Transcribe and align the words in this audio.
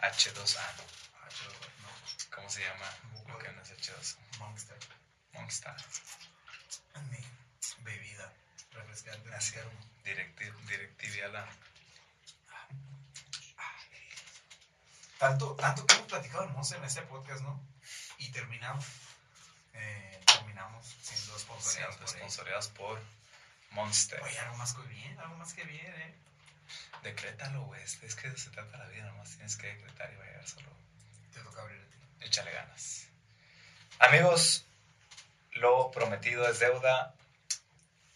H2A. 0.00 0.66
H2, 1.28 1.52
no. 1.82 2.36
¿Cómo 2.36 2.48
se 2.48 2.60
llama 2.62 2.90
lo 3.28 3.38
que 3.38 3.50
no 3.52 3.62
es 3.62 3.70
H2? 3.72 4.16
Monster. 4.38 4.78
Monster. 5.32 5.74
Mi 7.10 7.24
bebida 7.84 8.32
refrescante. 8.72 9.34
Así. 9.34 9.52
termo. 9.52 9.70
Directi 10.04 10.44
Directivia 10.68 11.28
la. 11.28 11.48
Tanto, 15.18 15.54
tanto 15.56 15.84
que 15.84 15.94
hemos 15.94 16.06
platicado 16.06 16.44
del 16.44 16.52
Monster 16.52 16.78
en 16.78 16.84
este 16.84 17.02
podcast, 17.02 17.42
¿no? 17.42 17.60
Y 18.18 18.30
terminamos. 18.30 18.84
eh, 19.74 20.20
terminamos 20.24 20.86
siendo 21.02 21.38
sponsoreados 21.38 21.96
Siempre 21.96 22.52
por 22.76 22.98
por 22.98 23.02
Monster. 23.72 24.22
Oye, 24.22 24.38
algo 24.38 24.56
más 24.56 24.74
que 24.74 24.82
bien, 24.82 25.18
algo 25.18 25.36
más 25.36 25.52
que 25.54 25.64
bien, 25.64 25.86
¿eh? 25.86 26.14
Decrétalo, 27.02 27.64
güey. 27.64 27.82
Es 27.82 27.96
que 27.96 28.36
se 28.36 28.50
trata 28.50 28.78
la 28.78 28.86
vida. 28.86 29.04
Nomás 29.06 29.30
tienes 29.30 29.56
que 29.56 29.68
decretar 29.68 30.12
y 30.12 30.16
va 30.16 30.24
a 30.24 30.26
llegar 30.26 30.46
solo. 30.46 30.68
Te 31.32 31.40
toca 31.40 31.62
abrir 31.62 31.80
a 31.80 31.90
ti. 31.90 32.26
Échale 32.26 32.52
ganas. 32.52 33.08
Amigos, 33.98 34.66
lo 35.52 35.90
prometido 35.90 36.48
es 36.48 36.58
deuda. 36.58 37.14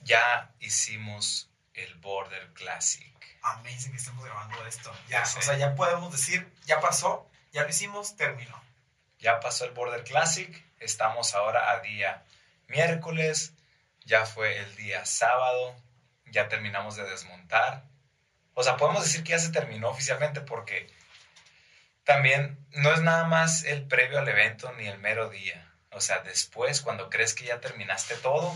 Ya 0.01 0.52
hicimos 0.61 1.48
el 1.75 1.95
Border 1.97 2.52
Classic. 2.55 3.12
Amazing 3.42 3.91
que 3.92 3.98
estemos 3.98 4.25
grabando 4.25 4.64
esto. 4.66 4.92
Ya, 5.09 5.23
o 5.23 5.42
sea, 5.42 5.56
ya 5.56 5.75
podemos 5.75 6.12
decir, 6.12 6.53
ya 6.64 6.80
pasó, 6.80 7.28
ya 7.53 7.62
lo 7.62 7.69
hicimos, 7.69 8.16
terminó. 8.16 8.62
Ya 9.19 9.41
pasó 9.41 9.64
el 9.64 9.73
Border 9.73 10.05
Classic. 10.05 10.64
Estamos 10.78 11.34
ahora 11.34 11.70
a 11.70 11.80
día 11.80 12.25
miércoles. 12.69 13.53
Ya 14.05 14.27
fue 14.27 14.59
el 14.59 14.77
día 14.77 15.05
sábado. 15.06 15.77
Ya 16.27 16.48
terminamos 16.48 16.97
de 16.97 17.05
desmontar. 17.05 17.84
O 18.55 18.62
sea, 18.62 18.77
podemos 18.77 19.05
decir 19.05 19.24
que 19.24 19.30
ya 19.30 19.38
se 19.38 19.51
terminó 19.51 19.88
oficialmente 19.88 20.41
porque 20.41 20.91
también 22.05 22.59
no 22.73 22.92
es 22.92 23.01
nada 23.01 23.25
más 23.25 23.65
el 23.65 23.87
previo 23.87 24.19
al 24.19 24.28
evento 24.28 24.73
ni 24.73 24.87
el 24.87 24.98
mero 24.98 25.28
día. 25.30 25.72
O 25.91 26.00
sea, 26.00 26.20
después, 26.20 26.80
cuando 26.80 27.11
crees 27.11 27.34
que 27.34 27.45
ya 27.45 27.61
terminaste 27.61 28.17
todo, 28.17 28.55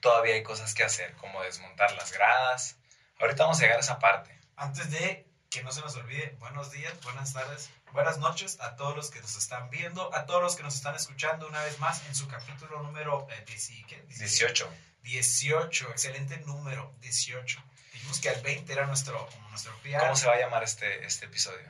todavía 0.00 0.34
hay 0.34 0.42
cosas 0.42 0.74
que 0.74 0.84
hacer, 0.84 1.12
como 1.14 1.42
desmontar 1.42 1.92
las 1.92 2.12
gradas. 2.12 2.76
Ahorita 3.18 3.44
vamos 3.44 3.58
a 3.58 3.62
llegar 3.62 3.78
a 3.78 3.80
esa 3.80 3.98
parte. 3.98 4.38
Antes 4.56 4.90
de 4.90 5.26
que 5.50 5.62
no 5.62 5.72
se 5.72 5.80
nos 5.80 5.96
olvide, 5.96 6.36
buenos 6.38 6.70
días, 6.70 6.92
buenas 7.02 7.32
tardes, 7.32 7.70
buenas 7.92 8.18
noches 8.18 8.60
a 8.60 8.76
todos 8.76 8.94
los 8.96 9.10
que 9.10 9.20
nos 9.20 9.36
están 9.36 9.70
viendo, 9.70 10.14
a 10.14 10.26
todos 10.26 10.42
los 10.42 10.56
que 10.56 10.62
nos 10.62 10.74
están 10.74 10.94
escuchando 10.94 11.48
una 11.48 11.62
vez 11.62 11.78
más 11.78 12.06
en 12.06 12.14
su 12.14 12.28
capítulo 12.28 12.82
número 12.82 13.26
eh, 13.30 13.44
10 13.46 13.70
¿qué? 13.88 14.02
18. 14.08 14.68
18, 15.02 15.90
excelente 15.90 16.38
número, 16.38 16.94
18. 17.00 17.62
Dijimos 18.06 18.20
que 18.20 18.28
el 18.28 18.40
20 18.40 18.72
era 18.72 18.86
nuestro, 18.86 19.26
como 19.26 19.48
nuestro 19.48 19.72
PR. 19.82 19.98
¿Cómo 19.98 20.14
se 20.14 20.28
va 20.28 20.34
a 20.34 20.38
llamar 20.38 20.62
este, 20.62 21.04
este 21.04 21.24
episodio? 21.26 21.68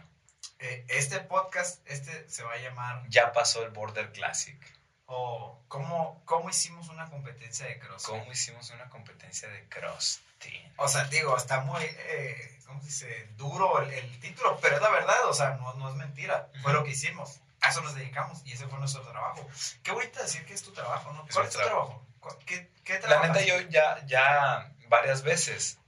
Eh, 0.58 0.84
este 0.88 1.20
podcast, 1.20 1.80
este 1.88 2.28
se 2.28 2.42
va 2.42 2.52
a 2.52 2.58
llamar, 2.58 3.02
Ya 3.08 3.32
pasó 3.32 3.62
el 3.64 3.70
Border 3.70 4.12
Classic. 4.12 4.58
o 5.06 5.62
¿cómo, 5.68 6.20
¿cómo 6.26 6.50
hicimos 6.50 6.90
una 6.90 7.08
competencia 7.08 7.64
de 7.64 7.78
cross? 7.78 8.02
¿Cómo 8.02 8.30
hicimos 8.30 8.68
una 8.70 8.86
competencia 8.90 9.48
de 9.48 9.66
cross 9.70 10.20
team? 10.38 10.62
O 10.76 10.86
sea, 10.88 11.04
digo, 11.04 11.34
está 11.38 11.60
muy, 11.60 11.82
eh, 11.84 12.58
¿cómo 12.66 12.80
se 12.80 12.86
dice? 12.86 13.28
Duro 13.38 13.80
el, 13.80 13.90
el 13.94 14.20
título, 14.20 14.58
pero 14.60 14.76
es 14.76 14.82
la 14.82 14.90
verdad, 14.90 15.24
o 15.28 15.32
sea, 15.32 15.50
no, 15.54 15.72
no 15.74 15.88
es 15.88 15.94
mentira. 15.94 16.50
Fue 16.62 16.74
lo 16.74 16.84
que 16.84 16.90
hicimos. 16.90 17.40
A 17.62 17.70
eso 17.70 17.80
nos 17.80 17.94
dedicamos 17.94 18.42
y 18.44 18.52
ese 18.52 18.66
fue 18.68 18.78
nuestro 18.78 19.00
trabajo. 19.08 19.48
Qué 19.82 19.90
bonito 19.90 20.22
decir 20.22 20.44
que 20.44 20.52
es 20.52 20.62
tu 20.62 20.72
trabajo, 20.72 21.14
¿no? 21.14 21.26
¿Cuál 21.32 21.46
es 21.46 21.52
tu 21.52 21.58
trabajo. 21.60 21.86
trabajo? 21.86 22.06
¿Cuál- 22.20 22.38
¿Qué, 22.44 22.70
qué 22.84 22.94
La 22.94 23.00
trabajas? 23.00 23.30
neta, 23.32 23.40
yo 23.46 23.58
ya, 23.70 24.04
ya 24.04 24.70
varias 24.88 25.22
veces 25.22 25.78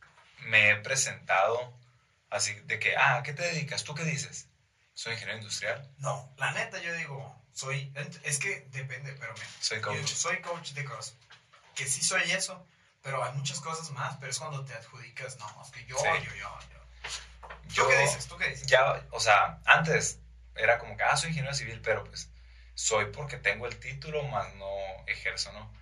me 0.48 0.70
he 0.70 0.76
presentado 0.76 1.72
así 2.30 2.54
de 2.54 2.78
que, 2.78 2.96
ah, 2.96 3.16
¿a 3.16 3.22
¿qué 3.22 3.32
te 3.32 3.42
dedicas? 3.42 3.84
¿Tú 3.84 3.94
qué 3.94 4.04
dices? 4.04 4.48
Soy 4.94 5.12
ingeniero 5.14 5.38
industrial, 5.38 5.88
No, 5.98 6.32
la 6.36 6.50
neta 6.52 6.78
yo 6.82 6.92
digo, 6.94 7.40
soy, 7.52 7.92
es 8.24 8.38
que 8.38 8.62
depende, 8.72 9.12
pero 9.20 9.32
mira, 9.34 9.46
soy 9.60 9.78
yo 9.78 9.84
coach. 9.84 10.06
soy 10.08 10.40
coach 10.40 10.70
de 10.72 10.84
cross. 10.84 11.14
Que 11.74 11.86
sí 11.86 12.02
soy 12.02 12.22
eso, 12.32 12.66
pero 13.02 13.22
hay 13.22 13.32
muchas 13.34 13.60
cosas 13.60 13.90
más, 13.92 14.16
pero 14.18 14.30
es 14.32 14.38
cuando 14.38 14.64
te 14.64 14.74
adjudicas, 14.74 15.38
no, 15.38 15.62
es 15.64 15.70
que 15.70 15.84
yo, 15.86 15.96
Sí. 15.96 16.04
yo, 16.24 16.34
yo, 16.34 16.58
yo. 16.72 17.82
¿Tú 17.84 17.88
qué 17.88 17.98
dices? 18.00 18.26
¿Tú 18.26 18.36
qué 18.36 18.48
dices? 18.48 18.66
Ya, 18.66 19.06
o 19.12 19.20
sea, 19.20 19.60
antes 19.66 20.18
era 20.56 20.78
como 20.78 20.96
que, 20.96 21.04
ah, 21.04 21.16
soy 21.16 21.30
ingeniero 21.30 21.54
civil, 21.54 21.80
pero 21.80 22.02
pues 22.04 22.30
soy 22.74 23.06
porque 23.12 23.36
tengo 23.36 23.66
el 23.66 23.78
título, 23.78 24.22
más 24.24 24.52
no 24.54 24.68
ejerzo, 25.06 25.52
¿no? 25.52 25.72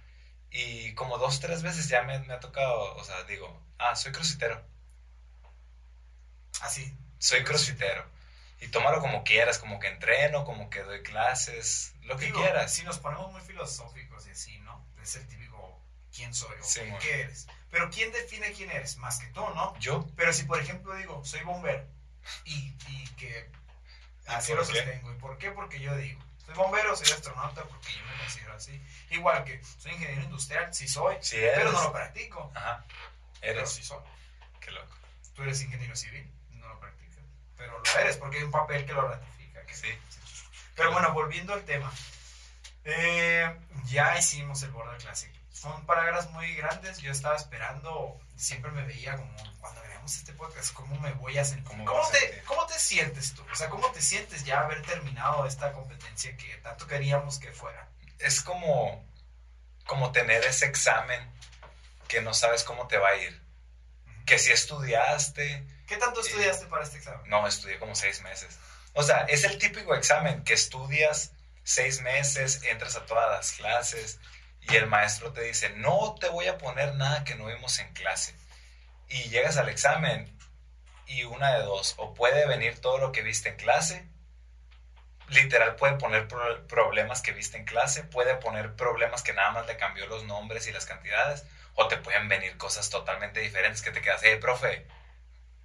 Y 0.50 0.94
como 0.94 1.18
dos, 1.18 1.40
tres 1.40 1.62
veces 1.62 1.88
ya 1.88 2.02
me, 2.02 2.18
me 2.20 2.34
ha 2.34 2.40
tocado, 2.40 2.94
o 2.96 3.04
sea, 3.04 3.22
digo, 3.24 3.62
ah, 3.78 3.94
soy 3.96 4.12
crossfitero, 4.12 4.62
Así. 6.60 6.96
soy 7.18 7.44
crossfitero. 7.44 8.04
Y 8.60 8.68
tómalo 8.68 9.00
como 9.00 9.22
quieras, 9.22 9.58
como 9.58 9.78
que 9.78 9.88
entreno, 9.88 10.44
como 10.44 10.70
que 10.70 10.82
doy 10.82 11.02
clases, 11.02 11.94
lo 12.02 12.16
que 12.16 12.32
quieras. 12.32 12.72
Si 12.72 12.82
nos 12.84 12.98
ponemos 12.98 13.30
muy 13.32 13.42
filosóficos 13.42 14.26
y 14.26 14.30
así, 14.30 14.58
¿no? 14.60 14.82
Es 15.02 15.16
el 15.16 15.26
típico 15.26 15.78
quién 16.14 16.32
soy 16.34 16.56
o 16.58 16.64
Sí, 16.64 16.80
qué- 17.00 17.20
eres. 17.22 17.46
Pero 17.70 17.90
¿quién 17.90 18.10
define 18.12 18.52
quién 18.52 18.70
eres? 18.70 18.96
Más 18.96 19.18
que 19.18 19.26
tú, 19.28 19.40
¿no? 19.50 19.78
Yo, 19.78 20.06
Pero 20.16 20.32
si, 20.32 20.44
por 20.44 20.58
ejemplo, 20.58 20.94
digo, 20.96 21.22
soy 21.24 21.42
bombero 21.42 21.84
y, 22.44 22.74
y 22.88 23.06
que 23.18 23.50
así 24.26 24.52
por 24.52 24.60
lo 24.60 24.64
sostengo. 24.64 25.12
¿Y 25.12 25.16
por 25.16 25.36
qué? 25.36 25.50
Porque 25.50 25.78
yo 25.78 25.94
digo, 25.96 26.18
soy 26.46 26.54
bombero, 26.54 26.96
soy 26.96 27.10
astronauta, 27.12 27.64
porque 27.64 27.92
yo 27.92 28.04
me 28.06 28.16
considero 28.18 28.54
así. 28.54 28.80
Igual 29.10 29.44
que 29.44 29.62
soy 29.64 29.92
ingeniero 29.92 30.22
industrial, 30.22 30.72
sí 30.72 30.86
soy, 30.88 31.16
eres, 31.16 31.30
pero 31.32 31.72
no 31.72 31.82
lo 31.82 31.92
practico. 31.92 32.50
ajá, 32.54 32.84
Pero 33.40 33.58
eres, 33.58 33.70
sí 33.72 33.82
soy. 33.82 33.98
qué 34.60 34.70
loco. 34.70 34.94
Tú 35.34 35.42
eres 35.42 35.60
ingeniero 35.60 35.94
civil, 35.96 36.30
no 36.52 36.68
lo 36.68 36.78
practicas. 36.80 37.24
Pero 37.56 37.78
lo 37.78 38.00
eres 38.00 38.16
porque 38.16 38.38
hay 38.38 38.44
un 38.44 38.50
papel 38.52 38.86
que 38.86 38.92
lo 38.92 39.08
ratifica. 39.08 39.62
que 39.66 39.74
Sí. 39.74 39.88
Pero 40.76 40.92
bueno, 40.92 41.12
volviendo 41.12 41.52
al 41.52 41.64
tema. 41.64 41.92
Eh, 42.84 43.58
ya 43.86 44.16
hicimos 44.16 44.62
el 44.62 44.70
Border 44.70 44.98
Classic. 44.98 45.32
Son 45.50 45.84
palabras 45.86 46.30
muy 46.30 46.54
grandes. 46.54 46.98
Yo 46.98 47.10
estaba 47.10 47.34
esperando, 47.34 48.20
siempre 48.36 48.70
me 48.70 48.84
veía 48.84 49.16
como 49.16 49.34
cuando 49.58 49.82
este 50.14 50.32
podcast, 50.32 50.72
¿cómo 50.72 50.98
me 51.00 51.12
voy 51.12 51.36
a 51.38 51.44
sentir? 51.44 51.64
¿Cómo 51.64 51.84
¿Cómo, 51.84 51.98
vas 51.98 52.08
a 52.10 52.12
te, 52.12 52.18
sentir? 52.20 52.44
¿Cómo 52.44 52.66
te 52.66 52.78
sientes 52.78 53.34
tú? 53.34 53.44
O 53.50 53.54
sea, 53.56 53.68
¿cómo 53.68 53.90
te 53.92 54.00
sientes 54.00 54.44
ya 54.44 54.60
haber 54.60 54.82
terminado 54.82 55.46
esta 55.46 55.72
competencia 55.72 56.36
que 56.36 56.56
tanto 56.58 56.86
queríamos 56.86 57.38
que 57.38 57.52
fuera? 57.52 57.88
Es 58.18 58.40
como, 58.40 59.04
como 59.86 60.12
tener 60.12 60.44
ese 60.44 60.66
examen 60.66 61.30
que 62.08 62.20
no 62.20 62.34
sabes 62.34 62.62
cómo 62.64 62.86
te 62.86 62.98
va 62.98 63.08
a 63.08 63.16
ir. 63.16 63.42
Que 64.26 64.38
si 64.38 64.52
estudiaste, 64.52 65.66
¿Qué 65.86 65.96
tanto 65.96 66.22
Sí. 66.22 66.30
estudiaste 66.30 66.66
para 66.66 66.84
este 66.84 66.98
examen? 66.98 67.20
no, 67.28 67.46
estudié 67.46 67.78
como 67.78 67.94
seis 67.94 68.20
meses. 68.22 68.58
O 68.94 69.02
sea, 69.02 69.20
es 69.28 69.44
el 69.44 69.58
típico 69.58 69.94
examen 69.94 70.42
que 70.44 70.54
estudias 70.54 71.32
seis 71.64 72.00
meses, 72.00 72.62
entras 72.64 72.96
a 72.96 73.04
todas 73.06 73.30
las 73.30 73.52
clases 73.52 74.18
y 74.62 74.74
el 74.76 74.86
maestro 74.86 75.32
te 75.32 75.42
dice, 75.42 75.70
no 75.70 76.14
te 76.18 76.28
voy 76.28 76.46
a 76.48 76.58
poner 76.58 76.94
nada 76.94 77.22
que 77.24 77.34
no 77.34 77.46
vimos 77.46 77.78
en 77.78 77.92
clase. 77.92 78.34
Y 79.08 79.28
llegas 79.28 79.56
al 79.56 79.68
examen 79.68 80.36
y 81.06 81.24
una 81.24 81.54
de 81.54 81.62
dos, 81.62 81.94
o 81.98 82.14
puede 82.14 82.46
venir 82.46 82.80
todo 82.80 82.98
lo 82.98 83.12
que 83.12 83.22
viste 83.22 83.48
en 83.50 83.56
clase, 83.56 84.08
literal 85.28 85.76
puede 85.76 85.94
poner 85.96 86.28
pro- 86.28 86.66
problemas 86.66 87.20
que 87.22 87.32
viste 87.32 87.56
en 87.56 87.64
clase, 87.64 88.04
puede 88.04 88.34
poner 88.36 88.74
problemas 88.74 89.22
que 89.22 89.32
nada 89.32 89.50
más 89.50 89.66
le 89.66 89.76
cambió 89.76 90.06
los 90.06 90.24
nombres 90.24 90.66
y 90.66 90.72
las 90.72 90.86
cantidades, 90.86 91.44
o 91.74 91.88
te 91.88 91.96
pueden 91.96 92.28
venir 92.28 92.56
cosas 92.56 92.90
totalmente 92.90 93.40
diferentes 93.40 93.82
que 93.82 93.90
te 93.90 94.00
quedas, 94.00 94.22
eh, 94.24 94.36
profe, 94.36 94.86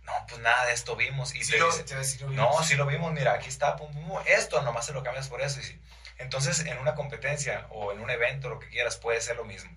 no, 0.04 0.14
pues 0.28 0.42
nada 0.42 0.66
de 0.66 0.74
esto 0.74 0.96
vimos. 0.96 1.36
Y 1.36 1.44
Sí 1.44 1.52
te 1.54 1.60
lo- 1.60 1.68
dice, 1.68 1.84
te 1.84 2.24
lo 2.26 2.32
no, 2.32 2.64
sí 2.64 2.76
lo 2.76 2.86
vimos, 2.88 3.12
mira, 3.14 3.34
aquí 3.34 3.50
está, 3.50 3.76
pum, 3.76 3.92
pum, 3.94 4.08
pum, 4.08 4.20
esto 4.26 4.62
nomás 4.64 4.86
se 4.88 4.94
lo 4.94 5.04
cambias 5.04 5.30
por 5.30 5.42
eso. 5.42 5.60
Y 5.60 5.64
sí. 5.64 5.80
Entonces, 6.18 6.60
en 6.62 6.78
una 6.80 6.96
competencia 6.96 7.68
o 7.70 7.92
en 7.92 8.02
un 8.02 8.10
evento, 8.10 8.50
lo 8.50 8.60
que 8.60 8.68
quieras, 8.70 8.98
puede 8.98 9.22
ser 9.22 9.36
lo 9.38 9.46
mismo. 9.46 9.72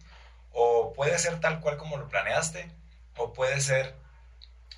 O 0.51 0.93
puede 0.95 1.19
ser 1.19 1.41
tal 1.41 1.61
cual 1.61 1.77
como 1.77 1.97
lo 1.99 2.09
planeaste, 2.09 2.71
o 3.17 3.33
puede 3.33 3.61
ser 3.61 3.95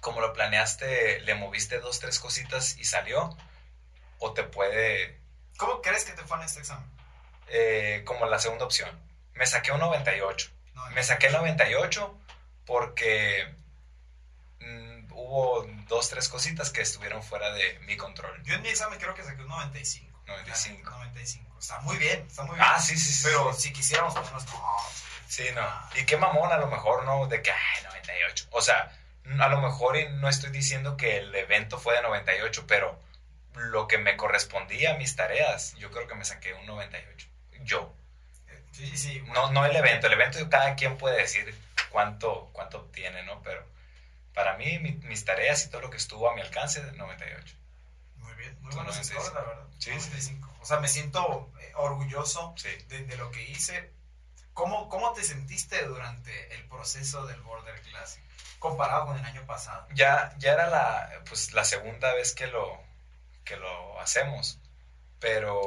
como 0.01 0.21
lo 0.21 0.33
planeaste, 0.33 1.21
le 1.21 1.35
moviste 1.35 1.81
dos, 1.81 1.99
tres 1.99 2.19
cositas 2.21 2.77
y 2.79 2.85
salió, 2.85 3.37
o 4.19 4.33
te 4.33 4.45
puede, 4.45 5.21
¿Cómo 5.57 5.81
crees 5.83 6.05
que 6.05 6.13
te 6.13 6.23
fue 6.23 6.37
en 6.37 6.45
este 6.45 6.61
examen? 6.61 6.89
eh, 7.49 8.03
como 8.05 8.27
la 8.27 8.39
segunda 8.39 8.65
opción. 8.65 8.91
Me 9.35 9.47
saqué 9.47 9.73
un 9.73 9.81
98. 9.81 10.51
No, 10.75 10.87
Me 10.91 11.03
saqué 11.03 11.27
el 11.29 11.33
98 11.35 12.19
porque 12.65 13.55
mm, 14.61 15.13
hubo 15.13 15.67
dos, 15.89 16.09
tres 16.09 16.29
cositas 16.29 16.71
que 16.71 16.83
estuvieron 16.83 17.23
fuera 17.23 17.53
de 17.53 17.79
mi 17.81 17.97
control. 17.97 18.43
Yo 18.45 18.55
en 18.55 18.63
mi 18.63 18.69
examen 18.69 18.99
creo 18.99 19.15
que 19.15 19.23
saqué 19.23 19.43
un 19.43 19.49
95. 19.49 20.21
95. 20.27 20.91
95. 20.91 21.59
Está 21.59 21.81
muy 21.81 21.97
bien, 21.99 22.27
está 22.27 22.43
muy 22.43 22.57
bien. 22.57 22.67
Ah, 22.69 22.81
sí, 22.81 22.99
sí, 22.99 23.13
sí. 23.13 23.23
Pero 23.25 23.53
sí. 23.53 23.63
si 23.63 23.73
quisiéramos 23.73 24.15
ponernos, 24.15 24.47
no, 24.47 24.77
Sí, 25.29 25.45
no. 25.55 25.67
Y 25.97 26.05
qué 26.07 26.17
mamón 26.17 26.53
a 26.53 26.59
lo 26.59 26.69
mejor, 26.69 27.05
¿no? 27.05 27.27
De 27.27 27.43
que, 27.43 27.51
ay, 27.51 27.83
98. 28.07 28.47
O 28.51 28.61
sea, 28.63 28.93
a 29.41 29.49
lo 29.49 29.61
mejor 29.61 29.97
y 29.97 30.09
no 30.09 30.29
estoy 30.29 30.51
diciendo 30.51 30.97
que 30.97 31.19
el 31.19 31.35
evento 31.35 31.79
fue 31.79 31.95
de 31.95 32.03
98, 32.03 32.65
pero 32.67 33.01
lo 33.55 33.89
que 33.89 33.99
me 33.99 34.17
correspondía 34.17 34.95
a 34.95 34.99
mis 34.99 35.17
tareas, 35.17 35.75
yo 35.77 35.91
creo 35.91 36.07
que 36.07 36.15
me 36.15 36.25
saqué 36.25 36.53
un 36.55 36.67
98. 36.67 37.29
Yo. 37.63 37.95
Sí, 38.73 38.97
sí. 38.99 39.23
No, 39.33 39.51
no 39.53 39.65
el 39.65 39.75
evento. 39.75 40.07
El 40.07 40.13
evento 40.13 40.39
cada 40.51 40.75
quien 40.77 40.99
puede 40.99 41.17
decir 41.19 41.55
cuánto, 41.91 42.51
cuánto 42.53 42.79
obtiene, 42.81 43.23
¿no? 43.23 43.43
Pero 43.43 43.67
para 44.35 44.57
mí, 44.59 44.79
mi- 44.79 44.93
mis 45.09 45.25
tareas 45.25 45.65
y 45.65 45.71
todo 45.71 45.81
lo 45.81 45.91
que 45.91 45.97
estuvo 45.97 46.31
a 46.31 46.35
mi 46.35 46.43
alcance, 46.43 46.83
98. 46.93 47.57
Muy 48.17 48.35
buenos 48.35 48.75
95. 48.75 49.21
scores, 49.23 49.35
la 49.35 49.41
verdad. 49.49 49.65
Sí, 49.79 49.91
95. 49.91 50.57
O 50.61 50.67
sea, 50.67 50.79
me 50.81 50.89
siento 50.89 51.51
eh, 51.61 51.73
orgulloso 51.77 52.55
Sí. 52.59 52.69
de, 52.89 53.05
de 53.05 53.17
lo 53.17 53.31
que 53.31 53.43
hice. 53.45 53.91
¿Cómo, 54.57 54.89
¿Cómo 54.89 55.13
te 55.13 55.23
sentiste 55.23 55.85
durante 55.85 56.55
el 56.55 56.65
proceso 56.67 57.27
del 57.27 57.39
Border 57.43 57.79
Classic 57.83 58.25
comparado 58.59 59.05
con 59.05 59.19
el 59.19 59.25
año 59.25 59.43
pasado? 59.45 59.87
Ya, 59.93 60.33
ya 60.39 60.53
era 60.55 60.67
la, 60.69 61.11
pues, 61.29 61.53
la 61.53 61.63
segunda 61.63 62.15
vez 62.15 62.35
que 62.35 62.47
lo, 62.47 62.81
que 63.45 63.57
lo 63.59 64.01
hacemos, 64.01 64.59
pero 65.21 65.61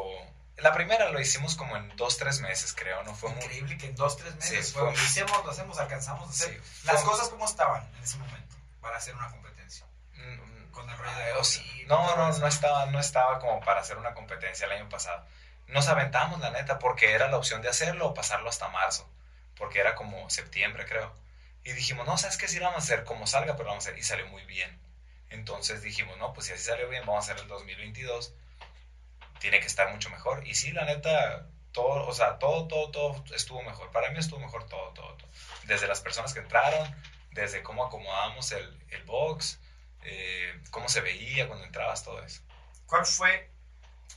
la 0.58 0.74
primera 0.74 1.10
lo 1.10 1.20
hicimos 1.22 1.56
como 1.56 1.78
en 1.78 1.96
dos, 1.98 2.18
tres 2.18 2.42
meses, 2.42 2.74
creo, 2.74 3.04
¿no? 3.04 3.14
Fue 3.14 3.30
muy... 3.30 3.44
Increíble 3.44 3.78
que 3.78 3.86
en 3.86 3.96
dos, 3.96 4.18
tres 4.18 4.36
meses 4.36 4.68
Sí, 4.70 4.74
fue, 4.74 4.84
lo 4.84 4.92
hicimos, 4.92 5.46
lo 5.46 5.52
hacemos, 5.52 5.78
alcanzamos 5.78 6.28
a 6.28 6.32
hacer. 6.32 6.60
Sí, 6.62 6.86
Las 6.88 7.04
fue- 7.04 7.12
cosas 7.12 7.30
como 7.30 7.46
estaban 7.46 7.88
en 7.96 8.04
ese 8.04 8.18
momento 8.18 8.56
para 8.82 8.98
hacer 8.98 9.16
una 9.16 9.30
competencia. 9.30 9.86
Mm, 10.16 10.72
Con 10.72 10.90
el 10.90 10.98
rollo 10.98 11.12
de 11.16 11.24
Ay, 11.26 11.32
o 11.38 11.44
sea, 11.44 11.62
COVID, 11.64 11.88
no, 11.88 12.16
no, 12.16 12.30
eso. 12.30 12.40
no 12.40 12.48
estaba, 12.48 12.86
no 12.88 13.00
estaba 13.00 13.38
como 13.40 13.60
para 13.62 13.82
hacer 13.82 13.98
una 13.98 14.16
competencia 14.16 14.66
el 14.66 14.72
año 14.72 14.90
pasado. 14.90 15.26
Nos 15.70 15.88
aventamos, 15.88 16.40
la 16.40 16.50
neta, 16.50 16.80
porque 16.80 17.12
era 17.12 17.30
la 17.30 17.38
opción 17.38 17.62
de 17.62 17.70
hacerlo 17.70 18.08
o 18.08 18.14
pasarlo 18.14 18.50
hasta 18.50 18.70
marzo, 18.70 19.08
porque 19.56 19.80
era 19.80 19.96
como 19.96 20.30
septiembre, 20.30 20.86
creo. 20.86 21.14
Y 21.64 21.74
dijimos, 21.74 22.08
no, 22.08 22.18
¿sabes 22.18 22.38
qué? 22.38 22.48
Sí 22.48 22.58
lo 22.58 22.66
vamos 22.66 22.82
a 22.82 22.86
hacer 22.86 23.04
como 23.04 23.28
salga, 23.28 23.54
pero 23.54 23.66
lo 23.66 23.70
vamos 23.72 23.86
a 23.86 23.90
hacer. 23.90 24.00
Y 24.00 24.04
salió 24.04 24.28
muy 24.28 24.44
bien. 24.46 24.80
Entonces 25.30 25.84
dijimos, 25.84 26.18
no, 26.18 26.34
pues 26.34 26.48
si 26.48 26.54
así 26.54 26.64
salió 26.64 26.90
bien, 26.90 27.06
vamos 27.06 27.28
a 27.28 27.32
hacer 27.32 27.44
el 27.44 27.48
2022. 27.48 28.34
Tiene 29.40 29.60
que 29.60 29.68
estar 29.68 29.92
mucho 29.92 30.10
mejor. 30.10 30.48
Y 30.48 30.56
sí, 30.56 30.72
la 30.72 30.86
neta, 30.86 31.48
todo, 31.72 32.08
o 32.08 32.14
sea, 32.14 32.40
todo, 32.40 32.68
todo, 32.68 32.90
todo 32.90 33.24
estuvo 33.36 33.62
mejor. 33.62 33.92
Para 33.92 34.10
mí 34.10 34.18
estuvo 34.18 34.40
mejor 34.40 34.68
todo, 34.68 34.92
todo, 34.94 35.14
todo. 35.18 35.30
Desde 35.66 35.88
las 35.88 36.02
personas 36.02 36.34
que 36.34 36.40
entraron, 36.40 36.96
desde 37.32 37.62
cómo 37.62 37.86
acomodamos 37.86 38.52
el, 38.54 38.86
el 38.90 39.04
box, 39.04 39.60
eh, 40.04 40.60
cómo 40.72 40.90
se 40.90 41.02
veía 41.02 41.48
cuando 41.48 41.66
entrabas, 41.66 42.04
todo 42.04 42.24
eso. 42.24 42.42
¿Cuál 42.86 43.06
fue? 43.06 43.49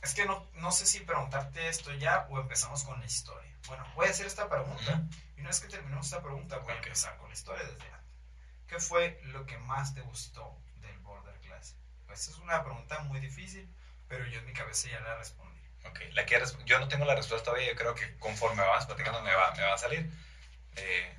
Es 0.03 0.13
que 0.13 0.25
no, 0.25 0.45
no 0.55 0.71
sé 0.71 0.85
si 0.85 0.99
preguntarte 0.99 1.69
esto 1.69 1.93
ya 1.93 2.27
o 2.29 2.39
empezamos 2.39 2.83
con 2.83 2.99
la 2.99 3.05
historia. 3.05 3.49
Bueno, 3.67 3.85
voy 3.95 4.07
a 4.07 4.11
hacer 4.11 4.25
esta 4.25 4.49
pregunta. 4.49 5.01
Y 5.37 5.39
una 5.39 5.49
vez 5.49 5.61
que 5.61 5.69
terminemos 5.69 6.05
esta 6.07 6.21
pregunta, 6.21 6.57
voy 6.57 6.73
Ok. 6.73 6.79
a 6.79 6.83
empezar 6.83 7.17
con 7.17 7.29
la 7.29 7.33
historia 7.33 7.63
desde 7.63 7.89
antes. 7.89 8.11
¿Qué 8.67 8.79
fue 8.79 9.19
lo 9.23 9.45
que 9.45 9.57
más 9.59 9.93
te 9.93 10.01
gustó 10.01 10.57
del 10.81 10.97
Border 10.99 11.39
Class? 11.39 11.75
Pues 12.05 12.27
es 12.27 12.37
una 12.37 12.61
pregunta 12.63 12.99
muy 12.99 13.19
difícil, 13.21 13.73
pero 14.09 14.25
yo 14.27 14.39
en 14.39 14.45
mi 14.45 14.53
cabeza 14.53 14.89
ya 14.89 14.99
la 14.99 15.15
respondí. 15.15 15.61
Ok, 15.85 15.99
la 16.11 16.25
quieres, 16.25 16.57
yo 16.65 16.79
no 16.79 16.87
tengo 16.87 17.05
la 17.05 17.15
respuesta 17.15 17.45
todavía, 17.45 17.69
yo 17.69 17.75
creo 17.77 17.95
que 17.95 18.17
conforme 18.17 18.61
vas 18.61 18.85
platicando 18.85 19.21
me 19.21 19.33
va, 19.33 19.51
me 19.55 19.63
va 19.63 19.73
a 19.73 19.77
salir. 19.77 20.09
Eh, 20.75 21.17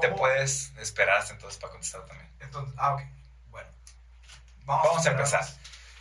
te 0.00 0.08
puedes 0.10 0.72
esperar 0.76 1.24
entonces 1.30 1.58
para 1.58 1.72
contestar 1.72 2.04
también. 2.06 2.30
Entonces, 2.40 2.74
ah, 2.78 2.94
ok. 2.94 3.02
Bueno. 3.48 3.70
Vamos 4.64 5.06
a 5.06 5.10
empezar. 5.10 5.44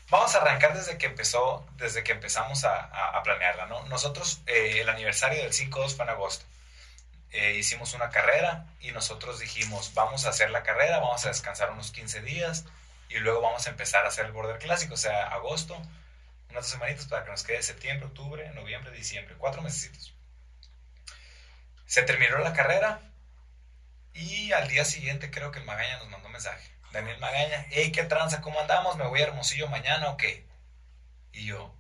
Vamos 0.09 0.35
a 0.35 0.39
arrancar 0.41 0.73
desde 0.77 0.97
que 0.97 1.07
empezó, 1.07 1.65
desde 1.77 2.03
que 2.03 2.11
empezamos 2.11 2.63
a, 2.63 2.75
a- 2.79 3.17
a 3.17 3.23
planearla, 3.23 3.65
¿no? 3.65 3.83
Nosotros, 3.87 4.41
eh, 4.45 4.81
el 4.81 4.89
aniversario 4.89 5.41
del 5.43 5.53
5-2 5.53 5.95
fue 5.95 6.05
en 6.05 6.11
agosto. 6.11 6.45
Eh, 7.31 7.55
hicimos 7.55 7.93
una 7.93 8.09
carrera 8.11 8.65
y 8.79 8.91
nosotros 8.91 9.39
dijimos, 9.39 9.93
vamos 9.93 10.25
a 10.25 10.29
hacer 10.29 10.51
la 10.51 10.63
carrera, 10.63 10.99
vamos 10.99 11.25
a 11.25 11.29
descansar 11.29 11.71
unos 11.71 11.91
15 11.91 12.21
días 12.21 12.65
y 13.09 13.17
luego 13.17 13.41
vamos 13.41 13.65
a 13.67 13.71
empezar 13.71 14.05
a 14.05 14.09
hacer 14.09 14.25
el 14.25 14.31
border 14.31 14.59
clásico, 14.59 14.93
o 14.93 14.97
sea, 14.97 15.27
agosto, 15.27 15.75
unas 16.49 16.63
dos 16.63 16.67
semanitas 16.71 17.05
para 17.07 17.25
que 17.25 17.31
nos 17.31 17.43
quede 17.43 17.61
septiembre, 17.63 18.05
octubre, 18.07 18.49
noviembre, 18.51 18.91
diciembre, 18.91 19.35
cuatro 19.37 19.61
meses. 19.61 20.13
Se 21.87 22.03
terminó 22.03 22.37
la 22.39 22.53
carrera 22.53 23.01
y 24.13 24.51
al 24.53 24.67
día 24.67 24.85
siguiente 24.85 25.29
creo 25.31 25.51
que 25.51 25.59
el 25.59 25.65
Magaña 25.65 25.97
nos 25.97 26.09
mandó 26.09 26.27
un 26.27 26.33
mensaje. 26.33 26.71
Daniel 26.95 27.19
Magaña, 27.19 27.65
hey, 27.71 27.91
¿qué 27.91 28.05
tranza? 28.05 28.39
¿Cómo 28.39 28.57
andamos? 28.57 28.95
¿Me 28.95 29.05
voy 29.05 29.19
a 29.19 29.23
Hermosillo 29.25 29.67
mañana 29.67 30.09
o 30.11 30.15
qué? 30.17 30.47
Y 31.33 31.45
yo, 31.45 31.75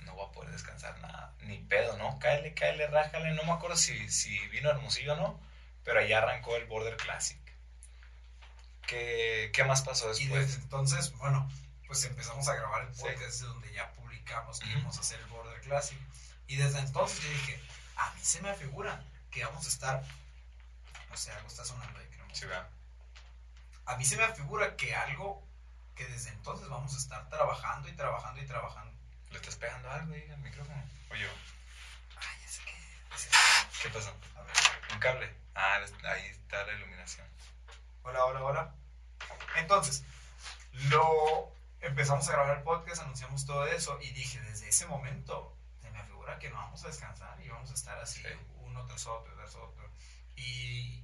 no 0.00 0.14
voy 0.16 0.26
a 0.28 0.32
poder 0.32 0.50
descansar 0.50 0.98
nada, 0.98 1.32
ni 1.42 1.58
pedo, 1.58 1.96
¿no? 1.96 2.18
Cáele, 2.18 2.52
cáele, 2.52 2.88
rájale. 2.88 3.30
No 3.34 3.44
me 3.44 3.52
acuerdo 3.52 3.76
si, 3.76 4.08
si 4.10 4.36
vino 4.48 4.68
Hermosillo 4.68 5.12
o 5.12 5.16
no, 5.16 5.40
pero 5.84 6.00
allá 6.00 6.18
arrancó 6.18 6.56
el 6.56 6.64
Border 6.64 6.96
Classic. 6.96 7.38
¿Qué, 8.88 9.52
qué 9.54 9.62
más 9.62 9.82
pasó 9.82 10.06
Y 10.06 10.24
después? 10.24 10.48
desde 10.48 10.62
entonces, 10.62 11.16
bueno, 11.18 11.48
pues 11.86 12.04
empezamos 12.04 12.48
a 12.48 12.56
grabar 12.56 12.82
el 12.88 12.94
Sí. 12.94 13.02
podcast 13.02 13.42
donde 13.42 13.72
ya 13.72 13.92
publicamos 13.92 14.58
que 14.58 14.70
íbamos 14.70 14.96
a 14.96 15.00
hacer 15.02 15.20
el 15.20 15.26
Border 15.26 15.60
Classic. 15.60 15.96
Y 16.48 16.56
desde 16.56 16.80
entonces 16.80 17.22
yo 17.22 17.28
dije, 17.30 17.60
a 17.94 18.12
mí 18.14 18.20
se 18.24 18.42
me 18.42 18.50
afigura 18.50 19.04
que 19.30 19.44
vamos 19.44 19.64
a 19.66 19.68
estar, 19.68 20.02
no 21.08 21.16
sé, 21.16 21.30
algo 21.30 21.46
está 21.46 21.64
sonando 21.64 21.96
ahí, 22.00 22.06
creo. 22.08 22.26
Sí, 22.32 22.46
vea. 22.46 22.68
A 23.90 23.96
mí 23.96 24.04
se 24.04 24.16
me 24.16 24.22
afigura 24.22 24.76
que 24.76 24.94
algo 24.94 25.44
que 25.96 26.06
desde 26.06 26.30
entonces 26.30 26.68
vamos 26.68 26.94
a 26.94 26.98
estar 26.98 27.28
trabajando 27.28 27.88
y 27.88 27.92
trabajando 27.92 28.40
y 28.40 28.46
trabajando. 28.46 28.96
¿Le 29.30 29.36
estás 29.38 29.56
pegando 29.56 29.90
algo 29.90 30.14
ahí 30.14 30.30
al 30.30 30.38
micrófono? 30.38 30.80
Oye, 31.10 31.28
Ay, 32.16 32.40
ya 32.40 32.48
sé 32.48 32.62
que... 32.62 33.82
¿qué 33.82 33.88
pasó? 33.90 34.14
A 34.36 34.42
ver. 34.42 34.54
¿Un 34.92 35.00
cable? 35.00 35.34
Ah, 35.56 35.80
ahí 36.04 36.26
está 36.26 36.64
la 36.66 36.72
iluminación. 36.74 37.26
Hola, 38.04 38.24
hola, 38.26 38.44
hola. 38.44 38.74
Entonces, 39.56 40.04
lo 40.88 41.52
empezamos 41.80 42.28
a 42.28 42.32
grabar 42.32 42.58
el 42.58 42.62
podcast, 42.62 43.02
anunciamos 43.02 43.44
todo 43.44 43.66
eso 43.66 43.98
y 44.00 44.12
dije, 44.12 44.40
desde 44.42 44.68
ese 44.68 44.86
momento 44.86 45.56
se 45.82 45.90
me 45.90 46.00
figura 46.04 46.38
que 46.38 46.48
no 46.50 46.58
vamos 46.58 46.84
a 46.84 46.88
descansar 46.88 47.40
y 47.40 47.48
vamos 47.48 47.72
a 47.72 47.74
estar 47.74 47.98
así 47.98 48.22
Sí. 48.22 48.28
uno 48.60 48.86
tras 48.86 49.04
otro, 49.08 49.34
tras 49.34 49.56
otro. 49.56 49.90
Y 50.36 51.02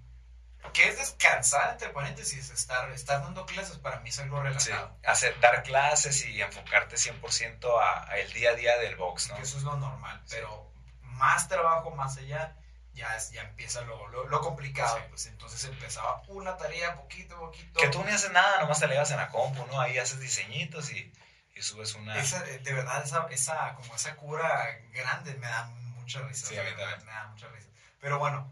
¿qué 0.73 0.88
es 0.88 0.99
descansar 0.99 1.73
entre 1.73 1.88
paréntesis? 1.91 2.50
Estar, 2.50 2.91
estar 2.91 3.23
dando 3.23 3.47
clases 3.47 3.79
para 3.79 4.00
mí 4.00 4.11
es 4.11 4.19
algo 4.19 4.38
Sí, 4.38 4.43
relajado. 4.70 4.97
hacer, 5.06 5.38
dar 5.41 5.62
clases 5.62 6.25
y 6.26 6.41
enfocarte 6.43 6.97
100% 6.97 7.64
a, 7.81 8.11
a 8.11 8.19
el 8.19 8.32
día 8.32 8.50
a 8.50 8.55
día 8.55 8.76
del 8.79 8.97
box, 8.97 9.29
¿no? 9.31 9.37
Que 9.37 9.43
eso 9.43 9.56
es 9.58 9.62
lo 9.64 9.76
normal, 9.76 10.20
Sí. 10.25 10.37
pero 10.37 10.73
más 11.03 11.49
trabajo, 11.49 11.91
más 11.93 12.17
allá, 12.19 12.56
ya, 12.93 13.14
es, 13.17 13.31
ya 13.31 13.43
empieza 13.43 13.81
lo, 13.82 14.08
lo, 14.08 14.26
lo 14.26 14.41
complicado. 14.41 14.97
Sí. 14.99 15.03
Pues 15.11 15.26
entonces 15.26 15.64
empezaba 15.64 16.23
una 16.29 16.56
tarea 16.56 16.94
poquito 16.97 17.37
a 17.37 17.41
poquito. 17.41 17.81
Que 17.81 17.88
tú 17.88 18.02
ni 18.05 18.11
haces 18.11 18.32
nada, 18.32 18.61
nomás 18.61 18.79
te 18.81 18.87
le 18.87 18.99
vas 18.99 19.11
en 19.11 19.19
la 19.19 19.29
compu, 19.29 19.67
¿no? 19.67 19.81
Ahí 19.81 19.99
haces 19.99 20.19
diseñitos 20.20 20.91
y, 20.93 21.12
y 21.55 21.62
subes 21.62 21.94
una... 21.94 22.19
Esa, 22.19 22.44
eh, 22.49 22.59
de 22.59 22.73
verdad, 22.73 23.02
esa, 23.05 23.26
esa, 23.31 23.75
como 23.75 23.94
esa 23.94 24.14
cura 24.17 24.79
grande 24.93 25.35
me 25.35 25.47
da 25.47 25.64
mucha 25.64 26.20
risa. 26.20 26.47
Sí, 26.49 26.59
o 26.59 26.62
sea, 26.62 26.97
me 27.05 27.12
da 27.12 27.29
mucha 27.29 27.49
risa. 27.49 27.69
Pero 28.00 28.19
bueno, 28.19 28.50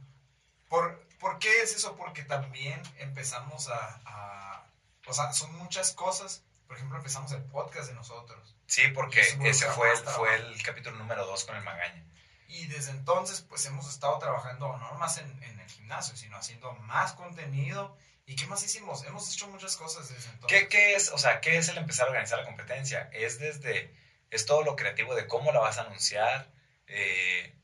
¿por, 0.68 1.06
¿por 1.24 1.38
qué 1.38 1.62
es 1.62 1.74
eso? 1.74 1.96
Porque 1.96 2.22
también 2.22 2.82
empezamos 2.98 3.68
a, 3.70 4.00
a- 4.04 4.66
O 5.06 5.14
sea, 5.14 5.32
son 5.32 5.54
muchas 5.56 5.92
cosas. 5.92 6.42
Por 6.66 6.76
ejemplo, 6.76 6.98
empezamos 6.98 7.32
el 7.32 7.42
podcast 7.44 7.88
de 7.88 7.94
nosotros. 7.94 8.54
Sí, 8.66 8.82
porque 8.88 9.22
ese 9.22 9.66
fue 9.70 9.90
el, 9.90 9.96
fue 9.98 10.28
capítulo 10.62 10.98
número 10.98 11.24
2 11.24 11.44
con 11.46 11.56
el 11.56 11.62
Magaña. 11.62 12.04
Y 12.46 12.66
desde 12.66 12.90
entonces, 12.90 13.40
pues 13.40 13.64
hemos 13.64 13.88
estado 13.88 14.18
trabajando 14.18 14.76
no 14.76 14.92
más 14.98 15.16
en, 15.16 15.42
en 15.42 15.58
el 15.60 15.70
gimnasio, 15.70 16.14
sino 16.14 16.36
haciendo 16.36 16.72
más 16.74 17.14
contenido. 17.14 17.96
¿Y 18.26 18.36
qué 18.36 18.46
más 18.46 18.62
hicimos? 18.62 19.02
Hemos 19.04 19.32
hecho 19.32 19.48
muchas 19.48 19.76
cosas 19.78 20.10
desde 20.10 20.28
entonces. 20.30 20.60
¿Qué, 20.60 20.68
qué 20.68 20.94
es, 20.94 21.08
o 21.10 21.16
sea, 21.18 21.40
qué 21.40 21.56
es 21.56 21.68
el 21.70 21.78
empezar 21.78 22.06
a 22.06 22.10
organizar 22.10 22.38
la 22.40 22.44
competencia? 22.44 23.08
Es 23.14 23.38
desde, 23.38 23.94
es 24.30 24.44
todo 24.44 24.62
lo 24.62 24.76
creativo 24.76 25.14
de 25.14 25.26
cómo 25.26 25.52
la 25.52 25.60
vas 25.60 25.78
a 25.78 25.82
anunciar, 25.82 26.50
eh, 26.86 27.54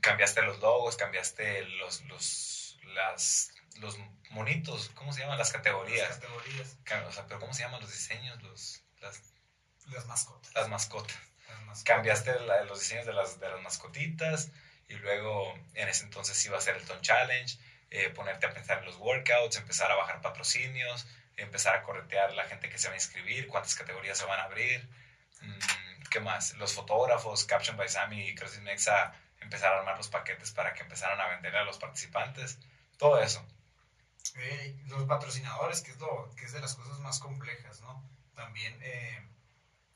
cambiaste 0.00 0.42
los 0.42 0.60
logos, 0.60 0.96
cambiaste 0.96 1.62
los, 1.80 2.02
los, 2.02 2.55
las, 2.94 3.50
los 3.80 3.96
monitos, 4.30 4.90
¿cómo 4.94 5.12
se 5.12 5.20
llaman? 5.20 5.38
Las 5.38 5.48
Las 5.48 5.56
categorías. 5.56 6.08
categorías, 6.08 6.76
Ca- 6.84 7.04
O 7.06 7.12
sea, 7.12 7.26
pero 7.26 7.40
¿cómo 7.40 7.52
se 7.54 7.62
llaman 7.62 7.80
los 7.80 7.90
diseños? 7.92 8.42
Los, 8.42 8.82
las, 9.00 9.20
las 9.86 10.06
mascotas. 10.06 10.52
las 10.54 10.68
mascotas. 10.68 11.16
las 11.48 11.58
mascotas. 11.62 11.84
Cambiaste 11.84 12.40
la- 12.40 12.62
los 12.64 12.80
diseños 12.80 13.06
de 13.06 13.12
las, 13.12 13.38
de 13.40 13.48
las 13.48 13.60
mascotitas 13.62 14.50
y 14.88 14.94
luego 14.94 15.54
en 15.74 15.88
ese 15.88 16.04
entonces 16.04 16.44
iba 16.46 16.56
a 16.58 16.60
ser 16.60 16.76
el 16.76 16.84
Ton 16.84 17.00
Challenge, 17.02 17.58
eh, 17.90 18.10
ponerte 18.10 18.46
a 18.46 18.52
pensar 18.52 18.78
en 18.78 18.84
los 18.86 18.96
workouts, 18.96 19.56
empezar 19.56 19.90
a 19.90 19.94
bajar 19.96 20.20
patrocinios, 20.20 21.06
empezar 21.36 21.74
a 21.76 21.82
corretear 21.82 22.32
la 22.32 22.44
gente 22.44 22.68
que 22.68 22.78
se 22.78 22.88
va 22.88 22.94
a 22.94 22.96
inscribir, 22.96 23.46
cuántas 23.48 23.74
categorías 23.74 24.16
se 24.18 24.24
van 24.24 24.40
a 24.40 24.44
abrir, 24.44 24.88
mm, 25.40 26.02
¿qué 26.10 26.20
más? 26.20 26.54
Los 26.54 26.72
fotógrafos, 26.72 27.44
Caption 27.44 27.76
by 27.76 27.88
Sammy 27.88 28.28
y 28.28 28.34
CrossFit 28.34 28.62
Mexa, 28.62 29.12
empezar 29.40 29.72
a 29.72 29.78
armar 29.80 29.96
los 29.98 30.08
paquetes 30.08 30.50
para 30.52 30.72
que 30.74 30.82
empezaran 30.82 31.20
a 31.20 31.28
vender 31.28 31.54
a 31.56 31.64
los 31.64 31.78
participantes, 31.78 32.58
todo 32.98 33.20
eso. 33.20 33.44
Eh, 34.36 34.76
los 34.88 35.04
patrocinadores, 35.04 35.80
que 35.82 35.92
es, 35.92 35.98
lo, 35.98 36.30
que 36.36 36.44
es 36.44 36.52
de 36.52 36.60
las 36.60 36.74
cosas 36.74 36.98
más 37.00 37.18
complejas, 37.20 37.80
¿no? 37.80 38.02
También, 38.34 38.76
eh, 38.82 39.26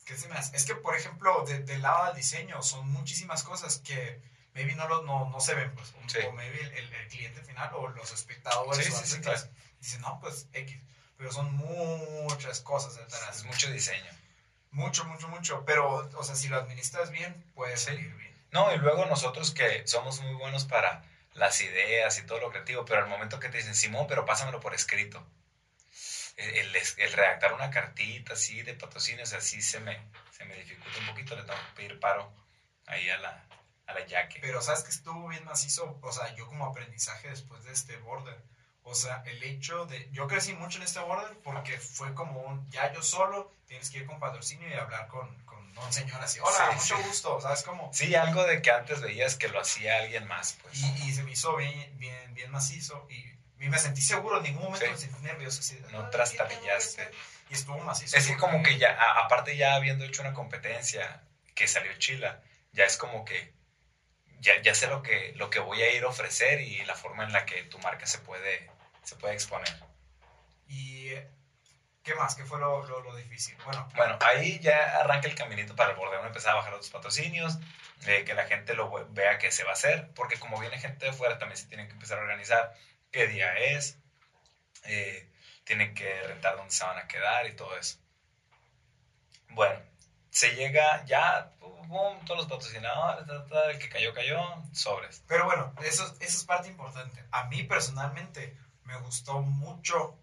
¿qué 0.07 0.17
se 0.17 0.29
me 0.29 0.37
hace? 0.37 0.57
Es 0.57 0.65
que, 0.65 0.75
por 0.75 0.97
ejemplo, 0.97 1.45
de- 1.45 1.61
del 1.61 1.83
lado 1.83 2.07
del 2.07 2.17
diseño, 2.17 2.63
son 2.63 2.89
muchísimas 2.91 3.43
cosas 3.43 3.79
que 3.79 4.23
maybe 4.55 4.75
no, 4.75 4.89
lo- 4.89 5.03
no, 5.03 5.29
no 5.29 5.41
se 5.41 5.55
ven, 5.55 5.73
pues. 5.75 5.91
O, 5.91 6.09
Sí. 6.09 6.19
o 6.27 6.33
maybe 6.33 6.61
el, 6.61 6.73
el- 6.73 6.93
el 6.95 7.09
cliente 7.09 7.43
final 7.43 7.71
o 7.75 7.89
los 7.89 8.13
espectadores 8.13 8.85
Sí, 8.87 8.93
o 8.93 8.97
sí, 8.97 9.17
atletas 9.17 9.51
dicen, 9.81 10.01
no, 10.01 10.19
pues 10.21 10.47
X. 10.53 10.81
Pero 11.19 11.31
son 11.33 11.53
muchas 11.55 12.61
cosas 12.61 12.97
detrás. 12.97 13.37
Es 13.37 13.45
mucho 13.45 13.71
diseño. 13.71 14.11
Mucho, 14.71 15.05
mucho, 15.05 15.29
mucho. 15.29 15.65
Pero, 15.67 16.09
o 16.17 16.25
sea, 16.25 16.35
si 16.35 16.49
lo 16.49 16.57
administras 16.57 17.11
bien, 17.11 17.35
puede 17.55 17.77
salir 17.77 18.15
bien. 18.15 18.35
No, 18.53 18.73
y 18.73 18.79
luego 18.79 19.05
nosotros 19.07 19.51
que 19.53 19.87
somos 19.87 20.21
muy 20.23 20.33
buenos 20.35 20.65
para 20.65 21.05
las 21.41 21.61
ideas 21.63 22.17
y 22.19 22.27
todo 22.27 22.39
lo 22.39 22.51
creativo, 22.51 22.85
pero 22.85 23.03
al 23.03 23.09
momento 23.09 23.41
que 23.41 23.49
te 23.49 23.59
dicen, 23.59 23.75
Simón, 23.75 24.07
pero 24.07 24.25
pásamelo 24.27 24.61
por 24.61 24.75
escrito. 24.75 25.27
El, 26.37 26.75
el- 26.77 27.13
redactar 27.13 27.53
una 27.55 27.71
cartita 27.71 28.35
así 28.35 28.63
de 28.63 28.75
patrocinios, 28.75 29.33
así 29.33 29.61
se 29.61 29.81
me, 29.81 29.99
se 30.31 30.45
me 30.45 30.55
dificulta 30.55 30.99
un 31.01 31.07
poquito, 31.07 31.35
le 31.37 31.43
tengo 31.43 31.59
que 31.59 31.77
pedir 31.77 31.99
paro 32.01 32.33
ahí 32.87 33.11
a 33.11 33.19
la, 33.19 33.45
a 33.87 33.95
la 33.95 34.07
yaque. 34.07 34.39
Pero 34.41 34.63
sabes 34.63 34.83
que 34.85 34.91
estuvo 34.91 35.29
bien 35.29 35.45
macizo, 35.45 35.99
o 36.03 36.13
sea, 36.13 36.35
yo 36.35 36.47
como 36.47 36.67
aprendizaje 36.67 37.29
después 37.29 37.65
de 37.65 37.73
este 37.73 37.97
border. 37.99 38.41
O 38.83 38.95
sea, 38.95 39.23
el 39.27 39.43
hecho 39.43 39.85
de... 39.87 40.09
Yo 40.11 40.27
crecí 40.27 40.55
mucho 40.55 40.79
en 40.79 40.85
este 40.85 41.01
border 41.01 41.37
porque 41.43 41.79
fue 41.79 42.15
como 42.15 42.41
un... 42.41 42.71
Ya 42.71 42.93
yo 42.93 43.03
solo, 43.03 43.53
tienes 43.67 43.91
que 43.91 43.99
ir 43.99 44.07
con 44.07 44.19
patrocinio 44.19 44.69
y 44.69 44.73
hablar 44.75 45.07
con 45.09 45.45
un 45.77 45.93
señor 45.93 46.21
así. 46.23 46.39
Hola, 46.41 46.71
Sí, 46.71 46.75
mucho 46.77 46.97
sí. 46.97 47.09
gusto, 47.09 47.41
¿sabes 47.41 47.63
cómo? 47.63 47.91
Sí, 47.93 48.15
algo 48.15 48.45
de 48.45 48.61
que 48.63 48.71
antes 48.71 49.01
veías 49.01 49.37
que 49.37 49.49
lo 49.49 49.61
hacía 49.61 49.99
alguien 49.99 50.27
más, 50.27 50.57
pues. 50.63 50.79
Y, 50.79 51.09
y 51.09 51.13
se 51.15 51.23
me 51.23 51.33
hizo 51.33 51.57
bien, 51.57 51.99
bien, 51.99 52.35
bien 52.35 52.51
macizo 52.51 53.07
y, 53.11 53.25
me 53.69 53.79
sentí 53.79 54.01
seguro, 54.01 54.39
en 54.39 54.45
ningún 54.45 54.63
momento 54.65 54.87
Sí. 54.87 54.93
me 54.93 54.99
sentí 54.99 55.23
nervioso. 55.23 55.61
Así, 55.61 55.79
No 55.93 56.05
"Ay, 56.05 56.11
trastabillaste. 56.11 56.97
¿qué 56.97 57.05
tengo 57.05 57.13
que 57.13 57.13
hacer?". 57.13 57.15
Y 57.51 57.55
estuvo 57.55 57.79
macizo. 57.81 58.17
Es 58.17 58.27
que 58.27 58.37
como 58.37 58.63
que 58.63 58.79
ya, 58.79 58.91
a- 58.93 59.25
aparte 59.27 59.57
ya 59.57 59.75
habiendo 59.75 60.05
hecho 60.05 60.23
una 60.23 60.33
competencia 60.33 61.23
que 61.55 61.67
salió 61.69 61.93
chila, 61.99 62.43
ya 62.73 62.85
es 62.85 62.97
como 62.97 63.25
que 63.25 63.53
ya, 64.41 64.61
ya 64.63 64.75
sé 64.75 64.87
lo 64.87 65.03
que, 65.03 65.33
lo 65.37 65.51
que 65.51 65.59
voy 65.59 65.83
a 65.83 65.93
ir 65.93 66.05
a 66.05 66.09
ofrecer 66.09 66.61
y 66.63 66.83
la 66.87 66.95
forma 66.95 67.25
en 67.25 67.33
la 67.33 67.45
que 67.45 67.63
tu 67.65 67.79
marca 67.81 68.07
se 68.07 68.19
puede, 68.19 68.71
se 69.03 69.17
puede 69.17 69.35
exponer. 69.35 69.69
¿Y 70.69 71.11
qué 72.03 72.15
más? 72.15 72.35
¿Qué 72.35 72.45
fue 72.45 72.59
lo, 72.59 72.85
lo, 72.87 73.01
lo 73.01 73.15
difícil? 73.17 73.57
Bueno, 73.65 73.89
Bueno, 73.97 74.19
ahí 74.21 74.59
ya 74.61 74.99
arranca 75.01 75.29
el 75.29 75.35
caminito 75.35 75.75
para 75.77 75.91
el 75.91 75.97
bordeo, 75.97 76.25
empezar 76.25 76.53
a 76.53 76.57
bajar 76.57 76.75
otros 76.75 76.91
patrocinios, 76.91 77.59
eh, 78.07 78.25
que 78.25 78.35
la 78.35 78.47
gente 78.47 78.75
lo 78.75 78.91
ve- 78.91 79.07
vea 79.11 79.39
que 79.39 79.51
se 79.53 79.65
va 79.65 79.71
a 79.71 79.75
hacer, 79.75 80.11
porque 80.15 80.39
como 80.39 80.59
viene 80.61 80.79
gente 80.79 81.07
de 81.07 81.13
fuera 81.13 81.39
también 81.39 81.59
se 81.59 81.67
tienen 81.67 81.87
que 81.87 81.93
empezar 81.93 82.19
a 82.19 82.23
organizar 82.23 82.75
qué 83.11 83.27
día 83.27 83.55
es, 83.59 83.99
eh, 84.85 85.29
tienen 85.65 85.95
que 85.95 86.23
rentar 86.23 86.57
dónde 86.57 86.73
se 86.73 86.85
van 86.85 86.99
a 86.99 87.07
quedar 87.09 87.47
y 87.47 87.55
todo 87.57 87.77
eso. 87.77 87.99
Bueno, 89.51 89.81
se 90.31 90.55
llega 90.55 91.05
ya, 91.07 91.53
pum, 91.59 92.25
todos 92.25 92.41
los 92.41 92.47
patrocinadores, 92.47 93.27
el 93.73 93.79
que 93.79 93.89
cayó, 93.89 94.15
cayó, 94.15 94.39
sobres. 94.73 95.23
Pero 95.27 95.45
bueno, 95.45 95.75
eso, 95.85 96.05
eso 96.21 96.39
es 96.39 96.45
parte 96.45 96.69
importante. 96.69 97.25
A 97.33 97.45
mí 97.45 97.65
personalmente 97.65 98.57
me 98.85 98.97
gustó 99.01 99.41
mucho, 99.41 100.19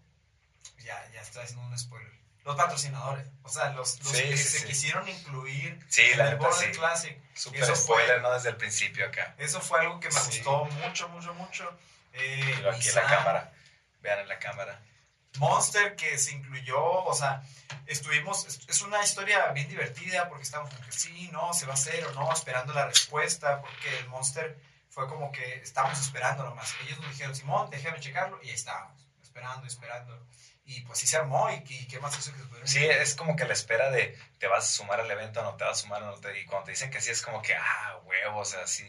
ya, 0.88 1.10
ya 1.12 1.20
estoy 1.20 1.44
haciendo 1.44 1.66
un 1.66 1.78
spoiler, 1.78 2.12
los 2.44 2.56
patrocinadores. 2.56 3.26
O 3.42 3.48
sea, 3.50 3.70
los, 3.70 4.00
los 4.02 4.12
Sí, 4.16 4.22
que 4.22 4.36
sí, 4.38 4.44
se 4.44 4.58
sí. 4.60 4.66
quisieron 4.66 5.06
incluir 5.08 5.78
en 5.98 6.18
la 6.18 6.30
el 6.30 6.36
Border. 6.36 6.72
Classic. 6.72 7.20
Super 7.34 7.62
Eso 7.62 7.74
fue- 7.74 7.84
spoiler, 7.84 8.22
¿no? 8.22 8.32
Desde 8.32 8.48
el 8.48 8.56
principio 8.56 9.06
acá. 9.06 9.34
Eso 9.38 9.60
fue 9.60 9.80
algo 9.80 10.00
que 10.00 10.08
me 10.08 10.20
gustó 10.20 10.64
mucho, 10.64 11.08
mucho, 11.10 11.34
mucho. 11.34 11.78
Eh, 12.14 12.40
lo 12.62 12.70
aquí 12.70 12.88
en 12.88 12.94
la 12.94 13.02
Nissan, 13.02 13.06
cámara. 13.06 13.52
Vean 14.00 14.20
en 14.20 14.28
la 14.28 14.38
cámara. 14.38 14.82
Monster 15.38 15.94
que 15.94 16.16
se 16.18 16.32
incluyó, 16.32 16.80
o 16.82 17.14
sea, 17.14 17.42
estuvimos, 17.86 18.46
es, 18.66 18.82
una 18.82 19.02
historia 19.04 19.48
bien 19.52 19.68
divertida 19.68 20.28
porque 20.28 20.42
estábamos 20.42 20.72
como 20.72 20.84
que 20.86 20.92
sí, 20.92 21.28
no, 21.32 21.52
se 21.52 21.66
va 21.66 21.72
a 21.72 21.74
hacer 21.74 22.04
o 22.06 22.12
no, 22.12 22.32
esperando 22.32 22.72
la 22.72 22.86
respuesta, 22.86 23.60
porque 23.60 23.98
el 23.98 24.08
Monster 24.08 24.58
fue 24.88 25.06
como 25.06 25.30
que 25.30 25.56
estábamos 25.62 26.00
esperando 26.00 26.42
nomás. 26.44 26.74
Ellos 26.86 26.98
nos 27.00 27.10
dijeron, 27.10 27.36
Simón, 27.36 27.68
déjame 27.70 28.00
checarlo, 28.00 28.40
y 28.42 28.48
ahí 28.48 28.54
estábamos, 28.54 29.00
esperando, 29.22 29.66
esperando. 29.66 30.26
Y 30.70 30.82
pues 30.82 30.98
sí 30.98 31.06
se 31.06 31.16
armó, 31.16 31.48
y, 31.50 31.64
y 31.66 31.86
qué 31.88 31.98
más 31.98 32.16
hizo 32.18 32.30
que 32.32 32.42
pudieron 32.42 32.68
Sí, 32.68 32.84
es 32.84 33.14
como 33.14 33.34
que 33.36 33.46
la 33.46 33.54
espera 33.54 33.90
de 33.90 34.18
te 34.38 34.46
vas 34.48 34.64
a 34.64 34.68
sumar 34.68 35.00
al 35.00 35.10
evento 35.10 35.40
o 35.40 35.42
no 35.42 35.56
te 35.56 35.64
vas 35.64 35.78
a 35.78 35.82
sumar 35.82 36.02
o 36.02 36.06
no 36.06 36.18
te... 36.20 36.38
Y 36.38 36.44
cuando 36.44 36.66
te 36.66 36.72
dicen 36.72 36.90
que 36.90 37.00
sí, 37.00 37.10
es 37.10 37.22
como 37.22 37.40
que, 37.40 37.54
ah, 37.54 37.98
huevos, 38.04 38.48
o 38.48 38.50
sea, 38.52 38.66
sí. 38.66 38.86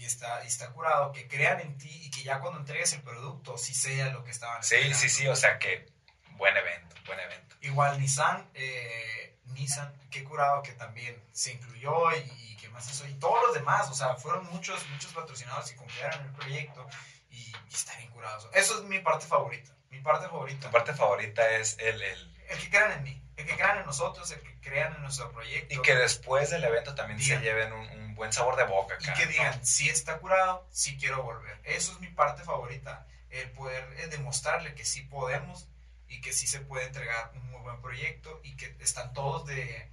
Y 0.00 0.04
está, 0.06 0.42
y 0.42 0.46
está 0.46 0.70
curado, 0.70 1.12
que 1.12 1.28
crean 1.28 1.60
en 1.60 1.76
ti 1.76 1.90
y 2.06 2.10
que 2.10 2.22
ya 2.22 2.40
cuando 2.40 2.60
entregues 2.60 2.94
el 2.94 3.02
producto, 3.02 3.58
sí 3.58 3.74
sea 3.74 4.08
lo 4.08 4.24
que 4.24 4.30
estaban 4.30 4.62
Sí, 4.64 4.74
esperando. 4.76 4.98
sí, 4.98 5.08
sí, 5.10 5.28
o 5.28 5.36
sea 5.36 5.58
que 5.58 5.86
buen 6.30 6.56
evento, 6.56 6.96
buen 7.06 7.20
evento. 7.20 7.56
Igual 7.60 8.00
Nissan, 8.00 8.50
eh, 8.54 9.36
Nissan, 9.46 9.94
qué 10.10 10.24
curado 10.24 10.62
que 10.62 10.72
también 10.72 11.22
se 11.32 11.52
incluyó 11.52 12.10
y, 12.16 12.20
y 12.38 12.56
qué 12.56 12.68
más 12.70 12.90
hizo. 12.90 13.06
Y 13.06 13.14
todos 13.14 13.40
los 13.46 13.54
demás, 13.54 13.88
o 13.90 13.94
sea, 13.94 14.16
fueron 14.16 14.46
muchos, 14.46 14.84
muchos 14.88 15.12
patrocinadores 15.12 15.70
que 15.70 15.76
confiaron 15.76 16.20
en 16.22 16.26
el 16.28 16.32
proyecto 16.32 16.88
y, 17.30 17.36
y 17.36 17.74
está 17.74 17.94
bien 17.98 18.10
curado. 18.10 18.50
Eso 18.54 18.78
es 18.78 18.84
mi 18.84 18.98
parte 19.00 19.26
favorita. 19.26 19.70
Mi 19.92 20.00
parte 20.00 20.26
favorita. 20.28 20.66
Tu 20.66 20.72
parte 20.72 20.92
favorita 20.94 21.48
es 21.52 21.76
el... 21.78 22.02
el 22.02 22.34
El 22.48 22.58
que 22.58 22.68
crean 22.70 22.92
en 22.92 23.02
mí, 23.04 23.22
el 23.36 23.46
que 23.46 23.54
crean 23.54 23.78
en 23.78 23.86
nosotros, 23.86 24.30
el 24.32 24.40
que 24.40 24.58
crean 24.60 24.94
en 24.96 25.02
nuestro 25.02 25.30
proyecto. 25.30 25.72
y 25.74 25.80
que 25.82 25.94
después 25.94 26.50
del 26.50 26.64
evento 26.64 26.94
también 26.94 27.18
Digan. 27.18 27.38
se 27.38 27.44
lleven 27.44 27.72
un, 27.72 27.88
un 28.00 28.14
buen 28.16 28.32
sabor 28.32 28.56
de 28.56 28.64
boca 28.64 28.96
Y 29.00 29.04
acá. 29.04 29.14
que 29.14 29.26
¿no? 29.26 29.30
digan, 29.30 29.64
si 29.64 29.88
está 29.88 30.18
curado, 30.18 30.66
sí 30.72 30.96
quiero 30.98 31.22
volver. 31.22 31.60
Eso 31.64 31.92
es 31.92 32.00
mi 32.00 32.08
parte 32.08 32.42
favorita. 32.42 33.06
El 33.30 33.50
poder 33.52 33.84
eh, 33.98 34.08
demostrarle 34.08 34.74
que 34.74 34.84
sí 34.84 35.02
podemos 35.02 35.68
y 36.08 36.20
que 36.20 36.32
sí 36.32 36.46
se 36.46 36.60
puede 36.60 36.86
entregar 36.86 37.30
un 37.34 37.50
muy 37.50 37.60
buen 37.62 37.80
proyecto 37.80 38.40
y 38.42 38.56
que 38.56 38.76
están 38.80 39.12
todos 39.14 39.46
de, 39.46 39.88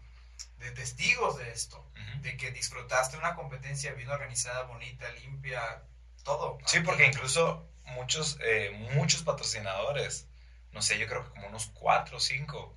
de 0.58 0.72
testigos 0.72 1.38
de 1.38 1.51
esto. 1.51 1.77
Ujú. 1.79 2.22
De 2.22 2.36
que 2.36 2.51
disfrutaste 2.51 3.15
una 3.18 3.36
competencia 3.36 3.94
bien 3.94 4.10
organizada, 4.10 4.63
bonita, 4.63 5.10
limpia, 5.12 5.84
todo. 6.24 6.58
Sí, 6.65 6.82
porque 6.82 7.06
incluso 7.06 7.65
muchos, 7.91 8.38
eh, 8.41 8.72
muchos 8.93 9.24
patrocinadores, 9.24 10.27
no 10.72 10.81
sé, 10.81 10.98
yo 10.98 11.08
creo 11.08 11.24
que 11.24 11.31
como 11.31 11.48
unos 11.48 11.67
cuatro 11.67 12.17
o 12.17 12.19
cinco, 12.19 12.75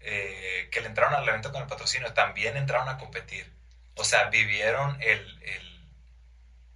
eh, 0.00 0.68
que 0.70 0.80
le 0.80 0.88
entraron 0.88 1.14
al 1.14 1.28
evento 1.28 1.52
con 1.52 1.62
el 1.62 1.68
patrocinio, 1.68 2.12
también 2.12 2.56
entraron 2.56 2.88
a 2.88 2.98
competir. 2.98 3.52
O 3.96 4.04
sea, 4.04 4.28
vivieron 4.28 4.98
el, 5.00 5.42
el 5.42 5.74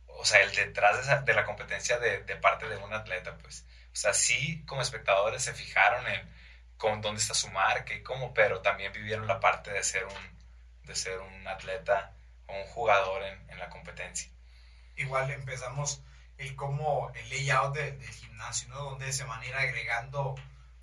o 0.06 0.24
sea, 0.24 0.40
el 0.42 0.54
detrás 0.54 1.24
de, 1.24 1.34
la 1.34 1.44
competencia 1.44 1.98
de, 1.98 2.22
de 2.24 2.36
parte 2.36 2.68
de 2.68 2.76
un 2.76 2.92
atleta, 2.92 3.36
pues. 3.38 3.64
O 3.92 3.96
sea, 3.96 4.14
sí, 4.14 4.64
como 4.66 4.82
espectadores 4.82 5.42
se 5.42 5.54
fijaron 5.54 6.06
en 6.08 6.38
con 6.78 7.00
dónde 7.00 7.20
está 7.20 7.34
su 7.34 7.50
marca 7.50 7.92
y 7.92 8.02
cómo, 8.02 8.32
pero 8.32 8.62
también 8.62 8.92
vivieron 8.92 9.26
la 9.26 9.40
parte 9.40 9.72
de 9.72 9.82
ser 9.82 10.04
un, 10.04 10.38
de 10.84 10.94
ser 10.94 11.18
un 11.18 11.46
atleta 11.48 12.14
o 12.46 12.54
un 12.56 12.66
jugador 12.68 13.22
en, 13.24 13.50
en 13.50 13.58
la 13.58 13.68
competencia. 13.68 14.30
Igual 14.96 15.30
empezamos 15.30 16.02
el 16.38 16.54
cómo, 16.56 17.10
el 17.14 17.28
layout 17.30 17.74
de- 17.74 17.92
del 17.92 18.10
gimnasio, 18.10 18.68
¿no? 18.68 18.82
Donde 18.84 19.12
se 19.12 19.24
van 19.24 19.40
a 19.40 19.46
ir 19.46 19.54
agregando, 19.54 20.34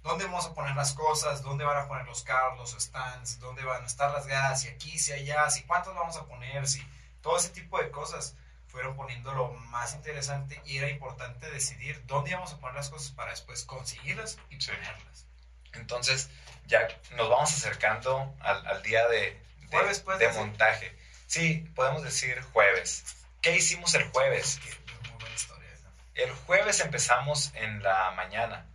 dónde 0.04 0.26
vamos 0.26 0.46
a 0.46 0.54
poner 0.54 0.76
las 0.76 0.94
cosas, 0.94 1.42
dónde 1.42 1.66
van 1.66 1.78
a 1.78 1.88
poner 1.88 2.06
los 2.06 2.24
carros, 2.24 2.60
los 2.74 2.84
stands, 2.84 3.40
dónde 3.40 3.64
van 3.64 3.84
a 3.84 3.88
estar 3.88 4.12
las 4.12 4.28
gradas, 4.28 4.62
si 4.62 4.68
aquí, 4.68 5.00
si 5.00 5.12
allá, 5.14 5.50
si 5.50 5.64
cuántos 5.64 5.96
vamos 5.96 6.16
a 6.18 6.26
poner, 6.26 6.68
si 6.68 6.86
todo 7.22 7.38
ese 7.38 7.50
tipo 7.50 7.80
de 7.82 7.90
cosas 7.90 8.36
fueron 8.68 8.96
poniendo 8.98 9.34
lo 9.34 9.52
más 9.54 9.94
interesante 9.96 10.62
y 10.66 10.78
era 10.78 10.90
importante 10.90 11.50
decidir 11.50 12.06
dónde 12.06 12.32
íbamos 12.32 12.52
a 12.54 12.58
poner 12.60 12.76
las 12.76 12.90
cosas 12.90 13.12
para 13.12 13.32
después 13.32 13.64
conseguirlas 13.64 14.38
y 14.50 14.58
ponerlas. 14.58 15.26
Entonces, 15.74 16.30
ya 16.68 16.88
nos 17.16 17.30
vamos 17.30 17.54
acercando 17.54 18.36
al, 18.42 18.66
al 18.68 18.84
día 18.84 19.08
de, 19.08 19.20
de, 19.60 19.68
Jueves, 19.70 20.00
pues, 20.02 20.20
de 20.20 20.28
decir. 20.28 20.42
montaje. 20.42 20.98
Sí, 21.28 21.66
podemos 21.76 22.04
decir 22.04 22.42
jueves. 22.54 23.04
¿Qué 23.42 23.56
hicimos 23.56 23.94
el 23.96 24.04
jueves? 24.12 24.60
El 26.16 26.32
jueves 26.32 26.80
empezamos 26.80 27.52
en 27.56 27.84
la 27.84 28.12
mañana. 28.12 28.66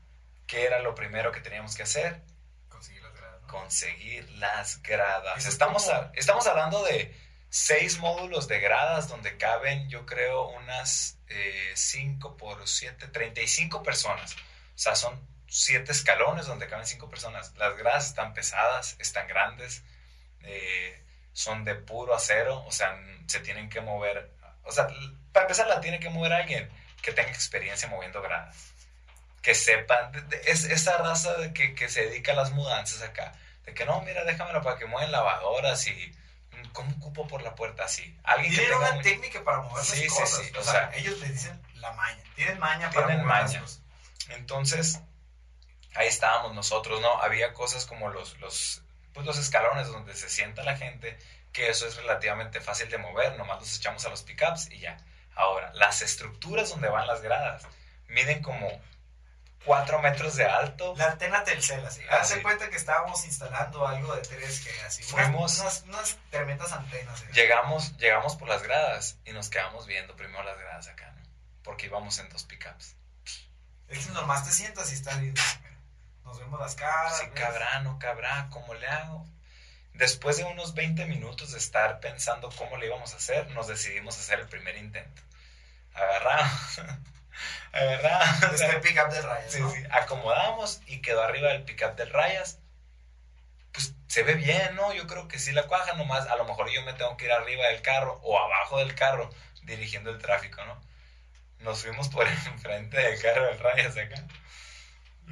¿Qué 0.46 0.64
era 0.64 0.80
lo 0.80 0.94
primero 0.94 1.32
que 1.32 1.40
teníamos 1.40 1.74
que 1.74 1.82
hacer? 1.84 2.20
Conseguir 2.68 3.02
las 3.02 3.14
gradas, 3.14 3.40
¿no? 3.42 3.48
Conseguir 3.48 4.30
las 4.32 4.82
gradas. 4.82 5.38
Es 5.38 5.46
Estamos, 5.46 5.88
a- 5.88 6.12
estamos 6.14 6.46
hablando 6.46 6.84
de 6.84 7.16
seis 7.48 7.98
módulos 7.98 8.46
de 8.46 8.60
gradas 8.60 9.08
donde 9.08 9.36
caben, 9.36 9.88
yo 9.88 10.06
creo, 10.06 10.48
unas 10.48 11.16
5 11.74 12.36
por 12.36 12.66
7, 12.68 13.06
35 13.08 13.82
personas. 13.82 14.34
O 14.34 14.78
sea, 14.78 14.94
son 14.96 15.20
siete 15.48 15.92
escalones 15.92 16.46
donde 16.46 16.66
caben 16.68 16.86
cinco 16.86 17.08
personas. 17.08 17.54
Las 17.56 17.76
gradas 17.76 18.06
están 18.08 18.34
pesadas, 18.34 18.96
están 18.98 19.28
grandes, 19.28 19.82
eh, 20.42 21.04
son 21.32 21.64
de 21.64 21.74
puro 21.76 22.14
acero, 22.14 22.64
o 22.64 22.72
sea, 22.72 22.98
se 23.26 23.40
tienen 23.40 23.68
que 23.70 23.80
mover. 23.80 24.32
O 24.64 24.72
sea, 24.72 24.88
para 25.32 25.44
empezar, 25.46 25.66
la 25.68 25.80
tiene 25.80 26.00
que 26.00 26.10
mover 26.10 26.32
alguien 26.32 26.68
que 27.02 27.12
tenga 27.12 27.30
experiencia 27.30 27.88
moviendo 27.88 28.20
gradas. 28.22 28.56
Que 29.42 29.54
de- 29.54 30.42
es 30.46 30.64
esa 30.64 30.98
raza 30.98 31.34
de 31.34 31.52
que, 31.54 31.74
que 31.74 31.88
se 31.88 32.06
dedica 32.06 32.32
a 32.32 32.34
las 32.36 32.50
mudanzas 32.52 33.02
acá. 33.02 33.32
De 33.64 33.72
que 33.74 33.84
no, 33.86 34.00
mira, 34.02 34.24
déjamelo 34.24 34.62
para 34.62 34.76
que 34.78 34.86
muevan 34.86 35.10
lavadoras 35.12 35.86
y. 35.86 36.14
¿Cómo 36.72 36.98
cupo 37.00 37.26
por 37.26 37.40
la 37.42 37.54
puerta 37.54 37.84
así? 37.84 38.14
Alguien 38.22 38.52
que 38.52 38.58
Tienen 38.60 38.78
tenga 38.78 38.92
una 38.92 39.02
técnica 39.02 39.42
para 39.42 39.60
mover 39.62 39.82
Sí, 39.82 39.96
sí, 39.96 40.04
las 40.04 40.12
cosas. 40.14 40.44
sí, 40.46 40.52
o, 40.54 40.60
o 40.60 40.62
sea, 40.62 40.72
sea, 40.72 40.90
ellos 40.98 41.18
les 41.20 41.32
dicen 41.32 41.62
la 41.76 41.90
maña. 41.92 42.22
Tienen 42.36 42.58
maña 42.58 42.90
para 42.90 43.06
Tienen 43.06 43.24
mover 43.26 43.42
maña. 43.42 43.60
las 43.60 43.62
cosas. 43.62 43.82
Entonces, 44.28 45.00
ahí 45.94 46.06
estábamos 46.06 46.54
nosotros, 46.54 47.00
¿no? 47.00 47.20
Había 47.22 47.54
cosas 47.54 47.86
como 47.86 48.10
los, 48.10 48.38
los, 48.40 48.82
pues 49.14 49.24
los 49.26 49.38
escalones 49.38 49.88
donde 49.88 50.14
se 50.14 50.28
sienta 50.28 50.62
la 50.62 50.76
gente, 50.76 51.18
que 51.52 51.70
eso 51.70 51.86
es 51.86 51.96
relativamente 51.96 52.60
fácil 52.60 52.88
de 52.90 52.98
mover, 52.98 53.36
nomás 53.38 53.58
los 53.60 53.76
echamos 53.76 54.04
a 54.04 54.10
los 54.10 54.22
pickups 54.22 54.70
y 54.70 54.80
ya. 54.80 54.98
Ahora, 55.40 55.72
las 55.74 56.02
estructuras 56.02 56.68
donde 56.68 56.88
van 56.88 57.06
las 57.06 57.22
gradas 57.22 57.62
miden 58.08 58.42
como 58.42 58.68
4 59.64 60.00
metros 60.00 60.36
de 60.36 60.44
alto. 60.44 60.94
La 60.96 61.12
antena 61.12 61.44
Telcel, 61.44 61.84
así. 61.86 62.02
Hace 62.10 62.36
sí. 62.36 62.42
cuenta 62.42 62.68
que 62.68 62.76
estábamos 62.76 63.24
instalando 63.24 63.86
algo 63.86 64.14
de 64.14 64.22
3G, 64.22 64.84
así. 64.86 65.02
Fuimos- 65.02 65.58
Unas, 65.60 65.60
unas, 65.60 65.82
unas 65.84 66.18
tremendas 66.30 66.72
antenas. 66.72 67.22
así. 67.22 67.32
Llegamos, 67.32 67.96
llegamos 67.96 68.36
por 68.36 68.48
las 68.48 68.62
gradas 68.62 69.16
y 69.24 69.32
nos 69.32 69.48
quedamos 69.48 69.86
viendo 69.86 70.14
primero 70.16 70.42
las 70.42 70.58
gradas 70.58 70.88
acá, 70.88 71.10
¿no? 71.12 71.22
Porque 71.62 71.86
íbamos 71.86 72.18
en 72.18 72.28
dos 72.28 72.44
pickups. 72.44 72.96
Es 73.88 74.06
que 74.06 74.12
nomás 74.12 74.44
te 74.46 74.52
sientas 74.52 74.90
y 74.92 74.94
estás 74.94 75.20
viendo. 75.20 75.40
Nos 76.24 76.38
vemos 76.38 76.60
las 76.60 76.74
caras. 76.74 77.20
¿ves? 77.20 77.30
cabrá, 77.34 77.80
no 77.80 77.98
cabrá, 77.98 78.48
¿cómo 78.50 78.74
le 78.74 78.86
hago? 78.86 79.26
Después 79.94 80.36
de 80.36 80.44
unos 80.44 80.74
20 80.74 81.04
minutos 81.06 81.52
de 81.52 81.58
estar 81.58 81.98
pensando 82.00 82.48
cómo 82.56 82.76
le 82.76 82.86
íbamos 82.86 83.12
a 83.12 83.16
hacer, 83.16 83.50
nos 83.50 83.66
decidimos 83.66 84.16
a 84.16 84.20
hacer 84.20 84.38
el 84.40 84.48
primer 84.48 84.76
intento. 84.76 85.22
Agarramos, 85.94 86.78
agarramos. 87.72 88.42
Este 88.52 88.66
el 88.66 88.80
pick-up 88.80 89.10
del 89.10 89.22
Rayas, 89.22 89.52
Sí, 89.52 89.60
¿no? 89.60 89.70
sí, 89.70 89.82
acomodamos 89.90 90.80
y 90.86 91.00
quedó 91.02 91.22
arriba 91.22 91.48
del 91.48 91.64
pickup 91.64 91.96
del 91.96 92.10
Rayas. 92.10 92.58
Pues 93.72 93.94
se 94.08 94.22
ve 94.24 94.34
bien, 94.34 94.74
¿no? 94.74 94.92
Yo 94.92 95.06
creo 95.06 95.28
que 95.28 95.38
sí 95.38 95.52
la 95.52 95.66
cuaja, 95.68 95.92
nomás 95.94 96.26
a 96.26 96.36
lo 96.36 96.44
mejor 96.44 96.70
yo 96.70 96.82
me 96.82 96.92
tengo 96.94 97.16
que 97.16 97.26
ir 97.26 97.32
arriba 97.32 97.66
del 97.68 97.82
carro 97.82 98.18
o 98.22 98.38
abajo 98.38 98.78
del 98.78 98.94
carro 98.94 99.30
dirigiendo 99.62 100.10
el 100.10 100.18
tráfico, 100.18 100.64
¿no? 100.64 100.80
Nos 101.60 101.82
fuimos 101.82 102.08
por 102.08 102.26
enfrente 102.46 102.96
del 102.96 103.20
carro 103.20 103.46
del 103.46 103.58
Rayas 103.58 103.96
acá. 103.96 104.16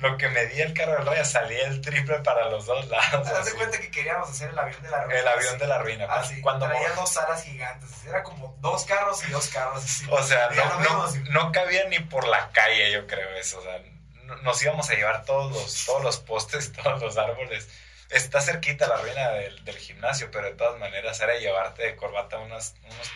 Lo 0.01 0.17
que 0.17 0.29
medía 0.29 0.65
el 0.65 0.75
carro 0.75 0.93
del 0.93 1.07
Rayas 1.07 1.33
salía 1.33 1.67
el 1.67 1.81
triple 1.81 2.21
para 2.21 2.49
los 2.49 2.67
dos 2.67 2.87
lados. 2.89 3.27
¿Te 3.27 3.33
das 3.35 3.53
cuenta 3.55 3.79
que 3.81 3.91
queríamos 3.91 4.31
hacer 4.31 4.51
el 4.51 4.59
avión 4.59 4.81
de 4.83 4.91
la 4.91 5.03
ruina? 5.05 5.19
El 5.21 5.29
avión 5.29 5.59
de 5.59 5.67
la 5.67 5.79
ruina. 5.79 6.07
Cuando- 6.07 6.25
Así, 6.27 6.41
cuando 6.41 6.67
traía 6.69 6.91
dos 6.91 7.17
alas 7.17 7.43
gigantes. 7.43 8.05
Era 8.07 8.23
como 8.23 8.57
dos 8.61 8.85
carros 8.85 9.25
y 9.27 9.31
dos 9.31 9.49
carros. 9.49 9.85
Así. 9.85 10.07
O 10.11 10.23
sea, 10.23 10.51
no, 10.51 10.81
no, 10.81 11.07
no 11.31 11.53
cabía 11.53 11.85
ni 11.89 11.99
por 11.99 12.29
la 12.29 12.51
calle, 12.53 12.93
yo 12.93 13.07
creo 13.09 13.29
eso. 13.37 13.59
O 13.59 13.63
sea, 13.63 13.81
no- 14.25 14.37
nos 14.37 14.63
íbamos 14.63 14.89
a 14.89 14.95
llevar 14.95 15.25
todos 15.25 15.51
los, 15.53 15.85
todos 15.87 16.03
los 16.05 16.19
postes, 16.19 16.73
todos 16.83 17.03
los 17.03 17.17
árboles. 17.19 17.69
Está 18.11 18.41
cerquita 18.41 18.87
la 18.87 18.97
ruina 18.99 19.31
del, 19.31 19.65
del 19.65 19.77
gimnasio, 19.79 20.31
pero 20.31 20.47
de 20.47 20.55
todas 20.55 20.79
maneras 20.79 21.21
era 21.21 21.35
llevarte 21.39 21.83
de 21.83 21.97
corbata 21.97 22.39
unos, 22.39 22.75
unos, 22.85 23.11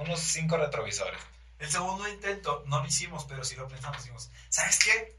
unos 0.00 0.20
cinco 0.20 0.56
retrovisores. 0.56 1.20
El 1.58 1.70
segundo 1.70 2.08
intento 2.08 2.62
no 2.66 2.80
lo 2.80 2.86
hicimos, 2.86 3.24
pero 3.28 3.44
sí 3.44 3.54
lo 3.56 3.68
pensamos. 3.68 3.98
Dijimos, 3.98 4.30
¿sabes 4.48 4.78
qué? 4.82 5.16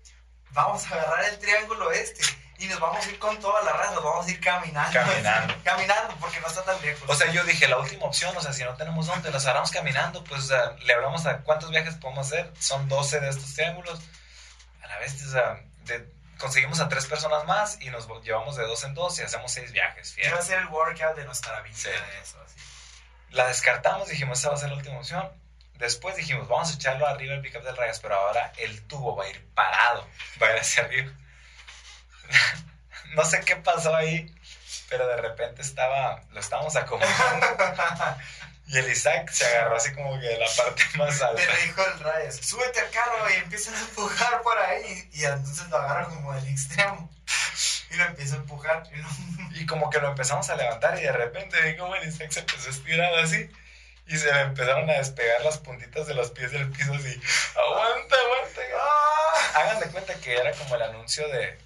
Vamos 0.53 0.86
a 0.86 0.95
agarrar 0.95 1.25
el 1.25 1.39
triángulo 1.39 1.91
este 1.91 2.22
y 2.60 2.67
nos 2.67 2.79
vamos 2.79 3.05
a 3.05 3.10
ir 3.10 3.19
con 3.19 3.38
toda 3.39 3.62
la 3.63 3.74
raza, 3.74 3.95
nos 3.95 4.03
vamos 4.03 4.25
a 4.25 4.31
ir 4.31 4.39
caminando. 4.39 4.93
Caminando. 4.93 5.53
caminando, 5.63 6.15
porque 6.19 6.39
no 6.39 6.48
está 6.48 6.63
tan 6.63 6.81
lejos. 6.81 7.10
O 7.10 7.15
sea, 7.15 7.29
yo 7.31 7.43
dije, 7.43 7.67
la 7.67 7.77
última 7.77 8.05
opción, 8.05 8.36
o 8.38 8.41
sea, 8.41 8.53
si 8.53 8.63
no 8.63 8.75
tenemos 8.75 9.07
dónde, 9.07 9.31
los 9.31 9.43
agarramos 9.43 9.72
caminando, 9.72 10.24
pues 10.24 10.43
o 10.43 10.48
sea, 10.48 10.72
le 10.79 10.93
hablamos 10.93 11.25
a 11.25 11.39
cuántos 11.39 11.69
viajes 11.72 11.95
podemos 11.95 12.27
hacer. 12.27 12.51
Son 12.60 12.88
12 12.88 13.19
de 13.19 13.29
estos 13.29 13.53
triángulos. 13.53 14.00
A 14.83 14.88
la 14.88 14.98
vez, 15.00 15.22
o 15.25 15.31
sea, 15.31 15.60
de- 15.86 16.07
conseguimos 16.38 16.79
a 16.79 16.88
tres 16.89 17.05
personas 17.05 17.45
más 17.45 17.81
y 17.81 17.89
nos 17.89 18.07
llevamos 18.24 18.55
de 18.55 18.63
dos 18.63 18.83
en 18.83 18.93
dos 18.93 19.17
y 19.19 19.24
hacemos 19.24 19.51
seis 19.51 19.72
viajes. 19.72 20.15
Iba 20.17 20.38
a 20.38 20.41
ser 20.41 20.60
el 20.60 20.67
workout 20.67 21.15
de 21.15 21.25
nuestra 21.25 21.60
vida, 21.62 21.75
Sí. 21.75 21.89
eso, 22.22 22.38
así. 22.45 22.55
La 23.31 23.48
descartamos, 23.48 24.07
dijimos, 24.10 24.39
esa 24.39 24.50
va 24.50 24.55
a 24.55 24.57
ser 24.60 24.69
la 24.69 24.75
última 24.75 24.98
opción. 25.00 25.31
Después 25.75 26.15
dijimos, 26.15 26.47
vamos 26.47 26.71
a 26.71 26.75
echarlo 26.75 27.05
arriba 27.07 27.33
el 27.33 27.41
pickup 27.41 27.63
del 27.63 27.75
Rayas, 27.75 27.99
pero 27.99 28.15
ahora 28.15 28.53
el 28.57 28.81
tubo 28.87 29.15
va 29.15 29.25
a 29.25 29.29
ir 29.29 29.43
parado, 29.53 30.07
va 30.41 30.47
a 30.47 30.51
ir 30.53 30.59
hacia 30.59 30.83
arriba. 30.83 31.11
no 33.15 33.25
sé 33.25 33.41
qué 33.41 33.55
pasó 33.57 33.95
ahí, 33.95 34.33
pero 34.89 35.07
de 35.07 35.17
repente 35.17 35.61
estaba, 35.61 36.21
lo 36.31 36.39
estábamos 36.39 36.75
acomodando 36.75 37.47
y 38.67 38.77
el 38.77 38.89
Isaac 38.91 39.29
se 39.31 39.45
agarró 39.45 39.75
así 39.75 39.93
como 39.93 40.19
que 40.19 40.25
de 40.27 40.37
la 40.37 40.47
parte 40.55 40.83
más 40.95 41.21
alta. 41.21 41.41
Le 41.41 41.61
dijo 41.63 41.83
el 41.85 41.99
Reyes, 41.99 42.35
súbete 42.37 42.79
al 42.79 42.89
carro 42.91 43.29
y 43.29 43.33
empiezan 43.33 43.75
a 43.75 43.79
empujar 43.81 44.41
por 44.41 44.57
ahí. 44.57 45.09
Y 45.11 45.25
entonces 45.25 45.67
lo 45.69 45.77
agarra 45.77 46.05
como 46.05 46.33
del 46.33 46.47
extremo. 46.47 47.09
Y 47.91 47.95
lo 47.95 48.05
empieza 48.05 48.35
a 48.35 48.37
empujar. 48.37 48.83
Y 48.93 48.97
lo- 48.97 49.59
Y 49.59 49.65
como 49.65 49.89
que 49.89 49.99
lo 49.99 50.09
empezamos 50.09 50.49
a 50.49 50.55
levantar 50.55 50.97
y 50.97 51.01
de 51.03 51.11
repente 51.11 51.61
vi 51.61 51.75
como 51.77 51.93
el 51.95 52.07
Isaac 52.07 52.31
se 52.31 52.39
empezó 52.39 52.67
a 52.69 52.71
estirar 52.71 53.13
así 53.19 53.49
y 54.07 54.17
se 54.17 54.31
le 54.31 54.41
empezaron 54.41 54.89
a 54.89 54.93
despegar 54.93 55.41
las 55.41 55.57
puntitas 55.60 56.07
de 56.07 56.13
los 56.13 56.31
pies 56.31 56.51
del 56.51 56.69
piso 56.72 56.93
así. 56.93 57.22
Aguanta, 57.55 58.15
aguanta. 58.15 58.62
¡Ah! 58.79 59.60
Hagan 59.60 59.79
de 59.79 59.88
cuenta 59.88 60.13
que 60.15 60.36
era 60.38 60.51
como 60.53 60.75
el 60.75 60.81
anuncio 60.81 61.27
de, 61.29 61.57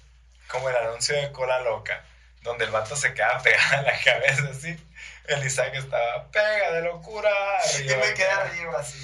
como 0.48 0.68
el 0.68 0.76
anuncio 0.76 1.16
de 1.16 1.32
cola 1.32 1.60
loca, 1.60 2.04
donde 2.42 2.64
el 2.66 2.70
vato 2.70 2.96
se 2.96 3.12
quedaba 3.14 3.42
pegado 3.42 3.74
en 3.78 3.84
la 3.86 4.00
cabeza 4.00 4.44
así. 4.50 4.78
El 5.24 5.44
Isaac 5.44 5.72
estaba 5.74 6.30
pega 6.30 6.72
de 6.72 6.82
locura. 6.82 7.30
Y 7.72 7.76
arriba. 7.90 7.96
me 8.06 8.14
quedé 8.14 8.30
arriba 8.30 8.80
así. 8.80 8.98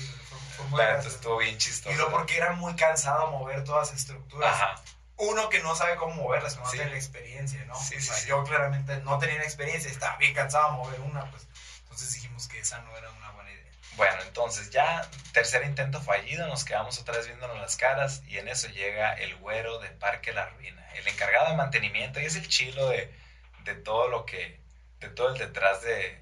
Fue, 0.56 0.66
fue 0.68 0.84
gracioso. 0.86 1.16
estuvo 1.16 1.36
bien 1.38 1.58
chistoso. 1.58 1.92
Y 1.92 1.96
luego 1.96 2.12
porque 2.12 2.36
era 2.36 2.52
muy 2.52 2.74
cansado 2.76 3.26
mover 3.30 3.64
todas 3.64 3.90
las 3.90 4.00
estructuras. 4.00 4.50
Ajá. 4.54 4.80
Uno 5.16 5.48
que 5.48 5.60
no 5.60 5.76
sabe 5.76 5.96
cómo 5.96 6.14
moverlas, 6.14 6.56
no 6.56 6.64
Sí. 6.66 6.76
tiene 6.76 6.90
la 6.92 6.96
experiencia, 6.96 7.64
¿no? 7.66 7.74
Sí, 7.76 7.96
O 7.96 8.00
sea, 8.00 8.14
sí. 8.14 8.28
Yo 8.28 8.42
claramente 8.44 8.96
no 8.98 9.18
tenía 9.18 9.36
la 9.38 9.44
experiencia, 9.44 9.90
estaba 9.90 10.16
bien 10.16 10.34
cansado 10.34 10.70
de 10.72 10.76
mover 10.78 11.00
una, 11.00 11.30
pues. 11.30 11.46
Entonces 11.94 12.14
dijimos 12.14 12.48
que 12.48 12.58
esa 12.58 12.80
no 12.80 12.96
era 12.96 13.08
una 13.12 13.30
buena 13.30 13.52
idea. 13.52 13.70
Bueno, 13.96 14.20
entonces 14.26 14.70
ya 14.70 15.08
tercer 15.32 15.64
intento 15.64 16.02
fallido, 16.02 16.48
nos 16.48 16.64
quedamos 16.64 16.98
otra 16.98 17.16
vez 17.16 17.28
viéndonos 17.28 17.56
las 17.56 17.76
caras 17.76 18.20
y 18.26 18.38
en 18.38 18.48
eso 18.48 18.66
llega 18.66 19.12
el 19.12 19.36
güero 19.36 19.78
de 19.78 19.90
Parque 19.90 20.32
La 20.32 20.46
Ruina, 20.46 20.84
el 20.94 21.06
encargado 21.06 21.50
de 21.50 21.56
mantenimiento 21.56 22.18
y 22.18 22.24
es 22.24 22.34
el 22.34 22.48
chilo 22.48 22.88
de, 22.88 23.14
de 23.62 23.76
todo 23.76 24.08
lo 24.08 24.26
que, 24.26 24.60
de 24.98 25.08
todo 25.08 25.28
el 25.28 25.38
detrás 25.38 25.82
de, 25.82 26.20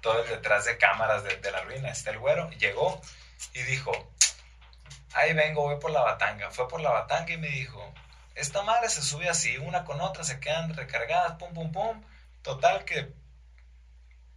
todo 0.00 0.24
el 0.24 0.28
detrás 0.28 0.64
de 0.64 0.76
cámaras 0.76 1.22
de, 1.22 1.36
de 1.36 1.52
La 1.52 1.60
Ruina. 1.60 1.90
Está 1.90 2.10
el 2.10 2.18
güero, 2.18 2.50
llegó 2.50 3.00
y 3.52 3.62
dijo, 3.62 3.92
ahí 5.12 5.34
vengo, 5.34 5.62
voy 5.62 5.78
por 5.78 5.92
la 5.92 6.00
batanga. 6.00 6.50
Fue 6.50 6.66
por 6.66 6.80
la 6.80 6.90
batanga 6.90 7.32
y 7.32 7.38
me 7.38 7.48
dijo, 7.48 7.94
esta 8.34 8.62
madre 8.62 8.88
se 8.88 9.02
sube 9.02 9.28
así, 9.28 9.56
una 9.56 9.84
con 9.84 10.00
otra, 10.00 10.24
se 10.24 10.40
quedan 10.40 10.74
recargadas, 10.74 11.34
pum, 11.34 11.54
pum, 11.54 11.70
pum. 11.70 12.02
Total 12.42 12.84
que 12.84 13.14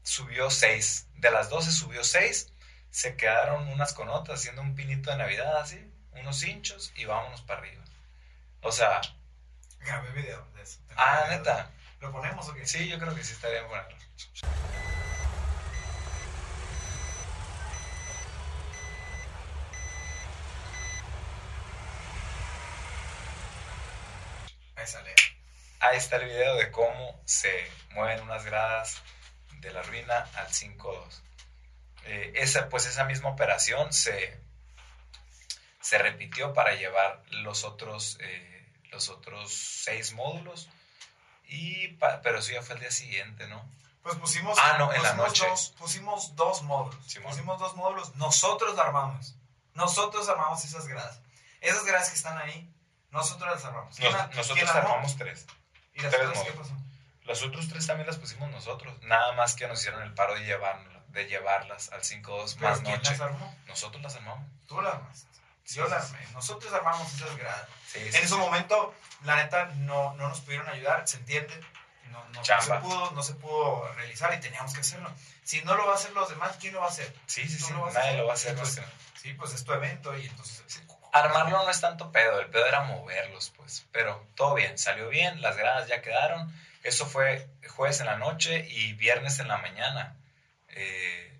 subió 0.07 0.49
seis. 0.49 1.07
De 1.15 1.29
las 1.31 1.49
12 1.49 1.71
subió 1.71 2.03
seis. 2.03 2.53
Se 2.89 3.15
quedaron 3.17 3.67
unas 3.67 3.93
con 3.93 4.09
otras 4.09 4.39
haciendo 4.39 4.61
un 4.61 4.73
pinito 4.73 5.11
de 5.11 5.17
Navidad 5.17 5.57
así, 5.57 5.79
unos 6.13 6.41
hinchos 6.43 6.93
y 6.95 7.05
vámonos 7.05 7.41
para 7.41 7.59
arriba. 7.59 7.83
O 8.61 8.71
sea, 8.71 9.01
Grabé 9.79 10.09
video 10.11 10.45
de 10.55 10.63
eso. 10.63 10.79
Tengo 10.87 11.01
ah, 11.01 11.25
video. 11.25 11.37
neta. 11.37 11.71
¿Lo 11.99 12.11
ponemos 12.11 12.47
o 12.47 12.53
qué? 12.53 12.65
Sí, 12.65 12.87
yo 12.87 12.97
creo 12.97 13.13
que 13.13 13.23
sí 13.23 13.33
estaría 13.33 13.63
bueno. 13.63 13.87
Ahí 24.75 24.87
sale. 24.87 25.15
Ahí 25.79 25.97
está 25.97 26.15
el 26.15 26.25
video 26.25 26.55
de 26.55 26.71
cómo 26.71 27.21
se 27.25 27.69
mueven 27.91 28.21
unas 28.21 28.45
gradas 28.45 29.01
de 29.59 29.71
la 29.71 29.81
ruina 29.83 30.27
al 30.35 30.47
5-2. 30.47 31.21
Eh, 32.05 32.33
esa, 32.35 32.69
pues 32.69 32.85
esa 32.85 33.03
misma 33.03 33.29
operación 33.29 33.91
se, 33.93 34.39
se 35.81 35.97
repitió 35.97 36.53
para 36.53 36.73
llevar 36.75 37.21
los 37.31 37.63
otros, 37.63 38.17
eh, 38.21 38.71
los 38.91 39.09
otros 39.09 39.53
seis 39.53 40.13
módulos. 40.13 40.69
Y 41.49 41.89
pa- 41.89 42.21
pero 42.21 42.39
eso 42.39 42.51
ya 42.51 42.61
fue 42.61 42.75
el 42.75 42.81
día 42.81 42.91
siguiente, 42.91 43.47
¿no? 43.47 43.63
Pues 44.03 44.15
pusimos. 44.17 44.57
Ah, 44.61 44.75
no, 44.77 44.93
en 44.93 45.01
la 45.03 45.13
noche. 45.13 45.45
Dos, 45.47 45.73
pusimos 45.77 46.35
dos 46.35 46.61
módulos. 46.63 47.05
Simón. 47.05 47.29
Pusimos 47.31 47.59
dos 47.59 47.75
módulos. 47.75 48.15
Nosotros 48.15 48.75
la 48.75 48.83
armamos. 48.83 49.35
Nosotros 49.73 50.27
armamos 50.29 50.63
esas 50.63 50.87
gradas. 50.87 51.19
Esas 51.61 51.83
gradas 51.85 52.09
que 52.09 52.15
están 52.15 52.37
ahí, 52.37 52.69
nosotros 53.11 53.49
las 53.53 53.63
armamos. 53.65 53.89
Nos- 53.89 53.97
¿Quién 53.99 54.11
la- 54.13 54.27
quién 54.27 54.37
nosotros 54.37 54.69
armamos 54.69 55.17
tres. 55.17 55.45
¿Y 55.93 56.01
las 56.01 56.11
tres 56.11 56.27
otras 56.29 56.43
qué 56.45 56.51
pasó? 56.51 56.73
Los 57.27 57.43
otros 57.43 57.67
tres 57.67 57.85
también 57.85 58.07
las 58.07 58.17
pusimos 58.17 58.49
nosotros. 58.49 58.93
Nada 59.03 59.33
más 59.33 59.53
que 59.55 59.67
nos 59.67 59.79
hicieron 59.79 60.01
el 60.03 60.13
paro 60.13 60.33
de, 60.35 60.41
llevarla- 60.45 61.01
de 61.09 61.25
llevarlas 61.27 61.91
al 61.91 62.01
5-2 62.01 62.55
¿Pero 62.57 62.69
más 62.69 62.79
quién 62.79 62.95
noche. 62.95 63.11
las 63.11 63.21
armó? 63.21 63.55
Nosotros 63.67 64.01
las 64.01 64.15
armamos. 64.15 64.47
Tú 64.67 64.81
las 64.81 64.93
armaste. 64.95 65.27
Yo 65.67 65.85
Sí, 65.85 65.91
las 65.91 66.07
sí, 66.07 66.15
armé. 66.15 66.27
Nosotros 66.33 66.73
armamos 66.73 67.13
esas 67.13 67.35
gradas. 67.37 67.67
Sí, 67.85 67.99
En 67.99 68.13
sí. 68.13 68.19
ese 68.19 68.35
momento, 68.35 68.93
la 69.23 69.35
neta, 69.35 69.65
no, 69.75 70.13
no 70.15 70.29
nos 70.29 70.39
pudieron 70.41 70.67
ayudar, 70.69 71.05
se 71.07 71.17
entiende. 71.17 71.53
No, 72.05 72.23
no, 72.29 72.41
no 72.41 72.43
se 72.61 72.73
pudo, 72.75 73.11
no 73.11 73.21
se 73.21 73.33
pudo 73.35 73.91
realizar 73.93 74.33
y 74.33 74.39
teníamos 74.39 74.73
que 74.73 74.79
hacerlo. 74.79 75.11
Si 75.43 75.61
no 75.63 75.75
lo 75.75 75.85
va 75.85 75.91
a 75.91 75.95
hacer 75.95 76.11
los 76.13 76.29
demás, 76.29 76.55
¿quién 76.59 76.73
lo 76.73 76.79
va 76.79 76.85
a 76.87 76.89
hacer? 76.89 77.13
Sí, 77.25 77.47
sí, 77.49 77.59
sí. 77.59 77.73
lo 77.73 77.85
Nadie 77.91 77.99
hacer. 77.99 78.15
lo 78.19 78.25
va 78.25 78.31
a 78.31 78.35
hacer. 78.35 78.51
Entonces, 78.51 78.83
Sí, 79.21 79.33
pues 79.33 79.53
es 79.53 79.65
tu 79.65 79.73
evento 79.73 80.15
y 80.17 80.25
entonces... 80.27 80.63
sí. 80.67 80.79
Armarlo 81.11 81.63
no 81.63 81.69
es 81.69 81.81
tanto 81.81 82.11
pedo, 82.11 82.39
el 82.39 82.47
pedo 82.47 82.65
era 82.65 82.83
moverlos, 82.83 83.51
pues. 83.57 83.85
Pero 83.91 84.25
todo 84.35 84.53
bien, 84.53 84.77
salió 84.77 85.09
bien, 85.09 85.41
las 85.41 85.57
gradas 85.57 85.87
ya 85.87 86.01
quedaron. 86.01 86.53
Eso 86.87 87.05
fue 87.05 87.49
jueves 87.69 87.99
en 87.99 88.05
la 88.05 88.15
noche 88.17 88.65
y 88.69 88.93
viernes 88.93 89.39
en 89.39 89.47
la 89.49 89.57
mañana. 89.57 90.15
Eh, 90.69 91.37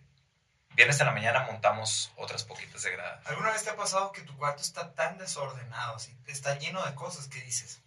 viernes 0.71 0.99
en 0.99 1.05
la 1.05 1.13
mañana 1.13 1.41
montamos 1.43 2.11
otras 2.17 2.43
poquitas 2.43 2.83
de 2.83 2.91
gradas. 2.91 3.25
¿Alguna 3.27 3.51
vez 3.51 3.63
te 3.63 3.69
ha 3.69 3.75
pasado 3.75 4.11
que 4.11 4.21
tu 4.21 4.35
cuarto 4.37 4.61
está 4.61 4.93
tan 4.93 5.17
desordenado, 5.17 5.95
así, 5.95 6.13
está 6.27 6.55
lleno 6.57 6.85
de 6.85 6.93
cosas 6.95 7.27
que 7.27 7.39
dices, 7.41 7.79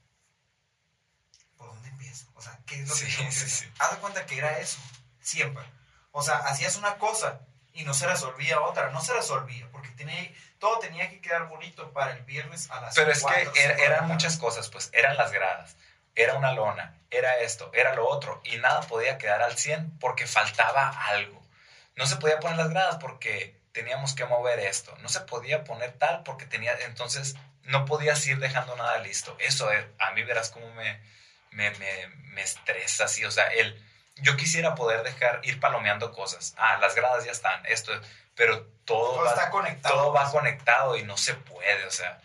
¿por 1.57 1.69
dónde 1.69 1.89
empiezo? 1.91 2.27
O 2.35 2.41
sea, 2.43 2.59
¿qué 2.67 2.77
es 2.83 2.89
lo 2.89 2.95
que 2.95 3.01
Sí, 3.07 3.17
tengo 3.17 3.31
sí. 3.33 3.71
Haz 3.79 3.91
de 3.93 3.97
cuenta 3.99 4.25
que 4.27 4.39
era 4.39 4.59
eso, 4.59 4.79
siempre. 5.21 5.63
O 6.13 6.23
sea, 6.23 6.39
hacías 6.39 6.77
una 6.77 6.97
cosa 6.97 7.41
y 7.73 7.85
no 7.85 7.95
se 7.95 8.07
resolvía 8.07 8.61
otra, 8.61 8.91
no 8.91 9.01
se 9.03 9.13
resolvía, 9.13 9.69
porque 9.71 9.91
tenía, 9.91 10.33
todo 10.59 10.79
tenía 10.79 11.09
que 11.11 11.21
quedar 11.21 11.47
bonito 11.49 11.93
para 11.93 12.13
el 12.13 12.23
viernes 12.25 12.71
a 12.71 12.81
las 12.81 12.95
Pero 12.95 13.13
es 13.13 13.23
que 13.23 13.49
er- 13.53 13.79
eran 13.81 14.09
muchas 14.09 14.39
cosas, 14.39 14.69
pues. 14.71 14.89
Eran 14.93 15.17
las 15.17 15.31
gradas, 15.31 15.77
era 16.15 16.35
una 16.35 16.53
lona, 16.53 16.97
era 17.11 17.39
esto, 17.39 17.71
era 17.75 17.95
lo 17.95 18.09
otro. 18.09 18.41
Y 18.45 18.57
nada 18.59 18.81
podía 18.83 19.19
quedar 19.19 19.43
al 19.43 19.57
100 19.57 19.99
porque 19.99 20.27
faltaba 20.27 20.89
algo. 21.09 21.41
No 21.97 22.07
se 22.07 22.17
podía 22.17 22.39
poner 22.41 22.57
las 22.59 22.71
gradas 22.71 22.97
porque 23.01 23.59
teníamos 23.73 24.15
que 24.15 24.25
mover 24.25 24.59
esto. 24.61 24.97
No 24.99 25.09
se 25.09 25.21
podía 25.21 25.65
poner 25.65 25.93
tal 25.93 26.23
porque 26.23 26.47
tenía... 26.47 26.73
Entonces 26.85 27.37
no 27.65 27.85
podías 27.85 28.27
ir 28.27 28.39
dejando 28.39 28.75
nada 28.77 28.99
listo. 28.99 29.37
Eso 29.39 29.71
es- 29.71 29.85
a 29.99 30.11
mí 30.13 30.23
verás 30.25 30.51
cómo 30.51 30.73
me, 30.75 31.01
me, 31.53 31.71
me, 31.73 32.07
me 32.35 32.43
estresa 32.43 33.05
así. 33.05 33.25
O 33.25 33.31
sea, 33.31 33.47
el, 33.49 33.81
yo 34.17 34.37
quisiera 34.37 34.75
poder 34.75 35.03
dejar 35.03 35.41
ir 35.45 35.61
palomeando 35.61 36.13
cosas. 36.13 36.55
Ah, 36.57 36.79
las 36.79 36.95
gradas 36.95 37.25
ya 37.25 37.33
están, 37.33 37.65
esto, 37.67 37.93
pero 38.35 38.67
todo, 38.85 39.13
Todo 39.15 39.25
va, 39.25 39.31
está 39.31 39.51
conectado. 39.51 39.95
todo 39.95 40.13
va 40.13 40.31
conectado 40.31 40.97
y 40.97 41.03
no 41.03 41.17
se 41.17 41.35
puede, 41.35 41.85
o 41.87 41.91
sea, 41.91 42.21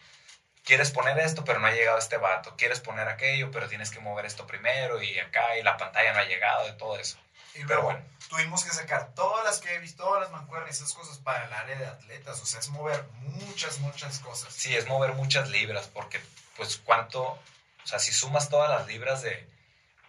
quieres 0.65 0.91
poner 0.91 1.17
esto, 1.19 1.45
pero 1.45 1.59
no 1.59 1.67
ha 1.67 1.71
llegado 1.71 1.97
este 1.97 2.17
vato, 2.17 2.55
quieres 2.57 2.79
poner 2.81 3.07
aquello, 3.07 3.51
pero 3.51 3.69
tienes 3.69 3.91
que 3.91 3.99
mover 3.99 4.25
esto 4.25 4.45
primero 4.47 5.01
y 5.01 5.17
acá 5.19 5.57
y 5.57 5.63
la 5.63 5.77
pantalla 5.77 6.11
no 6.13 6.19
ha 6.19 6.25
llegado, 6.25 6.65
de 6.65 6.73
todo 6.73 6.97
eso. 6.99 7.17
Y 7.53 7.59
Pero 7.59 7.67
luego 7.67 7.83
bueno. 7.83 8.05
tuvimos 8.27 8.65
que 8.65 8.71
sacar 8.71 9.13
todas 9.15 9.45
las 9.45 9.59
que 9.59 9.73
he 9.73 9.79
visto, 9.79 10.03
todas 10.03 10.23
las 10.23 10.31
mancuernas, 10.31 10.75
esas 10.75 10.93
cosas 10.93 11.19
para 11.19 11.45
el 11.45 11.53
área 11.53 11.77
de 11.77 11.85
atletas. 11.87 12.41
O 12.41 12.45
sea, 12.45 12.59
es 12.59 12.67
mover 12.67 13.01
muchas, 13.21 13.79
muchas 13.79 14.19
cosas. 14.19 14.53
Sí, 14.53 14.75
es 14.75 14.87
mover 14.87 15.13
muchas 15.13 15.47
libras, 15.49 15.87
porque 15.93 16.19
pues 16.57 16.75
cuánto, 16.83 17.21
o 17.23 17.39
sea, 17.87 17.99
si 17.99 18.11
sumas 18.11 18.49
todas 18.49 18.69
las 18.69 18.87
libras 18.87 19.21
de, 19.21 19.47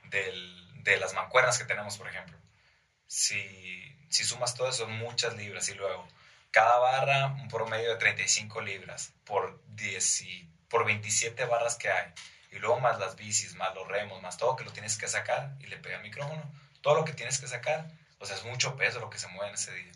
del- 0.04 0.82
de 0.82 0.96
las 0.96 1.14
mancuernas 1.14 1.58
que 1.58 1.64
tenemos, 1.66 1.96
por 1.98 2.08
ejemplo, 2.08 2.36
si, 3.06 3.96
si 4.10 4.24
sumas 4.24 4.54
todo 4.54 4.68
eso, 4.68 4.78
son 4.84 4.92
muchas 4.98 5.34
libras 5.36 5.68
y 5.68 5.74
luego 5.74 6.06
cada 6.56 6.78
barra 6.78 7.26
un 7.42 7.48
promedio 7.48 7.90
de 7.90 7.96
35 7.96 8.62
libras 8.62 9.12
por, 9.24 9.62
10 9.74 10.22
y- 10.22 10.48
por 10.70 10.86
27 10.86 11.44
barras 11.44 11.76
que 11.76 11.90
hay. 11.90 12.14
Y 12.50 12.58
luego 12.60 12.80
más 12.80 12.98
las 12.98 13.14
bicis, 13.14 13.54
más 13.56 13.74
los 13.74 13.86
remos, 13.86 14.22
más 14.22 14.38
todo 14.38 14.56
que 14.56 14.64
lo 14.64 14.72
tienes 14.72 14.96
que 14.96 15.06
sacar 15.06 15.54
y 15.60 15.66
le 15.66 15.76
pega 15.76 15.96
el 15.98 16.02
micrófono. 16.02 16.42
Todo 16.80 16.94
lo 16.94 17.04
que 17.04 17.12
tienes 17.12 17.38
que 17.38 17.46
sacar, 17.46 17.86
o 18.18 18.24
sea, 18.24 18.36
es 18.36 18.44
mucho 18.44 18.74
peso 18.74 19.00
lo 19.00 19.10
que 19.10 19.18
se 19.18 19.28
mueve 19.28 19.48
en 19.50 19.54
ese 19.56 19.70
día. 19.74 19.92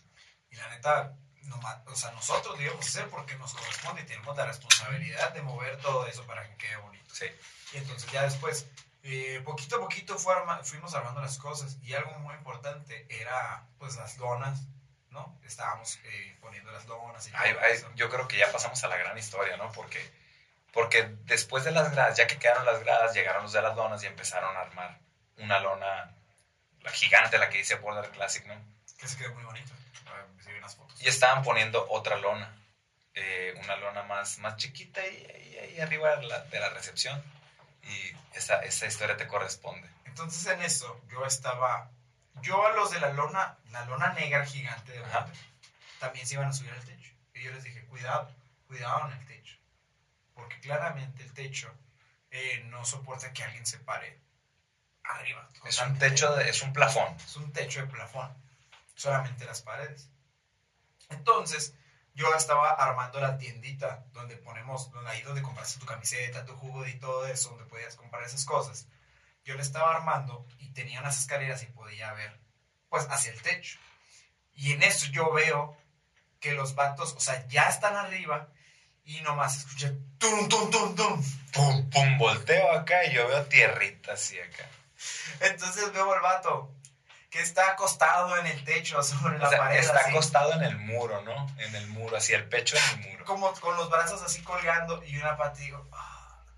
Y 0.51 0.57
la 0.57 0.69
neta, 0.69 1.15
nomás- 1.45 1.81
o 1.87 1.97
sea, 1.97 2.11
nosotros 2.11 2.59
lo 2.59 2.63
íbamos 2.63 2.85
a 2.85 2.89
hacer 2.91 3.09
porque 3.09 3.37
nos 3.37 3.55
corresponde 3.55 4.03
y 4.03 4.05
tenemos 4.05 4.37
la 4.37 4.45
responsabilidad 4.45 5.33
de 5.33 5.41
mover 5.41 5.79
todo 5.79 6.07
eso 6.09 6.27
para 6.27 6.47
que 6.47 6.57
quede 6.59 6.77
bonito. 6.77 7.15
Sí. 7.15 7.25
Y 7.73 7.79
entonces 7.79 8.13
ya 8.13 8.23
después, 8.25 8.67
eh, 9.03 9.41
poquito 9.47 9.77
a 9.77 9.81
poquito 9.81 10.19
fue 10.19 10.35
arma- 10.35 10.63
fuimos 10.63 10.93
armando 10.95 11.23
las 11.23 11.39
cosas 11.39 11.79
y 11.83 11.95
algo 11.95 12.13
muy 12.19 12.35
importante 12.35 13.07
era 13.09 13.67
pues 13.79 13.97
las 13.97 14.19
lonas, 14.19 14.61
¿no? 15.11 15.39
Estábamos 15.45 15.99
eh, 16.05 16.37
poniendo 16.41 16.71
las 16.71 16.87
lonas 16.87 17.27
y 17.29 17.33
Ay, 17.35 17.55
ay, 17.63 17.79
yo 17.97 18.09
creo 18.09 18.29
que 18.29 18.37
ya 18.37 18.51
pasamos 18.53 18.83
a 18.85 18.89
la 18.89 18.97
gran 18.97 19.17
historia, 19.19 19.57
¿no? 19.57 19.71
Porque, 19.73 20.01
porque 20.73 21.05
después 21.25 21.65
de 21.65 21.71
las 21.73 21.93
gradas, 21.93 22.17
ya 22.17 22.27
que 22.27 22.39
quedaron 22.39 22.65
las 22.65 22.81
gradas, 22.81 23.15
llegaron 23.15 23.43
los 23.43 23.53
de 23.53 23.63
las 23.63 23.77
lonas 23.77 24.03
y 24.03 24.07
empezaron 24.07 24.57
a 24.57 24.61
armar 24.61 24.99
una 25.39 25.59
lona, 25.61 26.15
la 26.83 26.91
gigante, 26.91 27.39
la 27.39 27.49
que 27.49 27.59
dice 27.59 27.77
Border 27.77 28.11
Classic, 28.11 28.45
¿no? 28.47 28.55
Que 28.99 29.09
se 29.09 29.17
quedó 29.17 29.35
muy 29.35 29.45
bonito. 29.45 29.73
Ah, 30.07 30.69
fotos. 30.69 31.03
Y 31.03 31.09
estaban 31.09 31.43
poniendo 31.43 31.87
otra 31.91 32.17
lona, 32.17 32.55
eh, 33.15 33.55
una 33.65 33.77
lona 33.77 34.03
más, 34.05 34.39
más 34.39 34.57
chiquita 34.57 35.07
y 35.07 35.27
ahí, 35.27 35.59
ahí 35.59 35.81
arriba 35.81 36.17
de 36.17 36.27
la, 36.27 36.41
de 36.45 36.61
la 36.61 36.69
recepción. 36.71 37.23
Y 37.83 38.37
esa, 38.37 38.61
esa 38.61 38.87
historia 38.87 39.17
te 39.17 39.27
corresponde. 39.27 39.89
Entonces 40.05 40.47
en 40.47 40.61
eso 40.63 41.01
yo 41.11 41.25
estaba, 41.25 41.91
yo 42.43 42.67
a 42.67 42.73
los 42.73 42.91
de 42.91 43.01
la 43.01 43.13
lona, 43.13 43.59
la 43.71 43.85
lona 43.87 44.13
negra 44.13 44.45
gigante 44.47 44.93
de. 44.93 45.01
Wonder, 45.01 45.35
también 45.99 46.27
se 46.27 46.35
iban 46.35 46.49
a 46.49 46.53
subir 46.53 46.73
al 46.73 46.85
techo. 46.85 47.13
Y 47.35 47.43
yo 47.43 47.53
les 47.53 47.63
dije, 47.65 47.85
cuidado, 47.87 48.31
cuidado 48.67 49.07
en 49.11 49.19
el 49.19 49.27
techo. 49.27 49.57
Porque 50.35 50.59
claramente 50.61 51.23
el 51.23 51.33
techo 51.33 51.73
eh, 52.31 52.63
no 52.67 52.85
soporta 52.85 53.33
que 53.33 53.45
alguien 53.45 53.67
se 53.67 53.79
pare 53.79 54.19
arriba. 55.05 55.49
Es 55.65 55.79
un 55.81 55.99
techo, 55.99 56.35
de- 56.37 56.49
es 56.49 56.63
un 56.63 56.73
plafón. 56.73 57.15
Es 57.17 57.37
un 57.37 57.53
techo 57.53 57.81
de 57.81 57.87
plafón. 57.89 58.33
Solamente 58.95 59.45
las 59.45 59.63
paredes. 59.63 60.09
Entonces, 61.09 61.75
yo 62.15 62.33
estaba 62.35 62.71
armando 62.71 63.21
la 63.21 63.37
tiendita 63.39 64.05
donde 64.13 64.37
ponemos, 64.37 64.91
donde 64.93 65.11
ahí 65.11 65.23
donde 65.23 65.43
compraste 65.43 65.81
tu 65.81 65.87
camiseta, 65.87 66.45
tu 66.45 66.55
jugo 66.57 66.87
y 66.87 66.95
todo 66.99 67.27
eso, 67.27 67.51
donde 67.51 67.65
podías 67.67 67.97
comprar 67.97 68.23
esas 68.23 68.45
cosas. 68.45 68.87
Yo 69.45 69.55
le 69.55 69.63
estaba 69.63 69.95
armando 69.95 70.47
y 70.59 70.73
tenía 70.73 71.01
unas 71.01 71.19
escaleras 71.19 71.63
y 71.63 71.67
podía 71.67 72.13
ver, 72.13 72.39
pues, 72.89 73.07
hacia 73.11 73.33
el 73.33 73.41
techo. 73.43 73.79
Y 74.55 74.73
en 74.73 74.83
eso 74.83 75.07
yo 75.11 75.33
veo 75.33 75.77
que 76.41 76.53
los 76.53 76.75
vatos, 76.75 77.15
o 77.15 77.21
sea, 77.21 77.47
ya 77.49 77.69
están 77.69 77.97
arriba 77.97 78.49
y 79.05 79.21
nomás 79.23 79.59
escuché 79.59 79.91
tum, 80.19 80.49
tum, 80.49 80.71
tum, 80.71 80.95
tum. 80.95 81.25
Pum, 81.53 81.91
pum, 81.91 82.19
volteo 82.19 82.73
acá 82.73 83.05
y 83.07 83.13
yo 83.15 83.27
veo 83.27 83.45
tierrita 83.47 84.13
así 84.13 84.39
acá. 84.39 84.69
Entonces 85.41 85.93
veo 85.93 86.13
al 86.13 86.21
vato 86.21 86.75
que 87.31 87.41
está 87.41 87.71
acostado 87.73 88.37
en 88.39 88.47
el 88.47 88.65
techo 88.65 89.03
sobre 89.05 89.39
la 89.39 89.47
O 89.47 89.51
sea, 89.51 89.59
pared. 89.59 89.79
está 89.81 90.01
así. 90.01 90.11
acostado 90.11 90.53
en 90.55 90.63
el 90.63 90.77
muro, 90.79 91.23
¿no? 91.23 91.47
En 91.59 91.75
el 91.75 91.87
muro, 91.89 92.17
así 92.17 92.33
el 92.35 92.49
pecho 92.49 92.77
en 92.77 93.01
el 93.01 93.11
muro. 93.11 93.25
como 93.25 93.53
con 93.55 93.77
los 93.77 93.89
brazos 93.91 94.23
así 94.23 94.43
colgando 94.43 95.03
y 95.05 95.17
una 95.17 95.37
pata 95.37 95.61
y 95.61 95.67
digo, 95.67 95.89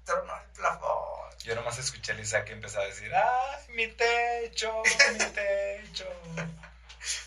tronó 0.04 0.34
el 0.36 0.48
plafón. 0.50 1.21
Yo 1.44 1.54
nomás 1.54 1.78
escuché 1.78 2.12
a 2.12 2.14
Lisa 2.14 2.44
que 2.44 2.52
empezó 2.52 2.80
a 2.80 2.84
decir, 2.84 3.12
¡ay, 3.14 3.64
mi 3.74 3.88
techo, 3.88 4.82
mi 5.12 5.18
techo! 5.26 6.06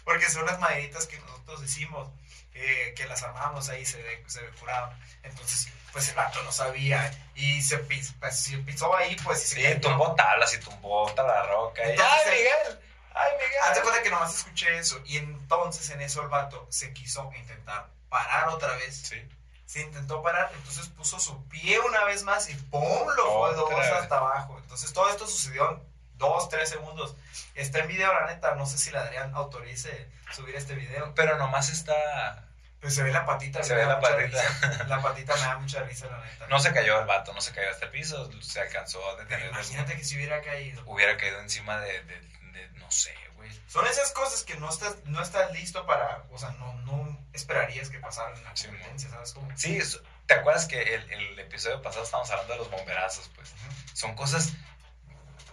Porque 0.06 0.30
son 0.30 0.46
las 0.46 0.60
maderitas 0.60 1.06
que 1.06 1.20
nosotros 1.20 1.64
hicimos, 1.64 2.08
eh, 2.54 2.94
que 2.96 3.06
las 3.08 3.22
armábamos 3.24 3.68
ahí, 3.70 3.86
se, 3.86 4.02
de- 4.02 4.24
se 4.28 4.42
decoraban. 4.42 4.98
Entonces, 5.24 5.68
pues 5.92 6.08
el 6.10 6.16
vato 6.16 6.42
no 6.44 6.52
sabía 6.52 7.12
y 7.36 7.62
se, 7.62 7.78
pis- 7.80 8.14
pues, 8.20 8.40
se 8.40 8.58
pisó 8.60 8.96
ahí, 8.96 9.16
pues 9.24 9.44
y 9.44 9.48
se 9.48 9.56
Sí, 9.56 9.64
cayó. 9.64 9.82
tumbó 9.82 10.16
tablas 10.16 10.54
y 10.54 10.60
tumbó 10.60 11.12
tabla 11.14 11.44
roca. 11.44 11.86
Y, 11.86 11.92
Entonces, 11.92 12.14
¡Ay, 12.26 12.32
Miguel! 12.38 12.80
¡Ay, 13.14 13.32
Miguel! 13.34 13.84
cuenta 13.84 14.02
que 14.04 14.10
nomás 14.10 14.36
escuché 14.38 14.78
eso 14.78 15.02
y 15.06 15.18
entonces 15.18 15.90
en 15.90 16.02
eso 16.02 16.22
el 16.22 16.30
vato 16.30 16.66
se 16.70 16.94
quiso 16.94 17.30
intentar 17.36 17.88
parar 18.10 18.48
otra 18.50 18.76
vez. 18.78 18.96
Sí, 18.96 19.22
Se 19.76 19.82
intentó 19.82 20.24
parar, 20.24 20.50
entonces 20.56 20.88
puso 20.88 21.20
su 21.20 21.50
pie 21.50 21.78
una 21.82 22.06
vez 22.06 22.24
más 22.24 22.50
y 22.50 22.56
¡pum! 22.56 23.10
lo 23.18 23.30
voló 23.30 23.68
vez. 23.68 23.92
hasta 23.92 24.20
abajo. 24.20 24.58
Entonces 24.58 24.94
todo 24.94 25.10
esto 25.10 25.28
sucedió 25.28 25.70
en 25.70 25.84
dos, 26.14 26.48
tres 26.48 26.70
segundos. 26.70 27.14
Está 27.56 27.80
en 27.80 27.90
video, 27.90 28.14
la 28.14 28.28
neta. 28.28 28.56
No 28.56 28.66
sé 28.66 28.78
si 28.78 28.90
la 28.92 29.02
Adrián 29.02 29.36
autorice 29.36 30.10
subir 30.32 30.56
este 30.56 30.76
video. 30.76 31.14
pero 31.14 31.38
nomás 31.38 31.70
está... 31.70 32.48
Pues 32.80 32.96
se 32.96 33.04
ve 33.04 33.12
la 33.12 33.26
patita. 33.26 33.64
Se 33.64 33.76
ve 33.76 33.86
la 33.86 34.00
patita. 34.00 34.42
risa. 34.42 34.86
La 34.88 35.02
patita 35.02 35.36
me 35.36 35.42
da 35.42 35.58
mucha 35.58 35.84
risa, 35.84 36.06
la 36.06 36.24
neta. 36.24 36.48
No 36.48 36.60
se 36.60 36.72
cayó 36.72 36.98
el 37.02 37.06
vato, 37.06 37.34
no 37.34 37.42
se 37.42 37.52
cayó 37.52 37.70
hasta 37.70 37.88
el 37.88 37.92
piso, 37.92 38.32
se 38.42 38.62
alcanzó 38.62 39.06
a 39.10 39.18
detener. 39.18 39.50
imagínate 39.50 39.98
que 39.98 40.06
si 40.06 40.16
hubiera 40.16 40.42
caído. 40.42 40.84
Hubiera 40.86 41.18
caído 41.18 41.42
encima 41.42 41.80
de, 41.80 42.02
de, 42.04 42.22
de- 42.56 42.70
no 42.80 42.90
sé, 42.92 43.14
güey. 43.36 43.52
Son 43.68 43.86
esas 43.86 44.12
cosas 44.12 44.44
que 44.44 44.56
no 44.56 44.70
estás, 44.70 44.96
no 45.06 45.22
estás 45.22 45.52
listo 45.52 45.86
para. 45.86 46.24
O 46.32 46.38
sea, 46.40 46.50
no, 46.52 46.74
no 46.82 47.20
esperarías 47.34 47.90
que 47.90 48.00
pasaran 48.00 48.36
en 48.38 48.44
la 48.44 48.56
Sí, 48.56 48.68
competencia, 48.68 49.10
¿sabes 49.10 49.34
cómo? 49.34 49.48
Sí, 49.58 49.80
¿te 50.26 50.34
acuerdas 50.34 50.66
que 50.66 50.82
el, 50.82 51.12
el 51.12 51.40
episodio 51.40 51.82
pasado 51.82 52.04
estábamos 52.04 52.32
hablando 52.32 52.54
de 52.54 52.60
los 52.60 52.72
bomberazos? 52.72 53.30
Pues 53.36 53.54
son 53.94 54.16
cosas. 54.16 54.54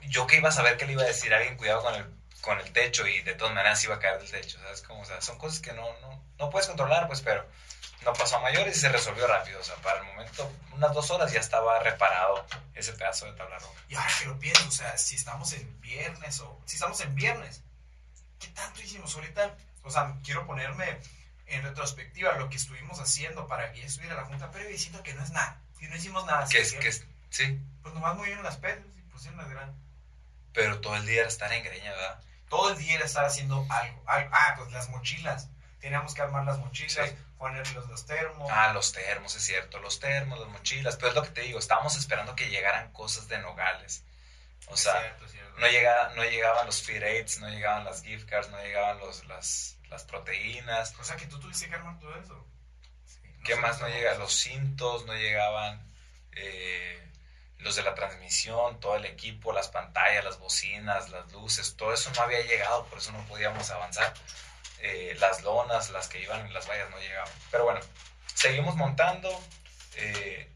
Yo 0.02 0.26
que 0.26 0.36
iba 0.36 0.48
a 0.48 0.52
saber 0.52 0.76
que 0.76 0.86
le 0.86 0.92
iba 0.92 1.02
a 1.02 1.06
decir 1.06 1.32
a 1.32 1.38
alguien, 1.38 1.56
cuidado 1.56 1.82
con 1.82 1.94
el, 1.94 2.06
con 2.40 2.58
el 2.60 2.72
techo, 2.72 3.06
y 3.06 3.22
de 3.22 3.34
todas 3.34 3.54
maneras 3.54 3.82
iba 3.84 3.94
a 3.96 3.98
caer 3.98 4.18
del 4.20 4.30
techo, 4.30 4.58
¿sabes? 4.60 4.82
Como, 4.82 5.00
o 5.02 5.04
sea, 5.04 5.20
son 5.20 5.38
cosas 5.38 5.60
que 5.60 5.72
no, 5.72 5.84
no, 6.00 6.22
no 6.38 6.50
puedes 6.50 6.66
controlar, 6.68 7.06
pues, 7.06 7.20
pero 7.22 7.46
no 8.04 8.12
pasó 8.12 8.36
a 8.36 8.40
mayores 8.40 8.76
y 8.76 8.80
se 8.80 8.88
resolvió 8.88 9.26
rápido. 9.26 9.60
O 9.60 9.64
sea, 9.64 9.76
para 9.76 10.00
el 10.00 10.06
momento, 10.06 10.50
unas 10.72 10.92
dos 10.92 11.10
horas 11.10 11.32
ya 11.32 11.40
estaba 11.40 11.78
reparado 11.80 12.44
ese 12.74 12.92
pedazo 12.92 13.26
de 13.26 13.32
tabla 13.32 13.58
roja. 13.58 13.80
Y 13.88 13.94
ahora 13.94 14.10
que 14.18 14.24
lo 14.26 14.38
pienso, 14.38 14.66
o 14.68 14.70
sea, 14.72 14.96
si 14.98 15.14
estamos 15.16 15.52
en 15.52 15.80
viernes 15.80 16.40
o 16.40 16.60
si 16.66 16.76
estamos 16.76 17.00
en 17.00 17.14
viernes, 17.14 17.62
¿qué 18.40 18.48
tanto 18.48 18.80
hicimos 18.82 19.14
ahorita? 19.14 19.54
O 19.84 19.90
sea, 19.90 20.14
quiero 20.24 20.46
ponerme 20.46 20.98
en 21.46 21.62
retrospectiva 21.62 22.32
lo 22.34 22.48
que 22.48 22.56
estuvimos 22.56 22.98
haciendo 23.00 23.46
para 23.46 23.72
que 23.72 23.80
ya 23.80 23.86
estuviera 23.86 24.14
la 24.14 24.24
junta 24.24 24.50
previa 24.50 24.70
diciendo 24.70 25.02
que 25.02 25.12
no 25.14 25.22
es 25.22 25.30
nada, 25.30 25.60
que 25.78 25.88
no 25.88 25.96
hicimos 25.96 26.24
nada. 26.26 26.46
Que 26.48 26.60
es, 26.60 26.72
que 26.72 26.88
es, 26.88 27.04
sí, 27.30 27.60
Pues 27.82 27.94
nomás 27.94 28.16
movieron 28.16 28.42
las 28.42 28.56
pedras 28.56 28.86
y 28.96 29.02
pusieron 29.10 29.38
las 29.38 29.50
grandes. 29.50 29.76
pero 30.52 30.80
todo 30.80 30.96
el 30.96 31.04
día 31.06 31.20
era 31.20 31.28
estar 31.28 31.52
en 31.52 31.62
greña, 31.64 31.90
¿verdad? 31.90 32.20
Todo 32.48 32.70
el 32.72 32.78
día 32.78 32.94
era 32.94 33.04
estar 33.06 33.24
haciendo 33.24 33.66
algo, 33.70 34.02
algo. 34.06 34.30
Ah, 34.32 34.54
pues 34.56 34.70
las 34.72 34.88
mochilas. 34.90 35.48
Teníamos 35.80 36.14
que 36.14 36.22
armar 36.22 36.44
las 36.44 36.58
mochilas, 36.58 36.92
Sí. 37.08 37.16
Ponerle 37.42 37.74
los, 37.88 38.06
termos. 38.06 38.48
Ah, 38.52 38.72
los 38.72 38.92
termos, 38.92 39.34
es 39.34 39.42
cierto, 39.42 39.80
los 39.80 39.98
termos, 39.98 40.38
las 40.38 40.48
mochilas, 40.48 40.94
pero 40.94 41.08
es 41.08 41.14
lo 41.16 41.22
que 41.24 41.30
te 41.30 41.40
digo, 41.40 41.58
estábamos 41.58 41.96
esperando 41.96 42.36
que 42.36 42.48
llegaran 42.48 42.92
cosas 42.92 43.26
de 43.26 43.38
Nogales. 43.38 44.04
O 44.68 44.76
sea, 44.76 45.00
cierto, 45.00 45.24
es 45.24 45.32
cierto. 45.32 45.58
no, 45.58 45.66
llega, 45.66 46.12
no 46.14 46.22
llegaban 46.22 46.66
los 46.66 46.82
feed 46.82 47.02
aids, 47.02 47.40
no 47.40 47.48
llegaban 47.48 47.84
las 47.84 48.04
gift 48.04 48.28
cards, 48.28 48.48
no 48.50 48.62
llegaban 48.62 48.98
los, 49.00 49.26
las, 49.26 49.76
las 49.90 50.04
proteínas. 50.04 50.94
O 51.00 51.04
sea 51.04 51.16
que 51.16 51.26
tú 51.26 51.40
tuviste 51.40 51.68
que 51.68 51.74
armar 51.74 51.98
todo 51.98 52.14
eso. 52.14 52.46
Sí, 53.04 53.18
¿Qué 53.44 53.56
más 53.56 53.80
no 53.80 53.88
llega? 53.88 54.14
Los 54.14 54.32
cintos, 54.34 55.04
no 55.04 55.14
llegaban 55.14 55.84
eh, 56.30 57.10
los 57.58 57.74
de 57.74 57.82
la 57.82 57.96
transmisión, 57.96 58.78
todo 58.78 58.94
el 58.94 59.04
equipo, 59.04 59.52
las 59.52 59.66
pantallas, 59.66 60.24
las 60.24 60.38
bocinas, 60.38 61.10
las 61.10 61.30
luces, 61.32 61.74
todo 61.76 61.92
eso 61.92 62.12
no 62.14 62.22
había 62.22 62.42
llegado, 62.42 62.86
por 62.86 62.98
eso 62.98 63.10
no 63.10 63.18
podíamos 63.26 63.68
avanzar. 63.70 64.14
Eh, 64.84 65.16
las 65.20 65.42
lonas, 65.42 65.90
las 65.90 66.08
que 66.08 66.20
iban 66.20 66.44
en 66.46 66.52
las 66.52 66.68
vallas 66.68 66.90
no 66.90 66.98
llegaban. 66.98 67.30
Pero 67.50 67.64
bueno, 67.64 67.80
seguimos 68.34 68.76
montando. 68.76 69.28
eh, 69.96 70.48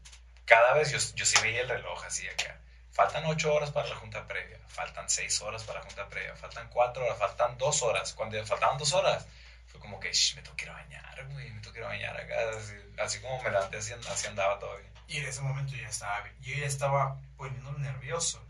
cada 0.45 0.73
vez 0.73 0.91
yo, 0.91 0.97
yo 1.15 1.25
sí 1.25 1.35
veía 1.41 1.61
el 1.61 1.69
reloj 1.69 2.03
así 2.05 2.27
acá. 2.27 2.59
Faltan 2.91 3.25
ocho 3.25 3.53
horas 3.53 3.71
para 3.71 3.87
la 3.89 3.95
junta 3.95 4.25
previa, 4.27 4.57
faltan 4.69 5.09
seis 5.09 5.41
horas 5.41 5.63
para 5.63 5.79
la 5.79 5.85
junta 5.85 6.07
previa, 6.07 6.35
faltan 6.35 6.67
cuatro 6.69 7.03
horas, 7.05 7.17
faltan 7.19 7.57
dos 7.57 7.81
horas. 7.83 8.13
Cuando 8.13 8.43
faltaban 8.45 8.77
dos 8.77 8.93
horas, 8.93 9.25
fue 9.67 9.79
como 9.79 9.99
que, 9.99 10.11
"Shh, 10.13 10.35
me 10.35 10.41
tengo 10.41 10.55
que 10.55 10.65
ir 10.65 10.71
a 10.71 10.73
bañar, 10.73 11.25
güey, 11.27 11.51
me 11.51 11.59
tengo 11.61 11.73
que 11.73 11.79
ir 11.79 11.85
a 11.85 11.89
bañar 11.89 12.17
acá. 12.19 12.35
Así, 12.57 12.73
así 12.97 13.19
como 13.21 13.41
me 13.43 13.49
levanté, 13.51 13.77
así, 13.77 13.93
así 14.09 14.27
andaba 14.27 14.57
todavía. 14.59 14.89
Y 15.07 15.17
en 15.19 15.25
ese 15.27 15.41
momento 15.41 15.75
ya 15.75 15.87
estaba, 15.89 16.25
yo 16.41 16.55
ya 16.55 16.65
estaba 16.65 17.17
poniéndome 17.37 17.79
nervioso. 17.79 18.43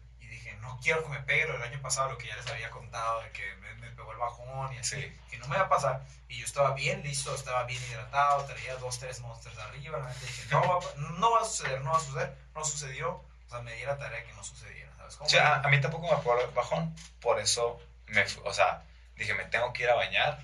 No 0.61 0.79
quiero 0.81 1.03
que 1.03 1.09
me 1.09 1.19
pegue 1.21 1.45
lo 1.47 1.53
del 1.53 1.63
año 1.63 1.81
pasado, 1.81 2.11
lo 2.11 2.17
que 2.17 2.27
ya 2.27 2.35
les 2.35 2.47
había 2.47 2.69
contado, 2.69 3.21
de 3.21 3.31
que 3.31 3.55
me, 3.55 3.73
me 3.75 3.89
pegó 3.91 4.11
el 4.11 4.17
bajón 4.17 4.73
y 4.73 4.77
así, 4.77 5.01
Sí. 5.01 5.17
que 5.29 5.37
no 5.37 5.47
me 5.47 5.57
va 5.57 5.63
a 5.63 5.69
pasar. 5.69 6.01
Y 6.29 6.37
yo 6.39 6.45
estaba 6.45 6.73
bien 6.73 7.01
listo, 7.03 7.33
estaba 7.33 7.63
bien 7.63 7.81
hidratado, 7.83 8.45
traía 8.45 8.75
dos, 8.75 8.99
tres 8.99 9.19
monsters 9.21 9.57
arriba, 9.59 9.99
neta 9.99 10.19
dije, 10.19 10.43
no 10.51 10.61
va, 10.67 10.75
a- 10.77 10.95
no 11.19 11.31
va 11.31 11.41
a 11.41 11.45
suceder, 11.45 11.81
no 11.81 11.91
va 11.91 11.97
a 11.97 12.01
suceder, 12.01 12.35
no 12.55 12.65
sucedió, 12.65 13.09
o 13.11 13.49
sea, 13.49 13.61
me 13.61 13.73
di 13.73 13.83
la 13.85 13.97
tarea 13.97 14.23
que 14.25 14.33
no 14.33 14.43
sucediera, 14.43 14.91
¿sabes? 14.97 15.15
O 15.15 15.17
cómo? 15.19 15.29
sea, 15.29 15.55
a, 15.55 15.61
a 15.61 15.67
mí 15.69 15.79
tampoco 15.81 16.07
me 16.11 16.17
pegó 16.21 16.39
el 16.39 16.51
bajón, 16.51 16.95
por 17.21 17.39
eso 17.39 17.79
me 18.07 18.25
o 18.43 18.53
sea, 18.53 18.83
dije, 19.15 19.33
me 19.33 19.45
tengo 19.45 19.71
que 19.73 19.83
ir 19.83 19.89
a 19.89 19.95
bañar. 19.95 20.39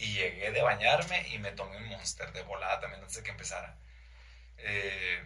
Y 0.00 0.12
llegué 0.14 0.52
de 0.52 0.62
bañarme 0.62 1.26
y 1.26 1.38
me 1.40 1.50
tomé 1.50 1.76
un 1.76 1.88
monster 1.88 2.30
de 2.32 2.42
volada 2.42 2.78
también 2.78 3.00
antes 3.02 3.16
de 3.16 3.24
que 3.24 3.30
empezara. 3.32 3.74
Eh, 4.58 5.24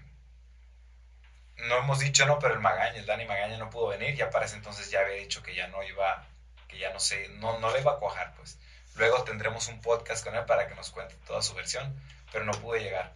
no 1.62 1.78
hemos 1.78 1.98
dicho, 1.98 2.26
¿no? 2.26 2.38
Pero 2.38 2.54
el 2.54 2.60
Magaña, 2.60 2.96
el 2.96 3.06
Dani 3.06 3.24
Magaña 3.26 3.56
no 3.58 3.70
pudo 3.70 3.88
venir. 3.88 4.14
Ya 4.14 4.30
para 4.30 4.46
ese 4.46 4.56
entonces 4.56 4.90
ya 4.90 5.00
había 5.00 5.16
dicho 5.16 5.42
que 5.42 5.54
ya 5.54 5.68
no 5.68 5.82
iba, 5.82 6.26
que 6.68 6.78
ya 6.78 6.92
no 6.92 7.00
sé, 7.00 7.28
no, 7.40 7.58
no 7.58 7.72
le 7.72 7.80
iba 7.80 7.92
a 7.92 7.98
cuajar, 7.98 8.34
pues. 8.36 8.58
Luego 8.94 9.24
tendremos 9.24 9.68
un 9.68 9.80
podcast 9.80 10.24
con 10.24 10.34
él 10.34 10.44
para 10.44 10.68
que 10.68 10.74
nos 10.74 10.90
cuente 10.90 11.14
toda 11.26 11.42
su 11.42 11.54
versión, 11.54 11.94
pero 12.30 12.44
no 12.44 12.52
pude 12.52 12.80
llegar. 12.80 13.12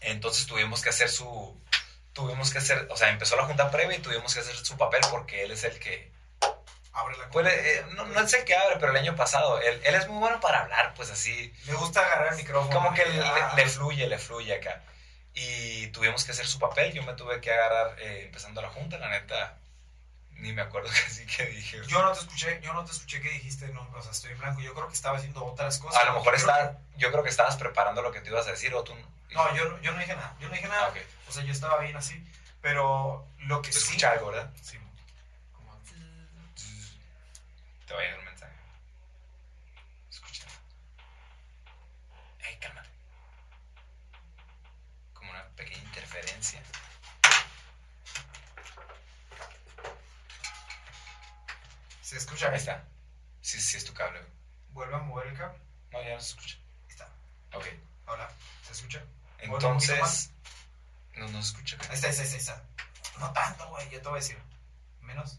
Entonces 0.00 0.46
tuvimos 0.46 0.80
que 0.80 0.88
hacer 0.90 1.10
su, 1.10 1.60
tuvimos 2.12 2.50
que 2.52 2.58
hacer, 2.58 2.88
o 2.90 2.96
sea, 2.96 3.10
empezó 3.10 3.36
la 3.36 3.44
junta 3.44 3.70
previa 3.70 3.96
y 3.96 4.00
tuvimos 4.00 4.32
que 4.32 4.40
hacer 4.40 4.56
su 4.56 4.76
papel 4.76 5.00
porque 5.10 5.44
él 5.44 5.50
es 5.50 5.64
el 5.64 5.78
que, 5.78 6.10
Abre 6.92 7.16
la 7.16 7.28
pues, 7.28 7.46
eh, 7.46 7.84
no, 7.94 8.06
no 8.06 8.20
es 8.20 8.32
el 8.34 8.44
que 8.44 8.56
abre, 8.56 8.76
pero 8.80 8.90
el 8.90 8.98
año 8.98 9.14
pasado, 9.14 9.60
él, 9.60 9.80
él 9.84 9.94
es 9.94 10.08
muy 10.08 10.18
bueno 10.18 10.40
para 10.40 10.60
hablar, 10.60 10.94
pues 10.96 11.10
así, 11.10 11.52
Le 11.66 11.74
gusta 11.74 12.00
agarrar 12.00 12.32
el 12.32 12.38
micrófono. 12.38 12.74
como 12.74 12.92
que 12.92 13.02
y, 13.08 13.12
le, 13.12 13.22
ah, 13.22 13.52
le 13.54 13.66
fluye, 13.66 14.08
le 14.08 14.18
fluye 14.18 14.54
acá. 14.54 14.82
Y 15.40 15.86
tuvimos 15.88 16.24
que 16.24 16.32
hacer 16.32 16.46
su 16.48 16.58
papel, 16.58 16.92
yo 16.92 17.02
me 17.04 17.12
tuve 17.14 17.40
que 17.40 17.52
agarrar 17.52 17.96
eh, 18.00 18.24
empezando 18.24 18.60
la 18.60 18.70
junta, 18.70 18.98
la 18.98 19.08
neta, 19.08 19.56
ni 20.32 20.52
me 20.52 20.62
acuerdo 20.62 20.88
casi 21.04 21.24
que 21.26 21.46
dije. 21.46 21.80
Yo 21.86 22.02
no 22.02 22.12
te 22.12 22.18
escuché, 22.20 22.60
yo 22.60 22.72
no 22.72 22.84
te 22.84 22.90
escuché 22.92 23.20
que 23.20 23.30
dijiste, 23.30 23.68
no, 23.68 23.88
o 23.94 24.02
sea, 24.02 24.10
estoy 24.10 24.32
en 24.32 24.38
blanco. 24.38 24.60
Yo 24.60 24.74
creo 24.74 24.88
que 24.88 24.94
estaba 24.94 25.18
haciendo 25.18 25.44
otras 25.44 25.78
cosas. 25.78 26.02
A 26.02 26.06
lo 26.06 26.14
mejor 26.14 26.36
Yo 26.36 26.44
creo 26.44 26.76
yo 26.96 27.10
creo 27.12 27.22
que 27.22 27.30
estabas 27.30 27.56
preparando 27.56 28.02
lo 28.02 28.10
que 28.10 28.20
te 28.20 28.30
ibas 28.30 28.48
a 28.48 28.50
decir 28.50 28.74
o 28.74 28.82
tú... 28.82 28.94
No, 29.30 29.54
yo, 29.54 29.68
no- 29.68 29.80
yo 29.80 29.92
no 29.92 29.98
dije 30.00 30.16
nada. 30.16 30.34
Yo 30.40 30.48
no 30.48 30.54
dije 30.54 30.66
nada. 30.66 30.86
Ah, 30.86 30.88
ok. 30.88 30.96
O 31.28 31.32
sea, 31.32 31.44
yo 31.44 31.52
estaba 31.52 31.78
bien 31.80 31.96
así. 31.96 32.26
Pero 32.60 33.24
lo 33.38 33.62
que 33.62 33.72
Se 33.72 33.78
sí. 33.80 33.86
escucha 33.88 34.10
algo, 34.12 34.28
¿verdad? 34.32 34.50
Sí, 34.62 34.76
como- 35.52 35.78
Te 37.86 37.94
va 37.94 38.00
a 38.00 38.02
llegar 38.02 38.18
un 38.18 38.24
mensaje. 38.24 38.52
Escucha. 40.10 40.44
Ey, 42.40 42.56
calma. 42.58 42.82
Como 45.14 45.30
una 45.30 45.44
pequeña 45.56 45.82
interferencia. 45.84 46.60
Se 52.08 52.16
escucha. 52.16 52.48
Ahí 52.48 52.56
está. 52.56 52.84
Sí, 53.42 53.60
sí, 53.60 53.76
es 53.76 53.84
tu 53.84 53.92
cable. 53.92 54.20
Vuelve 54.70 54.94
a 54.94 54.98
mover 54.98 55.26
el 55.28 55.36
cable. 55.36 55.58
No, 55.92 56.02
ya 56.02 56.14
no 56.14 56.20
se 56.20 56.30
escucha. 56.30 56.56
Ahí 56.56 56.90
está. 56.90 57.08
Ok. 57.54 57.66
Hola. 58.06 58.30
¿Se 58.62 58.72
escucha? 58.72 59.02
Entonces. 59.38 60.30
No, 61.16 61.28
no 61.28 61.42
se 61.42 61.48
escucha. 61.52 61.76
Ahí 61.88 61.94
está, 61.94 62.06
ahí 62.08 62.12
está, 62.14 62.22
ahí 62.22 62.36
está. 62.36 62.62
No 63.18 63.32
tanto, 63.32 63.68
güey. 63.68 63.88
Yo 63.90 64.00
te 64.00 64.08
voy 64.08 64.18
a 64.18 64.22
decir. 64.22 64.38
Menos. 65.02 65.38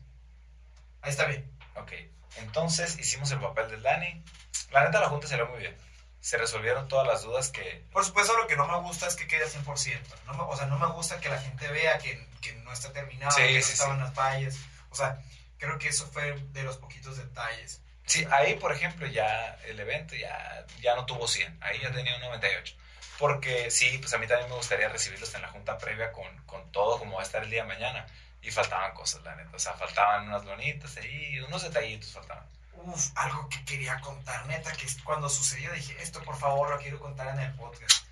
Ahí 1.01 1.09
está 1.11 1.25
bien. 1.25 1.49
Ok. 1.75 1.91
Entonces 2.37 2.99
hicimos 2.99 3.31
el 3.31 3.39
papel 3.39 3.69
del 3.71 3.81
Dani. 3.81 4.23
La 4.71 4.83
neta, 4.85 4.99
la 4.99 5.09
junta 5.09 5.27
salió 5.27 5.47
muy 5.47 5.59
bien. 5.59 5.75
Se 6.21 6.37
resolvieron 6.37 6.87
todas 6.87 7.07
las 7.07 7.23
dudas 7.23 7.49
que. 7.49 7.87
Por 7.91 8.05
supuesto, 8.05 8.37
lo 8.37 8.45
que 8.47 8.57
no 8.57 8.67
me 8.67 8.77
gusta 8.81 9.07
es 9.07 9.15
que 9.15 9.25
quede 9.27 9.43
al 9.45 9.49
100%. 9.49 10.01
No 10.27 10.33
me- 10.33 10.43
o 10.43 10.55
sea, 10.55 10.67
no 10.67 10.77
me 10.77 10.87
gusta 10.87 11.19
que 11.19 11.29
la 11.29 11.39
gente 11.41 11.67
vea 11.69 11.97
que, 11.97 12.27
que 12.41 12.53
no 12.55 12.71
está 12.73 12.91
terminado, 12.93 13.31
Sí, 13.31 13.41
que 13.41 13.55
no 13.59 13.65
sí, 13.65 13.71
estaban 13.73 13.97
sí. 13.97 14.03
las 14.03 14.13
fallas. 14.13 14.55
O 14.91 14.95
sea, 14.95 15.21
creo 15.59 15.77
que 15.77 15.89
eso 15.89 16.07
fue 16.07 16.33
de 16.51 16.63
los 16.63 16.77
poquitos 16.77 17.17
detalles. 17.17 17.81
Sí, 18.05 18.25
ahí, 18.31 18.55
por 18.55 18.71
ejemplo, 18.71 19.05
ya 19.05 19.59
el 19.65 19.79
evento 19.79 20.15
ya, 20.15 20.65
ya 20.81 20.95
no 20.95 21.05
tuvo 21.05 21.27
100. 21.27 21.59
Ahí 21.61 21.79
ya 21.79 21.91
tenía 21.91 22.15
un 22.15 22.21
98. 22.21 22.75
Porque 23.19 23.69
sí, 23.69 23.97
pues 23.99 24.13
a 24.13 24.17
mí 24.17 24.25
también 24.25 24.49
me 24.49 24.55
gustaría 24.55 24.89
recibirlos 24.89 25.33
en 25.35 25.43
la 25.43 25.49
junta 25.49 25.77
previa 25.77 26.11
con, 26.11 26.25
con 26.45 26.71
todo 26.71 26.97
como 26.97 27.17
va 27.17 27.21
a 27.21 27.25
estar 27.25 27.43
el 27.43 27.51
día 27.51 27.61
de 27.61 27.67
mañana. 27.67 28.07
Y 28.41 28.49
faltaban 28.49 28.93
cosas, 28.93 29.21
la 29.23 29.35
neta. 29.35 29.55
O 29.55 29.59
sea, 29.59 29.73
faltaban 29.73 30.27
unas 30.27 30.45
lonitas 30.45 30.97
ahí, 30.97 31.39
unos 31.41 31.61
detallitos 31.61 32.11
faltaban. 32.11 32.45
Uf, 32.73 33.11
algo 33.15 33.47
que 33.49 33.63
quería 33.65 33.99
contar, 33.99 34.45
neta, 34.47 34.71
que 34.71 34.87
cuando 35.03 35.29
sucedió 35.29 35.71
dije, 35.73 36.01
esto 36.01 36.23
por 36.23 36.37
favor 36.37 36.69
lo 36.69 36.79
quiero 36.79 36.97
contar 36.99 37.27
en 37.27 37.39
el 37.41 37.53
podcast. 37.55 38.05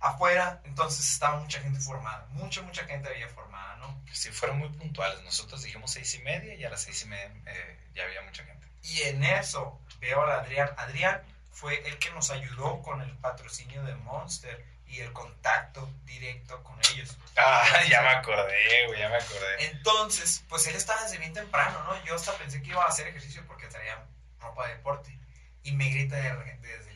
Afuera, 0.00 0.60
entonces 0.64 1.10
estaba 1.10 1.38
mucha 1.40 1.60
gente 1.60 1.80
formada, 1.80 2.26
mucha, 2.30 2.62
mucha 2.62 2.84
gente 2.84 3.08
había 3.08 3.28
formada, 3.28 3.76
¿no? 3.76 4.00
Sí, 4.12 4.30
fueron 4.30 4.58
muy 4.58 4.68
puntuales. 4.68 5.22
Nosotros 5.24 5.62
dijimos 5.62 5.90
seis 5.92 6.14
y 6.14 6.20
media 6.20 6.54
y 6.54 6.64
a 6.64 6.70
las 6.70 6.82
seis 6.82 7.02
y 7.02 7.06
media 7.06 7.32
eh, 7.46 7.78
ya 7.94 8.04
había 8.04 8.22
mucha 8.22 8.44
gente. 8.44 8.66
Y 8.82 9.02
en 9.02 9.24
eso 9.24 9.80
veo 10.00 10.22
a 10.24 10.40
Adrián. 10.40 10.70
Adrián 10.76 11.20
fue 11.50 11.86
el 11.88 11.98
que 11.98 12.10
nos 12.12 12.30
ayudó 12.30 12.80
con 12.82 13.02
el 13.02 13.10
patrocinio 13.18 13.82
de 13.82 13.96
Monster 13.96 14.64
y 14.86 15.00
el 15.00 15.12
contacto 15.12 15.90
directo 16.04 16.62
con 16.62 16.78
ellos. 16.92 17.16
Ah, 17.36 17.64
ya 17.90 18.00
me 18.02 18.08
acordé, 18.08 18.86
güey, 18.86 19.00
ya 19.00 19.08
me 19.08 19.16
acordé. 19.16 19.66
Entonces, 19.66 20.44
pues 20.48 20.66
él 20.68 20.76
estaba 20.76 21.02
desde 21.02 21.18
bien 21.18 21.32
temprano, 21.32 21.82
¿no? 21.84 22.04
Yo 22.04 22.14
hasta 22.14 22.32
pensé 22.38 22.62
que 22.62 22.70
iba 22.70 22.84
a 22.84 22.88
hacer 22.88 23.08
ejercicio 23.08 23.44
porque 23.48 23.66
traía 23.66 24.06
ropa 24.40 24.68
de 24.68 24.74
deporte. 24.76 25.18
Y 25.64 25.72
me 25.72 25.90
grita 25.90 26.16
de- 26.16 26.56
desde 26.62 26.87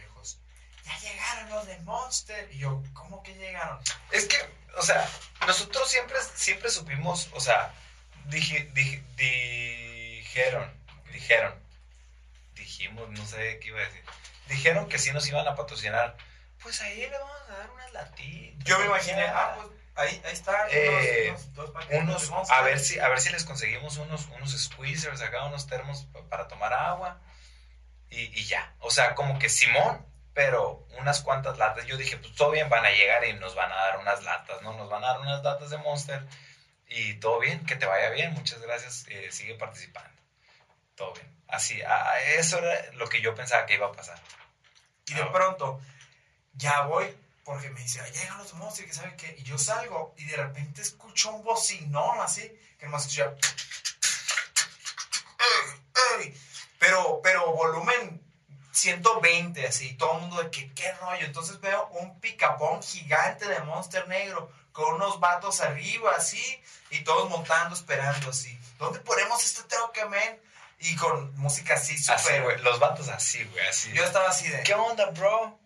ya 0.85 0.99
llegaron 0.99 1.51
los 1.51 1.67
de 1.67 1.79
Monster. 1.81 2.49
Y 2.53 2.59
yo, 2.59 2.83
¿cómo 2.93 3.23
que 3.23 3.35
llegaron? 3.35 3.79
Es 4.11 4.27
que, 4.27 4.37
o 4.77 4.83
sea, 4.83 5.09
nosotros 5.47 5.89
siempre, 5.91 6.17
siempre 6.35 6.71
supimos, 6.71 7.29
o 7.33 7.41
sea, 7.41 7.73
dije, 8.27 8.71
dije- 8.75 9.03
dijeron, 9.17 10.73
dijeron, 11.13 11.55
dijimos, 12.55 13.09
no 13.11 13.27
sé 13.27 13.59
qué 13.61 13.69
iba 13.69 13.81
a 13.81 13.85
decir, 13.85 14.03
dijeron 14.49 14.89
que 14.89 14.99
sí 14.99 15.13
nos 15.13 15.27
iban 15.29 15.47
a 15.47 15.55
patrocinar, 15.57 16.17
pues 16.63 16.81
ahí 16.81 16.97
le 17.01 17.11
vamos 17.19 17.37
a 17.51 17.57
dar 17.59 17.71
unas 17.71 17.93
latitas. 17.93 18.65
Yo 18.65 18.79
me 18.79 18.87
imaginé, 18.87 19.23
ah, 19.25 19.55
pues 19.57 19.69
ahí, 19.97 20.23
ahí 20.25 20.33
están 20.33 20.69
Eh, 20.71 21.29
unos, 21.31 21.41
unos- 21.43 21.55
dos 21.55 21.71
paquetes 21.71 21.99
unos, 22.03 22.23
de 22.23 22.29
Monster. 22.31 22.57
a 22.57 22.63
ver 22.63 22.79
si, 22.81 22.99
a 23.01 23.09
ver 23.09 23.21
si 23.21 23.31
les 23.31 23.45
conseguimos 23.45 23.97
unos, 23.99 24.27
unos 24.29 24.53
squeezers 24.63 25.21
acá, 25.23 25.45
unos 25.45 25.67
termos 25.67 26.05
pa- 26.13 26.23
para 26.29 26.49
tomar 26.49 26.73
agua 26.73 27.21
y, 28.11 28.21
y 28.39 28.45
ya. 28.45 28.73
O 28.81 28.91
sea, 28.91 29.15
como 29.15 29.39
que 29.39 29.49
Simón, 29.49 30.07
pero 30.35 30.87
unas 30.99 31.21
cuantas 31.21 31.59
latas. 31.59 31.87
Yo 31.87 31.97
dije, 31.97 32.17
pues 32.17 32.35
todo 32.35 32.51
bien, 32.51 32.69
van 32.69 32.85
a 32.87 32.91
llegar 32.91 33.25
y 33.27 33.35
nos 33.35 33.55
van 33.55 33.71
a 33.71 33.77
dar 33.77 33.99
unas 33.99 34.23
latas, 34.23 34.63
¿no? 34.63 34.73
Nos 34.75 34.89
van 34.89 35.05
a 35.05 35.09
dar 35.09 35.21
unas 35.21 35.43
latas 35.43 35.71
de 35.71 35.79
Monster 35.79 36.27
y 36.89 37.15
todo 37.15 37.39
bien, 37.41 37.65
que 37.67 37.77
te 37.77 37.87
vaya 37.87 38.11
bien, 38.11 38.33
muchas 38.35 38.61
gracias, 38.61 39.05
eh, 39.09 39.31
sigue 39.33 39.55
participando. 39.55 40.11
Todo 40.95 41.13
bien. 41.15 41.31
Así, 41.49 41.81
a- 41.83 42.11
a- 42.11 42.21
eso 42.21 42.59
era 42.59 42.93
lo 42.93 43.09
que 43.09 43.21
yo 43.21 43.35
pensaba 43.35 43.67
que 43.67 43.75
iba 43.75 43.87
a 43.87 43.93
pasar. 43.93 44.19
Y 45.07 45.15
de 45.15 45.23
Ah. 45.23 45.33
pronto, 45.33 45.81
ya 46.55 46.83
voy, 46.83 47.15
porque 47.45 47.71
me 47.71 47.81
dice, 47.81 48.01
"Ah, 48.01 48.09
llegan 48.09 48.39
los 48.39 48.55
monstruos, 48.55 48.89
que 48.89 48.95
sabe 48.95 49.17
qué. 49.17 49.35
Y 49.39 49.43
yo 49.43 49.59
salgo 49.59 50.15
y 50.17 50.25
de 50.27 50.37
repente 50.37 50.81
escucho 50.83 51.31
un 51.33 51.43
bocinón 51.43 52.21
así, 52.21 52.43
que 52.79 52.87
nomás 52.87 53.03
escucha. 53.03 53.35
Pero, 56.79 57.21
pero 57.23 57.53
volumen 57.53 58.22
120, 58.73 59.67
así, 59.67 59.95
todo 59.95 60.15
el 60.15 60.21
mundo 60.23 60.43
de 60.43 60.51
que, 60.51 60.73
qué 60.75 60.93
rollo. 60.95 61.27
Entonces 61.27 61.61
veo 61.61 61.87
un 61.93 62.19
picapón 62.21 62.83
gigante 62.83 63.47
de 63.47 63.61
monster 63.61 64.09
negro 64.09 64.51
con 64.73 64.95
unos 64.95 65.21
vatos 65.21 65.61
arriba, 65.61 66.13
así, 66.17 66.43
y 66.91 67.01
todos 67.05 67.29
montando, 67.29 67.75
esperando, 67.75 68.31
así. 68.31 68.59
¿Dónde 68.79 69.01
ponemos 69.01 69.45
este 69.45 69.63
troque, 69.65 70.05
men? 70.07 70.41
Y 70.79 70.97
con 70.97 71.37
música 71.37 71.75
así, 71.75 71.95
Así, 71.95 72.25
súper. 72.25 72.43
güey, 72.43 72.59
los 72.63 72.81
vatos 72.81 73.09
así, 73.09 73.45
güey, 73.45 73.67
así. 73.69 73.93
Yo 73.93 74.03
estaba 74.05 74.29
así 74.31 74.49
de, 74.49 74.63
¿Qué 74.63 74.75
onda, 74.75 75.07
bro? 75.11 75.59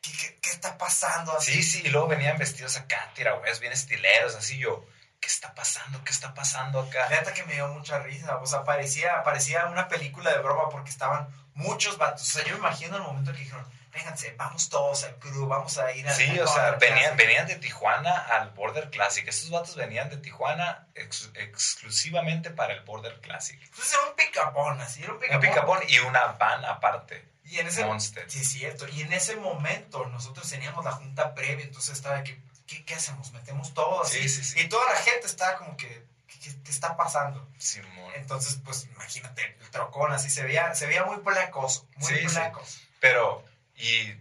¿qué, 0.00 0.12
qué, 0.12 0.38
qué 0.40 0.50
está 0.50 0.78
pasando? 0.78 1.36
Así, 1.36 1.52
Sí, 1.54 1.62
sí, 1.62 1.82
y 1.84 1.90
luego 1.90 2.06
venían 2.06 2.38
vestidos 2.38 2.76
acá, 2.76 3.10
tirahues, 3.14 3.58
bien 3.60 3.72
estileros, 3.72 4.34
así 4.36 4.56
yo, 4.56 4.86
¿qué 5.20 5.28
está 5.28 5.54
pasando? 5.54 6.02
¿Qué 6.04 6.12
está 6.12 6.34
pasando 6.34 6.80
acá? 6.80 7.08
Neta 7.08 7.32
que 7.34 7.44
me 7.44 7.54
dio 7.54 7.68
mucha 7.68 7.98
risa. 8.00 8.36
O 8.38 8.46
sea, 8.46 8.64
parecía, 8.64 9.22
parecía 9.22 9.66
una 9.66 9.88
película 9.88 10.30
de 10.32 10.38
broma 10.38 10.68
porque 10.70 10.90
estaban 10.90 11.28
muchos 11.54 11.98
vatos. 11.98 12.22
O 12.22 12.32
sea, 12.32 12.44
yo 12.44 12.52
me 12.52 12.58
imagino 12.58 12.96
el 12.96 13.02
momento 13.02 13.32
que 13.32 13.38
dijeron, 13.38 13.66
vénganse, 13.92 14.34
vamos 14.36 14.68
todos 14.68 15.04
al 15.04 15.16
crew, 15.18 15.46
vamos 15.46 15.78
a 15.78 15.90
ir 15.92 16.06
a... 16.06 16.12
Sí, 16.12 16.38
o 16.38 16.46
sea, 16.46 16.72
venían, 16.72 16.98
Classic". 17.14 17.16
venían 17.16 17.46
de 17.46 17.54
Tijuana 17.56 18.14
al 18.14 18.50
Border 18.50 18.90
Classic. 18.90 19.26
Estos 19.26 19.50
vatos 19.50 19.74
venían 19.74 20.10
de 20.10 20.18
Tijuana 20.18 20.86
ex- 20.94 21.30
exclusivamente 21.34 22.50
para 22.50 22.74
el 22.74 22.80
Border 22.80 23.20
Classic. 23.20 23.58
Entonces 23.62 23.94
era 23.94 24.10
un 24.10 24.16
picapón, 24.16 24.80
así, 24.80 25.02
era 25.02 25.12
un 25.12 25.16
Un 25.16 25.20
picapón. 25.22 25.40
picapón 25.48 25.80
y 25.88 25.98
una 26.00 26.26
van 26.32 26.64
aparte, 26.66 27.26
Y 27.44 27.58
en 27.58 27.68
ese... 27.68 27.84
Monster. 27.86 28.30
Sí, 28.30 28.40
es 28.40 28.48
cierto. 28.50 28.86
Y 28.88 29.02
en 29.02 29.12
ese 29.14 29.36
momento 29.36 30.04
nosotros 30.06 30.48
teníamos 30.50 30.84
la 30.84 30.92
junta 30.92 31.34
previa, 31.34 31.64
entonces 31.64 31.94
estaba 31.96 32.22
que, 32.22 32.38
¿qué, 32.66 32.84
qué 32.84 32.94
hacemos? 32.94 33.32
¿Metemos 33.32 33.74
todo 33.74 34.02
así? 34.02 34.28
Sí, 34.28 34.44
sí. 34.44 34.60
Y 34.60 34.68
toda 34.68 34.84
la 34.92 34.98
gente 34.98 35.26
estaba 35.26 35.56
como 35.58 35.76
que, 35.76 36.06
¿qué, 36.26 36.38
qué- 36.62 36.70
está 36.70 36.96
pasando? 36.96 37.48
Simón. 37.58 38.12
Entonces, 38.16 38.58
pues 38.64 38.84
imagínate, 38.86 39.56
el 39.60 39.70
trocón 39.70 40.12
así, 40.12 40.30
se 40.30 40.42
veía, 40.42 40.74
se 40.74 40.86
veía 40.86 41.04
muy 41.04 41.18
placoso, 41.18 41.88
muy 41.96 42.26
placoso. 42.26 42.80
Pero, 43.00 43.44
y 43.76 44.14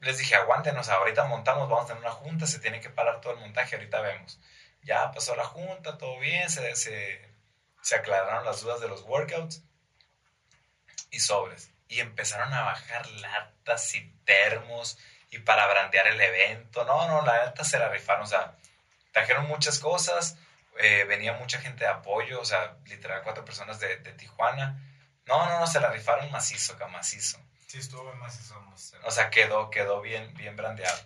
les 0.00 0.18
dije, 0.18 0.34
aguántenos, 0.34 0.88
ahorita 0.88 1.24
montamos, 1.24 1.68
vamos 1.68 1.84
a 1.84 1.88
tener 1.88 2.02
una 2.02 2.12
junta, 2.12 2.46
se 2.46 2.58
tiene 2.58 2.80
que 2.80 2.90
parar 2.90 3.20
todo 3.20 3.32
el 3.34 3.40
montaje, 3.40 3.76
ahorita 3.76 4.00
vemos. 4.00 4.38
Ya 4.82 5.10
pasó 5.12 5.34
la 5.36 5.44
junta, 5.44 5.96
todo 5.98 6.18
bien, 6.18 6.50
se, 6.50 6.74
se, 6.76 7.26
se 7.82 7.94
aclararon 7.94 8.44
las 8.44 8.60
dudas 8.60 8.80
de 8.80 8.88
los 8.88 9.02
workouts 9.02 9.62
y 11.10 11.20
sobres. 11.20 11.70
Y 11.88 12.00
empezaron 12.00 12.52
a 12.52 12.62
bajar 12.62 13.06
latas 13.12 13.94
y 13.94 14.02
termos 14.24 14.98
y 15.34 15.38
para 15.40 15.66
brandear 15.66 16.06
el 16.06 16.20
evento. 16.20 16.84
No, 16.84 17.06
no, 17.08 17.22
la 17.24 17.46
neta 17.46 17.64
se 17.64 17.78
la 17.78 17.88
rifaron. 17.88 18.22
O 18.24 18.26
sea, 18.26 18.56
trajeron 19.12 19.46
muchas 19.46 19.78
cosas. 19.78 20.36
eh, 20.78 21.04
venía 21.04 21.32
mucha 21.34 21.60
gente 21.60 21.84
de 21.84 21.90
apoyo. 21.90 22.40
O 22.40 22.44
sea, 22.44 22.76
literal, 22.86 23.22
cuatro 23.22 23.44
personas 23.44 23.78
de, 23.80 23.96
de 23.98 24.12
Tijuana. 24.12 24.80
No, 25.26 25.46
no, 25.46 25.60
no, 25.60 25.66
se 25.66 25.80
la 25.80 25.88
rifaron 25.90 26.30
macizo, 26.30 26.74
acá, 26.74 26.86
macizo. 26.88 27.38
Sí, 27.66 27.78
estuvo 27.78 28.04
bien 28.04 28.18
más 28.18 28.38
eso. 28.38 28.54
O 29.04 29.10
sea, 29.10 29.30
quedó, 29.30 29.70
quedó 29.70 30.00
bien, 30.00 30.32
bien 30.34 30.54
brandeado. 30.56 30.98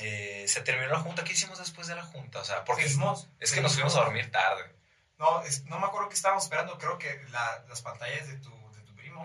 Eh, 0.00 0.44
se 0.46 0.60
terminó 0.60 0.88
la 0.88 1.00
junta. 1.00 1.24
¿Qué 1.24 1.32
hicimos 1.32 1.58
después 1.58 1.86
de 1.88 1.96
la 1.96 2.02
junta? 2.04 2.40
O 2.40 2.44
sea, 2.44 2.64
porque 2.64 2.82
es, 2.84 2.92
Seguimos, 2.92 3.28
es 3.40 3.52
que 3.52 3.60
nos 3.60 3.74
fuimos 3.74 3.96
a 3.96 4.00
dormir 4.00 4.30
tarde. 4.30 4.64
No, 5.18 5.42
es- 5.42 5.64
no 5.64 5.80
me 5.80 5.86
acuerdo 5.86 6.08
que 6.08 6.14
estábamos 6.14 6.44
esperando. 6.44 6.78
Creo 6.78 6.98
que 6.98 7.20
la- 7.30 7.64
las 7.68 7.82
pantallas 7.82 8.28
de 8.28 8.36
tu. 8.36 8.56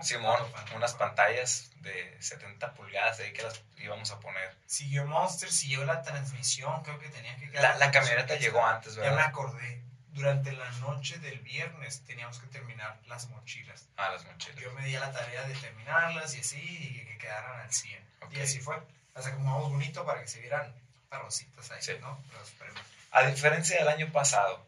Simón, 0.02 0.38
unas 0.74 0.94
pantallas 0.94 1.70
de 1.76 2.16
70 2.20 2.74
pulgadas 2.74 3.20
ahí 3.20 3.32
que 3.32 3.42
las 3.42 3.60
íbamos 3.78 4.10
a 4.10 4.18
poner. 4.20 4.54
Siguió 4.66 5.04
Monster, 5.06 5.50
siguió 5.50 5.84
la 5.84 6.02
transmisión. 6.02 6.82
Creo 6.82 6.98
que 6.98 7.08
tenía 7.08 7.36
que 7.36 7.46
La, 7.60 7.76
la 7.78 7.90
camioneta 7.90 8.36
llegó 8.36 8.64
antes, 8.64 8.94
Ya 8.94 9.02
me 9.02 9.10
¿verdad? 9.10 9.26
acordé. 9.26 9.80
Durante 10.08 10.52
la 10.52 10.70
noche 10.72 11.18
del 11.18 11.40
viernes 11.40 12.02
teníamos 12.06 12.38
que 12.38 12.46
terminar 12.46 12.98
las 13.06 13.28
mochilas. 13.30 13.88
Ah, 13.96 14.10
las 14.10 14.24
mochilas. 14.24 14.60
Yo 14.60 14.72
me 14.72 14.84
di 14.84 14.94
a 14.94 15.00
la 15.00 15.12
tarea 15.12 15.42
de 15.42 15.54
terminarlas 15.54 16.34
y 16.36 16.40
así, 16.40 16.60
y 16.60 17.04
que 17.04 17.18
quedaran 17.18 17.60
al 17.60 17.72
100. 17.72 18.04
Ok. 18.22 18.32
Y 18.34 18.40
así 18.40 18.60
fue. 18.60 18.80
Las 19.14 19.26
acomodamos 19.26 19.70
bonito 19.70 20.04
para 20.06 20.20
que 20.20 20.28
se 20.28 20.40
vieran 20.40 20.72
parrositas 21.08 21.70
ahí, 21.72 21.82
Sí. 21.82 21.92
¿no? 22.00 22.22
Los. 22.32 22.52
A 23.10 23.22
diferencia 23.22 23.76
del 23.78 23.88
año 23.88 24.10
pasado, 24.12 24.64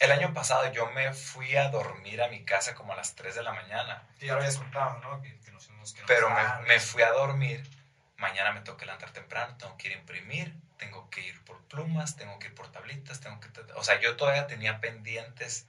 el 0.00 0.12
año 0.12 0.32
pasado 0.32 0.70
yo 0.72 0.90
me 0.92 1.12
fui 1.12 1.56
a 1.56 1.70
dormir 1.70 2.22
a 2.22 2.28
mi 2.28 2.44
casa 2.44 2.74
como 2.74 2.92
a 2.92 2.96
las 2.96 3.14
3 3.14 3.34
de 3.34 3.42
la 3.42 3.52
mañana. 3.52 4.06
Que 4.18 4.26
ya 4.26 4.34
lo 4.34 4.40
habías 4.40 4.56
contado, 4.56 4.98
¿no? 5.00 5.20
Que, 5.20 5.38
que 5.40 5.50
nos 5.50 5.66
fuimos 5.66 5.92
que 5.92 6.00
nos 6.00 6.08
Pero 6.08 6.30
me, 6.66 6.80
fui 6.80 7.02
a 7.02 7.10
dormir. 7.10 7.68
Mañana 8.16 8.52
me 8.52 8.60
tengo 8.60 8.76
que 8.76 8.84
levantar 8.84 9.10
temprano, 9.10 9.56
tengo 9.56 9.76
que 9.76 9.88
ir 9.88 9.94
a 9.94 9.98
imprimir, 9.98 10.54
tengo 10.76 11.08
que 11.10 11.20
ir 11.20 11.44
por 11.44 11.62
plumas, 11.66 12.16
tengo 12.16 12.38
que 12.38 12.48
ir 12.48 12.54
por 12.54 12.70
tablitas, 12.70 13.20
tengo 13.20 13.38
que... 13.40 13.48
O 13.74 13.84
sea, 13.84 14.00
yo 14.00 14.16
todavía 14.16 14.46
tenía 14.46 14.80
pendientes 14.80 15.66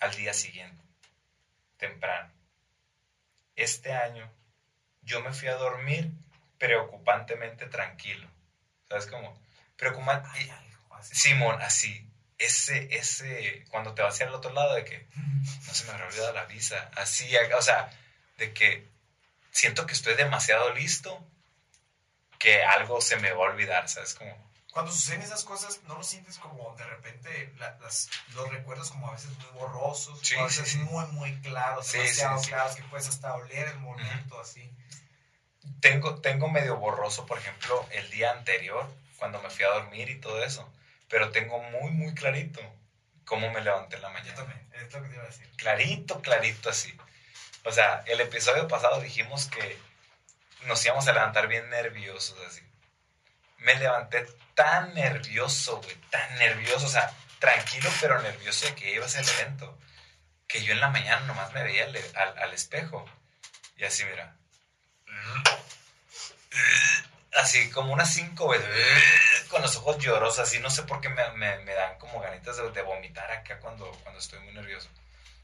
al 0.00 0.14
día 0.14 0.34
siguiente, 0.34 0.82
temprano. 1.78 2.30
Este 3.56 3.94
año 3.94 4.30
yo 5.02 5.22
me 5.22 5.32
fui 5.32 5.48
a 5.48 5.54
dormir 5.54 6.12
preocupantemente 6.58 7.66
tranquilo. 7.66 8.28
¿Sabes 8.88 9.06
cómo? 9.06 9.38
Preocupante... 9.76 10.28
Simón, 11.02 11.60
así, 11.62 12.05
ese, 12.38 12.88
ese, 12.96 13.64
cuando 13.70 13.94
te 13.94 14.02
vas 14.02 14.14
hacia 14.14 14.26
el 14.26 14.34
otro 14.34 14.52
lado 14.52 14.74
de 14.74 14.84
que 14.84 15.06
no 15.66 15.74
se 15.74 15.84
me 15.84 15.92
habrá 15.92 16.06
olvidado 16.06 16.32
la 16.32 16.44
visa, 16.44 16.90
así, 16.96 17.30
o 17.36 17.62
sea, 17.62 17.90
de 18.36 18.52
que 18.52 18.88
siento 19.52 19.86
que 19.86 19.94
estoy 19.94 20.14
demasiado 20.14 20.72
listo, 20.74 21.24
que 22.38 22.62
algo 22.62 23.00
se 23.00 23.16
me 23.16 23.30
va 23.32 23.46
a 23.46 23.50
olvidar, 23.50 23.88
¿sabes? 23.88 24.14
Como, 24.14 24.46
Cuando 24.72 24.92
suceden 24.92 25.22
esas 25.22 25.42
cosas, 25.44 25.80
¿no 25.84 25.96
lo 25.96 26.02
sientes 26.02 26.36
como 26.38 26.74
de 26.76 26.84
repente 26.84 27.50
la- 27.56 27.78
las, 27.80 28.10
los 28.34 28.50
recuerdos 28.50 28.90
como 28.90 29.08
a 29.08 29.12
veces 29.12 29.30
muy 29.38 29.46
borrosos? 29.54 30.20
Sí, 30.22 30.34
o 30.36 30.40
a 30.40 30.44
veces 30.44 30.68
sí, 30.68 30.78
muy, 30.80 31.06
muy 31.12 31.34
claros, 31.40 31.86
Sí, 31.86 31.96
demasiado 31.98 32.40
claros, 32.42 32.76
que 32.76 32.82
puedes 32.82 33.08
hasta 33.08 33.34
oler 33.34 33.68
el 33.68 33.78
momento 33.78 34.38
así. 34.38 34.70
tengo, 35.80 36.20
tengo 36.20 36.48
medio 36.48 36.76
borroso, 36.76 37.24
por 37.24 37.38
ejemplo, 37.38 37.86
el 37.90 38.10
día 38.10 38.32
anterior, 38.32 38.86
cuando 39.16 39.40
me 39.42 39.48
fui 39.48 39.64
a 39.64 39.68
dormir 39.68 40.10
y 40.10 40.20
todo 40.20 40.44
eso, 40.44 40.70
pero 41.08 41.30
tengo 41.30 41.60
muy, 41.62 41.90
muy 41.90 42.14
clarito 42.14 42.60
cómo 43.24 43.50
me 43.50 43.60
levanté 43.60 43.96
en 43.96 44.02
la 44.02 44.08
Yo 44.08 44.14
mañana. 44.14 44.34
también, 44.34 44.68
es 44.74 44.92
lo 44.92 45.02
que 45.02 45.08
te 45.08 45.14
iba 45.14 45.24
a 45.24 45.26
decir. 45.26 45.50
clarito, 45.56 46.20
clarito 46.22 46.70
así. 46.70 46.96
O 47.64 47.72
sea, 47.72 48.02
el 48.06 48.20
episodio 48.20 48.68
pasado 48.68 49.00
dijimos 49.00 49.46
que 49.46 49.78
nos 50.66 50.84
íbamos 50.84 51.06
a 51.08 51.12
levantar 51.12 51.48
bien 51.48 51.68
nerviosos 51.70 52.38
así. 52.46 52.62
Me 53.58 53.74
levanté 53.74 54.26
tan 54.54 54.94
nervioso, 54.94 55.80
güey, 55.80 55.96
tan 56.10 56.34
nervioso, 56.36 56.86
o 56.86 56.90
sea, 56.90 57.12
tranquilo 57.40 57.90
pero 58.00 58.20
nervioso 58.22 58.66
de 58.66 58.74
que 58.74 58.92
iba 58.94 59.04
a 59.04 59.08
ser 59.08 59.22
el 59.24 59.28
evento, 59.30 59.78
que 60.46 60.62
yo 60.62 60.72
en 60.72 60.80
la 60.80 60.88
mañana 60.88 61.20
nomás 61.26 61.52
me 61.52 61.62
veía 61.64 61.84
al, 61.84 61.96
al- 62.14 62.38
al 62.38 62.52
espejo 62.54 63.04
y 63.76 63.84
así, 63.84 64.04
mira. 64.04 64.36
Así 67.36 67.70
como 67.70 67.92
unas 67.92 68.12
cinco 68.14 68.48
veces, 68.48 68.70
con 69.48 69.62
los 69.62 69.76
ojos 69.76 69.98
llorosos, 69.98 70.38
así, 70.40 70.58
no 70.60 70.70
sé 70.70 70.82
por 70.84 71.00
qué 71.00 71.08
me, 71.08 71.28
me- 71.32 71.58
me 71.58 71.74
dan 71.74 71.98
como 71.98 72.20
ganitas 72.20 72.56
de, 72.56 72.70
de 72.70 72.82
vomitar 72.82 73.30
acá 73.30 73.58
cuando, 73.60 73.90
cuando 74.02 74.18
estoy 74.20 74.38
muy 74.40 74.52
nervioso. 74.54 74.88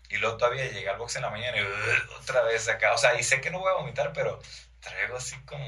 Y 0.08 0.18
luego 0.18 0.36
todavía 0.36 0.64
llegué 0.66 0.88
al 0.88 0.98
box 0.98 1.16
en 1.16 1.22
la 1.22 1.30
mañana 1.30 1.56
y 1.58 1.62
otra 2.20 2.42
vez 2.42 2.68
acá. 2.68 2.92
O 2.92 2.98
sea, 2.98 3.18
y 3.18 3.22
sé 3.22 3.40
que 3.40 3.50
no 3.50 3.60
voy 3.60 3.70
a 3.70 3.76
vomitar, 3.76 4.12
pero 4.12 4.40
traigo 4.80 5.16
así 5.16 5.36
como... 5.46 5.64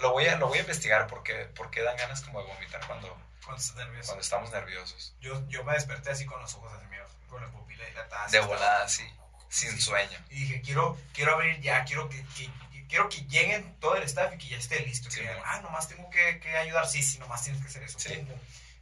Lo 0.00 0.12
voy 0.12 0.26
a, 0.28 0.36
lo 0.36 0.46
voy 0.46 0.58
a 0.58 0.60
investigar 0.60 1.06
porque, 1.08 1.46
porque 1.56 1.82
dan 1.82 1.96
ganas 1.96 2.20
como 2.22 2.40
de 2.40 2.46
vomitar 2.46 2.86
cuando, 2.86 3.08
Cuando 3.44 3.60
estás 3.60 3.74
nervioso. 3.76 4.06
cuando 4.06 4.22
estamos 4.22 4.50
nerviosos. 4.52 5.14
Yo, 5.20 5.42
yo 5.48 5.64
me 5.64 5.72
desperté 5.74 6.10
así 6.10 6.24
con 6.24 6.40
los 6.40 6.54
ojos 6.54 6.72
así, 6.72 6.86
mira, 6.88 7.04
con 7.28 7.42
la 7.42 7.50
pupila 7.50 7.84
dilatada. 7.86 8.28
De 8.28 8.38
volada, 8.40 8.84
así, 8.84 9.02
sin 9.48 9.72
Sí. 9.72 9.80
sueño. 9.80 10.18
Y 10.30 10.36
dije, 10.44 10.62
quiero, 10.62 10.96
quiero 11.12 11.34
abrir 11.34 11.60
ya, 11.60 11.82
quiero 11.84 12.08
que, 12.08 12.22
que- 12.36 12.50
quiero 12.90 13.08
que 13.08 13.22
lleguen 13.26 13.74
todo 13.80 13.96
el 13.96 14.02
staff 14.02 14.34
y 14.34 14.38
que 14.38 14.48
ya 14.48 14.58
esté 14.58 14.80
listo. 14.80 15.08
Que 15.08 15.14
Sí, 15.14 15.20
digan, 15.20 15.38
¿no? 15.38 15.42
ah, 15.46 15.60
nomás 15.62 15.88
tengo 15.88 16.10
que, 16.10 16.38
que 16.40 16.54
ayudar. 16.56 16.86
Sí, 16.86 17.02
sí, 17.02 17.18
nomás 17.18 17.42
tienes 17.42 17.62
que 17.62 17.68
hacer 17.68 17.82
eso. 17.84 17.98
Sí. 17.98 18.22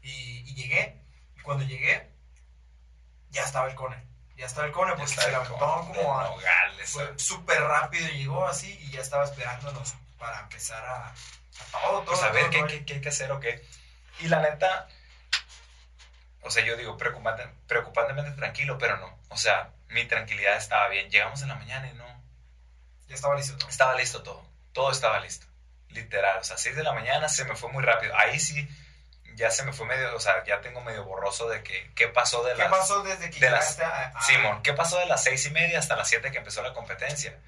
Y, 0.02 0.10
y 0.50 0.54
llegué, 0.54 0.96
y 1.36 1.40
cuando 1.42 1.64
llegué, 1.64 2.08
ya 3.30 3.44
estaba 3.44 3.68
el 3.68 3.76
cone. 3.76 4.02
Ya 4.36 4.46
estaba 4.46 4.66
el 4.66 4.72
cone 4.72 4.92
porque 4.96 5.12
se 5.12 5.30
levantó 5.30 5.56
como 5.58 6.18
a, 6.20 6.24
Nogales, 6.24 6.90
fue 6.90 7.18
súper 7.18 7.60
rápido, 7.60 8.08
llegó 8.08 8.46
así 8.46 8.72
y 8.82 8.90
ya 8.90 9.00
estaba 9.00 9.24
esperándonos 9.24 9.94
para 10.18 10.40
empezar 10.40 10.84
a, 10.84 11.08
a 11.08 11.14
todo, 11.72 12.02
todo. 12.02 12.04
pues 12.04 12.22
a 12.22 12.30
ver 12.30 12.42
todo, 12.42 12.50
qué, 12.50 12.58
todo. 12.58 12.68
qué- 12.68 12.84
qué 12.84 12.94
hay 12.94 13.00
que 13.00 13.08
hacer 13.08 13.30
o 13.32 13.40
qué. 13.40 13.64
Y 14.20 14.28
la 14.28 14.40
neta, 14.40 14.88
o 16.42 16.50
sea, 16.50 16.64
yo 16.64 16.76
digo 16.76 16.96
preocupante, 16.96 17.46
preocupantemente 17.66 18.30
tranquilo, 18.32 18.78
pero 18.78 18.96
no. 18.98 19.18
O 19.28 19.36
sea, 19.36 19.70
mi 19.88 20.04
tranquilidad 20.06 20.56
estaba 20.56 20.88
bien. 20.88 21.10
Llegamos 21.10 21.42
en 21.42 21.48
la 21.48 21.56
mañana 21.56 21.88
y 21.90 21.94
no. 21.94 22.07
Ya 23.08 23.14
estaba 23.14 23.34
listo 23.36 23.56
todo. 23.56 23.68
Estaba 23.68 23.94
listo 23.94 24.22
todo. 24.22 24.44
Todo 24.72 24.90
estaba 24.92 25.18
listo. 25.20 25.46
Literal. 25.90 26.38
O 26.40 26.44
sea, 26.44 26.56
6 26.58 26.76
de 26.76 26.82
la 26.82 26.92
mañana 26.92 27.28
se 27.28 27.44
me 27.44 27.56
fue 27.56 27.70
muy 27.72 27.82
rápido. 27.82 28.14
Ahí 28.16 28.38
sí, 28.38 28.68
ya 29.34 29.50
se 29.50 29.62
me 29.64 29.72
fue 29.72 29.86
medio, 29.86 30.14
o 30.14 30.20
sea, 30.20 30.44
ya 30.44 30.60
tengo 30.60 30.80
medio 30.82 31.04
borroso 31.04 31.48
de 31.48 31.62
que, 31.62 31.90
¿qué 31.94 32.08
pasó 32.08 32.42
de 32.44 32.52
¿Qué 32.52 32.58
las... 32.58 32.68
pasó 32.70 33.02
desde 33.02 33.30
que 33.30 33.40
de 33.40 33.50
las- 33.50 33.78
a, 33.80 34.08
a- 34.08 34.22
Simón, 34.22 34.62
¿qué 34.62 34.72
pasó 34.72 34.98
de 34.98 35.06
las 35.06 35.22
seis 35.22 35.44
y 35.46 35.50
media 35.50 35.78
hasta 35.78 35.96
las 35.96 36.08
7 36.08 36.30
que 36.30 36.38
empezó 36.38 36.60
la 36.62 36.74
competencia? 36.74 37.38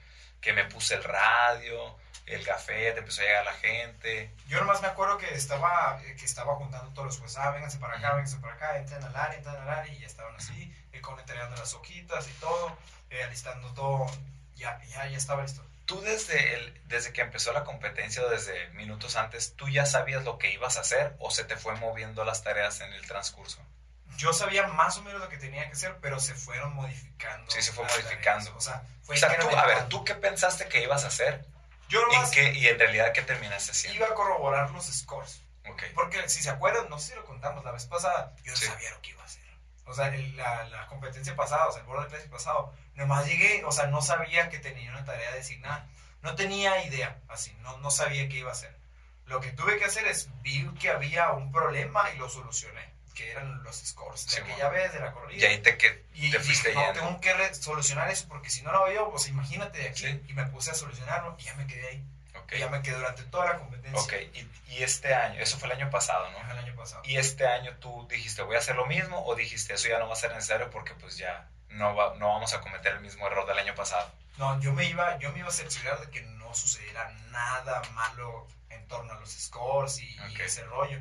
Que 0.40 0.52
me 0.52 0.64
puse 0.64 0.94
el 0.94 1.04
radio, 1.04 1.96
el 2.26 2.44
café, 2.46 2.92
te 2.92 3.00
empezó 3.00 3.20
a 3.22 3.24
llegar 3.24 3.44
la 3.44 3.54
gente. 3.54 4.32
Yo 4.46 4.58
nomás 4.60 4.80
me 4.80 4.88
acuerdo 4.88 5.18
que 5.18 5.34
estaba, 5.34 5.98
que 6.00 6.24
estaba 6.24 6.54
juntando 6.56 6.90
todos 6.94 7.06
los 7.06 7.18
jueces, 7.18 7.36
ah, 7.38 7.50
vénganse 7.50 7.78
para 7.78 7.98
acá, 7.98 8.10
vénganse 8.14 8.38
para 8.38 8.54
acá, 8.54 8.76
entren 8.78 9.02
al 9.04 9.16
área, 9.16 9.36
entren 9.36 9.56
al 9.56 9.68
área, 9.68 9.92
y 9.92 9.98
ya 9.98 10.06
estaban 10.06 10.34
así, 10.36 10.72
el 10.92 11.00
con 11.02 11.18
entregando 11.18 11.56
las 11.56 11.74
hojitas 11.74 12.26
y 12.28 12.32
todo, 12.34 12.76
eh, 13.10 13.22
alistando 13.24 13.74
todo, 13.74 14.06
ya, 14.60 14.80
ya, 14.84 15.06
ya 15.08 15.16
estaba 15.16 15.42
listo. 15.42 15.64
Tú 15.86 16.00
desde, 16.02 16.54
el, 16.54 16.80
desde 16.86 17.12
que 17.12 17.20
empezó 17.20 17.52
la 17.52 17.64
competencia 17.64 18.22
o 18.22 18.28
desde 18.28 18.68
minutos 18.74 19.16
antes, 19.16 19.54
¿tú 19.56 19.68
ya 19.68 19.86
sabías 19.86 20.22
lo 20.24 20.38
que 20.38 20.52
ibas 20.52 20.76
a 20.76 20.82
hacer 20.82 21.16
o 21.18 21.30
se 21.32 21.42
te 21.44 21.56
fue 21.56 21.74
moviendo 21.76 22.24
las 22.24 22.44
tareas 22.44 22.80
en 22.80 22.92
el 22.92 23.04
transcurso? 23.06 23.58
Yo 24.16 24.32
sabía 24.32 24.66
más 24.68 24.96
o 24.98 25.02
menos 25.02 25.20
lo 25.20 25.28
que 25.28 25.36
tenía 25.38 25.66
que 25.66 25.72
hacer, 25.72 25.96
pero 26.00 26.20
se 26.20 26.34
fueron 26.34 26.74
modificando. 26.74 27.50
Sí, 27.50 27.62
se 27.62 27.72
fue 27.72 27.84
modificando. 27.84 28.44
tareas. 28.50 28.56
O 28.56 28.60
sea, 28.60 28.82
fue 29.02 29.16
O 29.16 29.18
sea, 29.18 29.38
tú, 29.38 29.48
a 29.56 29.66
ver. 29.66 29.88
¿tú 29.88 30.04
qué 30.04 30.14
pensaste 30.14 30.68
que 30.68 30.82
ibas 30.82 31.04
a 31.04 31.08
hacer 31.08 31.44
Yo 31.88 32.00
y, 32.00 32.14
nomás 32.14 32.30
qué, 32.30 32.52
y 32.52 32.68
en 32.68 32.78
realidad 32.78 33.12
qué 33.12 33.22
terminaste 33.22 33.72
haciendo? 33.72 33.96
iba 33.96 34.06
a 34.06 34.14
corroborar 34.14 34.70
los 34.70 34.86
scores. 34.86 35.42
Porque 35.94 36.28
si 36.28 36.42
se 36.42 36.50
acuerdan, 36.50 36.88
no 36.88 36.98
sé 36.98 37.08
si 37.08 37.14
lo 37.14 37.24
contamos 37.24 37.64
la 37.64 37.70
vez 37.72 37.86
pasada, 37.86 38.34
yo 38.44 38.52
no 38.52 38.58
Sí. 38.58 38.66
sabía 38.66 38.90
lo 38.90 39.00
que 39.02 39.10
iba 39.10 39.22
a 39.22 39.26
hacer. 39.26 39.42
O 39.90 39.94
sea, 39.94 40.08
el- 40.14 40.36
la, 40.36 40.64
la 40.68 40.86
competencia 40.86 41.34
pasada, 41.36 41.66
o 41.66 41.72
sea, 41.72 41.80
el 41.80 41.86
Border 41.86 42.08
Classic 42.08 42.30
pasado, 42.30 42.72
nomás 42.94 43.26
llegué, 43.26 43.64
o 43.64 43.72
sea, 43.72 43.86
no 43.86 44.00
sabía 44.02 44.48
que 44.48 44.58
tenía 44.58 44.90
una 44.90 45.04
tarea 45.04 45.32
designada. 45.32 45.86
No 46.22 46.34
tenía 46.34 46.84
idea, 46.84 47.18
así, 47.28 47.52
no, 47.60 47.78
no 47.78 47.90
sabía 47.90 48.28
qué 48.28 48.38
iba 48.38 48.50
a 48.50 48.52
hacer. 48.52 48.76
Lo 49.26 49.40
que 49.40 49.52
tuve 49.52 49.78
que 49.78 49.84
hacer 49.86 50.06
es, 50.06 50.28
vi 50.42 50.66
que 50.80 50.90
había 50.90 51.30
un 51.30 51.50
problema 51.52 52.10
y 52.12 52.18
lo 52.18 52.28
solucioné, 52.28 52.92
que 53.14 53.30
eran 53.30 53.62
los 53.62 53.76
scores 53.76 54.26
de 54.26 54.32
Sí, 54.32 54.40
aquella 54.40 54.68
vez, 54.68 54.92
de 54.92 55.00
la 55.00 55.12
corrida. 55.12 55.40
Y 55.40 55.44
ahí 55.46 55.58
te, 55.62 55.78
que, 55.78 56.04
Y 56.14 56.30
te 56.30 56.40
fuiste 56.40 56.74
no, 56.74 56.80
yendo. 56.84 57.00
tengo 57.00 57.20
que 57.20 57.54
solucionar 57.54 58.10
eso, 58.10 58.26
porque 58.28 58.50
si 58.50 58.60
no 58.62 58.70
lo 58.72 58.84
veo, 58.84 59.10
pues 59.10 59.28
imagínate 59.28 59.78
de 59.78 59.88
aquí. 59.88 60.02
Sí. 60.06 60.22
Y 60.28 60.32
me 60.34 60.44
puse 60.46 60.70
a 60.72 60.74
solucionarlo 60.74 61.36
y 61.38 61.44
ya 61.44 61.54
me 61.54 61.66
quedé 61.66 61.88
ahí. 61.88 62.04
Ok. 62.36 62.52
Y 62.52 62.58
ya 62.58 62.68
me 62.68 62.82
quedé 62.82 62.96
durante 62.96 63.22
toda 63.24 63.46
la 63.46 63.58
competencia. 63.58 64.00
Ok, 64.00 64.12
y, 64.34 64.48
y 64.74 64.82
este 64.82 65.14
año, 65.14 65.40
eso 65.40 65.58
fue 65.58 65.68
el 65.68 65.76
año 65.80 65.90
pasado, 65.90 66.30
¿no? 66.30 66.50
El 66.52 66.58
año 66.58 66.74
pasado. 66.76 67.02
Y 67.04 67.16
este 67.16 67.46
año 67.46 67.76
tú 67.80 68.06
dijiste, 68.08 68.42
voy 68.42 68.56
a 68.56 68.58
hacer 68.60 68.76
lo 68.76 68.86
mismo, 68.86 69.24
o 69.26 69.34
dijiste, 69.34 69.74
eso 69.74 69.88
ya 69.88 69.98
no 69.98 70.06
va 70.06 70.12
a 70.14 70.16
ser 70.16 70.32
necesario 70.34 70.70
porque 70.70 70.94
pues 70.94 71.16
ya 71.16 71.48
no, 71.68 71.94
va, 71.94 72.14
no 72.16 72.28
vamos 72.28 72.52
a 72.54 72.60
cometer 72.60 72.92
el 72.94 73.00
mismo 73.00 73.26
error 73.26 73.46
del 73.46 73.58
año 73.58 73.74
pasado. 73.74 74.10
No, 74.38 74.58
yo 74.60 74.72
me 74.72 74.84
iba, 74.84 75.18
yo 75.18 75.32
me 75.32 75.40
iba 75.40 75.48
a 75.48 75.52
cerciorar 75.52 76.00
de 76.00 76.10
que 76.10 76.22
no 76.22 76.54
sucediera 76.54 77.10
nada 77.30 77.82
malo 77.92 78.46
en 78.70 78.86
torno 78.88 79.12
a 79.12 79.16
los 79.20 79.30
scores 79.32 79.98
y, 80.00 80.08
y 80.14 80.18
Ok. 80.34 80.40
ese 80.40 80.64
rollo. 80.64 80.98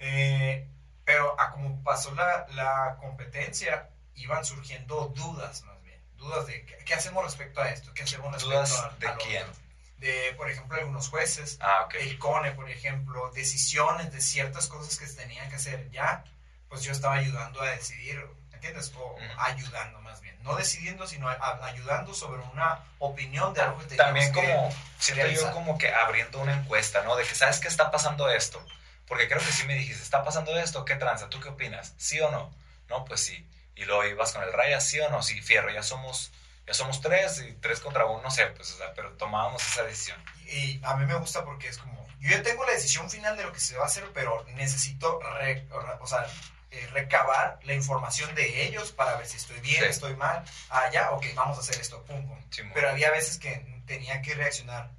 Eh, 0.00 0.66
pero 1.04 1.40
a 1.40 1.52
como 1.52 1.82
pasó 1.82 2.14
la, 2.14 2.46
la 2.50 2.96
competencia 3.00 3.88
iban 4.14 4.44
surgiendo 4.44 5.06
dudas 5.14 5.62
más 5.62 5.80
bien. 5.82 5.98
Dudas 6.16 6.46
de 6.46 6.64
qué, 6.66 6.76
qué 6.84 6.94
hacemos 6.94 7.24
respecto 7.24 7.60
a 7.62 7.70
esto, 7.70 7.92
qué 7.94 8.02
hacemos 8.02 8.32
respecto 8.32 8.54
¿Dudas 8.56 8.78
a, 8.80 8.90
de 8.98 9.08
a 9.08 9.12
lo 9.14 9.18
quién? 9.18 9.42
otro. 9.48 9.62
De, 9.98 10.32
por 10.36 10.48
ejemplo, 10.50 10.78
algunos 10.78 11.08
jueces, 11.08 11.58
Ah, 11.60 11.88
el 11.98 12.18
CONE, 12.18 12.52
por 12.52 12.70
ejemplo, 12.70 13.30
decisiones 13.32 14.12
de 14.12 14.20
ciertas 14.20 14.68
cosas 14.68 14.96
que 14.98 15.06
se 15.06 15.14
tenían 15.16 15.48
que 15.50 15.56
hacer 15.56 15.90
ya, 15.90 16.24
pues 16.68 16.82
yo 16.82 16.92
estaba 16.92 17.14
ayudando 17.14 17.60
a 17.62 17.70
decidir, 17.70 18.24
¿entiendes? 18.52 18.92
O 18.96 19.14
Ujú. 19.14 19.22
ayudando 19.38 20.00
más 20.00 20.20
bien. 20.20 20.36
No 20.42 20.54
decidiendo, 20.54 21.06
sino 21.06 21.28
a- 21.28 21.32
a- 21.34 21.66
ayudando 21.66 22.14
sobre 22.14 22.42
una 22.52 22.78
opinión 23.00 23.52
de 23.54 23.60
algo 23.62 23.78
que 23.86 23.96
También 23.96 24.32
como, 24.32 24.74
siento 24.98 25.26
yo 25.26 25.50
como 25.52 25.78
que 25.78 25.92
abriendo 25.92 26.38
una 26.40 26.54
encuesta, 26.54 27.02
¿no? 27.02 27.16
De 27.16 27.24
que, 27.24 27.34
¿sabes 27.34 27.58
qué 27.58 27.68
está 27.68 27.90
pasando 27.90 28.30
esto? 28.30 28.64
Porque 29.06 29.26
creo 29.28 29.40
que 29.40 29.52
sí 29.52 29.66
me 29.66 29.74
dijiste, 29.74 30.02
¿está 30.02 30.22
pasando 30.22 30.56
esto? 30.58 30.84
¿Qué 30.84 30.94
tranza? 30.94 31.28
¿Tú 31.28 31.40
qué 31.40 31.48
opinas? 31.48 31.94
¿Sí 31.96 32.20
o 32.20 32.30
no? 32.30 32.54
No, 32.88 33.04
pues 33.04 33.20
sí. 33.20 33.48
Y 33.74 33.84
luego 33.84 34.04
ibas 34.04 34.32
con 34.32 34.42
el 34.44 34.52
Raya, 34.52 34.80
¿sí 34.80 35.00
o 35.00 35.08
no? 35.10 35.22
Sí, 35.22 35.40
fierro, 35.40 35.70
ya 35.70 35.82
somos, 35.82 36.30
ya 36.68 36.74
somos 36.74 37.00
tres 37.00 37.40
y 37.40 37.54
tres 37.54 37.80
contra 37.80 38.04
uno, 38.06 38.22
no 38.22 38.30
sé, 38.30 38.46
pues, 38.48 38.70
o 38.74 38.76
sea, 38.76 38.92
pero 38.94 39.10
tomábamos 39.14 39.66
esa 39.66 39.82
decisión. 39.82 40.22
Y 40.46 40.80
a 40.84 40.94
mí 40.96 41.04
me 41.06 41.14
gusta 41.16 41.44
porque 41.44 41.66
es 41.68 41.78
como, 41.78 42.06
yo 42.20 42.30
ya 42.30 42.42
tengo 42.42 42.64
la 42.64 42.72
decisión 42.72 43.10
final 43.10 43.36
de 43.36 43.42
lo 43.44 43.52
que 43.52 43.58
se 43.60 43.76
va 43.76 43.84
a 43.84 43.86
hacer, 43.86 44.08
pero 44.14 44.44
necesito 44.54 45.18
re- 45.20 45.66
o 46.00 46.06
sea, 46.06 46.26
eh, 46.70 46.86
recabar 46.92 47.58
la 47.64 47.72
información 47.74 48.34
de 48.34 48.66
ellos 48.66 48.92
para 48.92 49.16
ver 49.16 49.26
si 49.26 49.38
estoy 49.38 49.58
bien, 49.60 49.82
Sí. 49.84 49.88
estoy 49.88 50.14
mal. 50.16 50.44
Ah, 50.68 50.90
ya, 50.92 51.10
ok, 51.12 51.24
vamos 51.34 51.56
a 51.56 51.60
hacer 51.62 51.80
esto, 51.80 52.04
pum, 52.04 52.26
pum. 52.26 52.38
Simón. 52.50 52.72
Pero 52.74 52.90
había 52.90 53.10
veces 53.10 53.38
que 53.38 53.82
tenía 53.86 54.20
que 54.20 54.34
reaccionar 54.34 54.90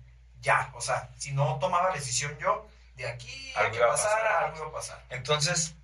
ya, 0.42 0.72
o 0.74 0.82
sea, 0.82 1.10
si 1.18 1.32
no 1.32 1.60
tomaba 1.60 1.90
la 1.90 1.96
decisión 1.96 2.36
yo, 2.40 2.68
de 2.96 3.08
aquí 3.08 3.54
a 3.56 3.60
Algo 3.60 3.84
a 3.84 3.90
pasara, 3.90 4.16
pasar. 4.24 4.44
algo 4.46 4.58
iba 4.58 4.68
a 4.68 4.72
pasar. 4.72 5.06
Entonces, 5.10 5.76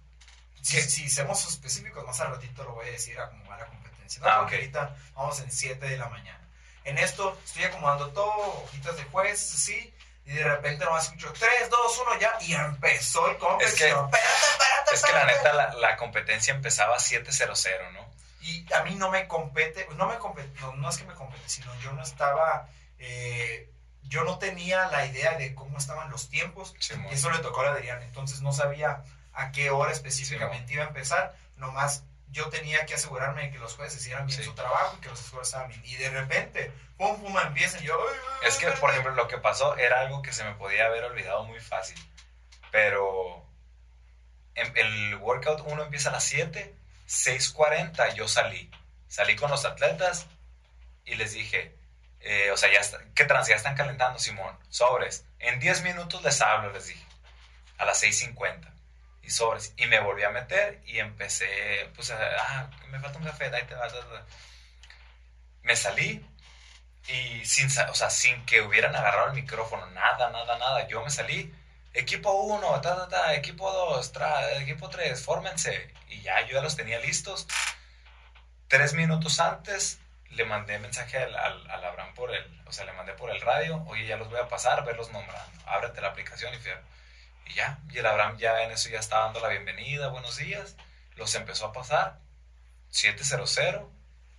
Si, 0.62 0.82
si 0.82 1.08
somos 1.12 1.46
específicos, 1.48 2.04
más 2.08 2.20
al 2.22 2.32
ratito 2.32 2.64
lo 2.64 2.74
voy 2.74 2.88
a 2.88 2.92
decir 2.92 3.20
a 3.20 3.30
cómo 3.30 3.46
va 3.48 3.56
la 3.58 3.68
competencia. 4.06 4.22
¿no? 4.22 4.28
Ah, 4.30 4.40
Porque 4.42 4.56
ahorita 4.56 4.96
vamos 5.16 5.40
en 5.40 5.52
7 5.52 5.88
de 5.88 5.98
la 5.98 6.10
mañana. 6.10 6.40
En 6.84 6.98
esto 6.98 7.38
estoy 7.44 7.64
acomodando 7.64 8.10
todo, 8.12 8.64
hojitas 8.64 8.96
de 8.98 9.04
juez, 9.06 9.54
así, 9.56 9.94
y 10.26 10.34
de 10.34 10.44
repente 10.44 10.86
nomás 10.86 11.06
escucho 11.06 11.32
3, 11.34 11.70
2, 11.70 12.02
1 12.12 12.20
ya, 12.20 12.34
y 12.42 12.54
empezó 12.54 13.30
el 13.30 13.38
competición. 13.38 14.10
Es 14.12 14.12
que- 14.12 14.18
espérate, 14.18 14.52
espérate, 14.52 14.96
es 14.96 15.04
que 15.04 15.12
la 15.14 15.26
neta, 15.26 15.54
la, 15.54 15.74
la 15.74 15.98
competencia 15.98 16.54
empezaba 16.54 16.98
7-0-0, 17.00 17.92
¿no? 17.94 18.06
Y 18.42 18.72
a 18.74 18.84
mí 18.84 18.94
no 18.96 19.10
me 19.10 19.28
compete, 19.28 19.88
no 19.96 20.06
me 20.08 20.18
compete, 20.20 20.50
no, 20.62 20.74
no 20.76 20.90
es 20.90 20.98
que 20.98 21.06
me 21.06 21.16
compete, 21.16 21.48
sino 21.50 21.74
yo 21.80 21.92
no 21.94 22.04
estaba, 22.04 22.70
eh, 23.00 23.70
yo 24.04 24.24
no 24.24 24.38
tenía 24.38 24.86
la 24.90 25.06
idea 25.08 25.36
de 25.36 25.56
cómo 25.56 25.78
estaban 25.80 26.12
los 26.12 26.30
tiempos, 26.30 26.76
Simón. 26.80 27.08
y 27.12 27.16
eso 27.16 27.32
le 27.32 27.40
tocó 27.40 27.62
a 27.62 27.70
Adrián, 27.72 28.02
entonces 28.04 28.42
no 28.42 28.54
sabía 28.54 29.04
a 29.34 29.52
qué 29.52 29.72
hora 29.72 29.92
específicamente 29.92 30.74
iba 30.74 30.84
a 30.84 30.88
empezar, 30.90 31.36
nomás 31.58 32.04
yo 32.36 32.50
tenía 32.50 32.86
que 32.86 32.94
asegurarme 32.96 33.44
de 33.44 33.52
que 33.52 33.58
los 33.60 33.76
jueces 33.76 34.00
hicieran 34.02 34.28
bien 34.28 34.38
Sí. 34.40 34.44
su 34.46 34.54
trabajo 34.54 34.96
y 34.98 35.02
que 35.02 35.10
los 35.10 35.34
estaban 35.42 35.70
bien. 35.70 35.82
Y 35.86 35.96
de 35.96 36.10
repente, 36.10 36.72
pum, 36.98 37.20
pum, 37.22 37.38
empiezan 37.40 37.82
yo... 37.82 37.98
"Ay, 37.98 38.18
ay, 38.42 38.48
Es 38.50 38.58
que, 38.58 38.68
por 38.72 38.90
ay". 38.90 38.98
ejemplo, 39.00 39.14
lo 39.16 39.28
que 39.28 39.38
pasó 39.38 39.76
era 39.78 40.02
algo 40.02 40.22
que 40.22 40.34
se 40.34 40.44
me 40.44 40.54
podía 40.56 40.86
haber 40.86 41.06
olvidado 41.06 41.44
muy 41.46 41.60
fácil. 41.62 41.98
Pero 42.72 43.46
en- 44.56 44.78
el 44.78 45.16
workout 45.16 45.62
1 45.66 45.84
empieza 45.84 46.10
a 46.10 46.14
las 46.14 46.24
7, 46.26 46.76
6.40 47.08 48.14
yo 48.16 48.28
salí. 48.28 48.70
Salí 49.08 49.36
con 49.38 49.50
los 49.50 49.64
atletas 49.66 50.28
y 51.06 51.16
les 51.16 51.32
dije, 51.34 51.76
eh, 52.20 52.52
o 52.52 52.58
sea, 52.58 52.72
ya 52.74 52.80
está, 52.80 53.00
¿qué 53.16 53.24
trans? 53.26 53.48
Ya 53.48 53.56
están 53.56 53.76
calentando, 53.76 54.20
Simón. 54.20 54.58
Sobres. 54.70 55.26
En 55.40 55.60
10 55.60 55.84
minutos 55.84 56.22
les 56.24 56.42
hablo, 56.42 56.72
les 56.74 56.88
dije. 56.88 57.06
A 57.78 57.86
las 57.86 58.02
6.50. 58.04 58.74
Y 59.26 59.30
sobres. 59.32 59.74
Y 59.78 59.88
me 59.88 60.00
volví 60.00 60.24
a 60.24 60.30
meter 60.30 60.82
y 60.86 61.00
empecé, 61.00 61.90
pues, 61.96 62.12
ah, 62.12 62.70
me 62.90 63.00
falta 63.00 63.18
un 63.18 63.26
café, 63.26 63.46
ahí 63.54 63.64
te 63.64 63.76
vas. 63.76 63.94
vas, 63.94 64.10
vas". 64.10 64.24
Me 65.64 65.76
salí 65.76 66.24
y 67.08 67.46
sin, 67.46 67.68
o 67.68 67.96
sea, 67.96 68.10
sin 68.10 68.46
que 68.46 68.62
hubieran 68.62 68.96
agarrado 68.96 69.28
el 69.28 69.34
micrófono, 69.34 69.86
nada, 69.92 70.30
nada, 70.30 70.58
nada. 70.58 70.88
Yo 70.88 71.04
me 71.04 71.10
salí, 71.10 71.54
equipo 71.94 72.32
1, 72.32 72.82
ta, 72.82 72.96
ta, 72.96 73.08
ta, 73.08 73.36
equipo 73.36 73.72
2, 73.72 74.12
equipo 74.62 74.90
3, 74.90 75.24
fórmense. 75.24 75.94
Y 76.10 76.22
ya 76.22 76.42
yo 76.42 76.56
ya 76.56 76.62
los 76.62 76.76
tenía 76.76 77.00
listos. 77.00 77.48
Tres 78.68 78.94
minutos 78.94 79.40
antes 79.40 80.00
le 80.32 80.46
mandé 80.46 80.80
mensaje 80.80 81.18
al, 81.18 81.36
al, 81.36 81.70
al 81.70 81.84
Abraham 81.86 82.14
por 82.14 82.34
el, 82.34 82.62
o 82.66 82.72
sea, 82.72 82.86
le 82.86 82.94
mandé 82.94 83.14
por 83.14 83.30
el 83.30 83.40
radio, 83.42 83.84
oye, 83.88 84.06
ya 84.06 84.18
los 84.18 84.30
voy 84.30 84.40
a 84.40 84.48
pasar, 84.48 84.84
verlos 84.84 85.12
nombrando. 85.12 85.62
Ábrete 85.66 86.02
la 86.02 86.10
aplicación 86.10 86.54
y 86.54 86.58
fíjate. 86.58 86.95
Y 87.46 87.54
ya, 87.54 87.80
y 87.92 87.98
el 87.98 88.06
Abraham 88.06 88.38
ya 88.38 88.64
en 88.64 88.72
eso 88.72 88.90
ya 88.90 89.00
estaba 89.00 89.26
dando 89.26 89.40
la 89.40 89.50
bienvenida, 89.50 90.10
buenos 90.10 90.38
días. 90.38 90.76
Los 91.16 91.36
empezó 91.36 91.68
a 91.68 91.74
pasar. 91.74 92.20
700, 92.90 93.60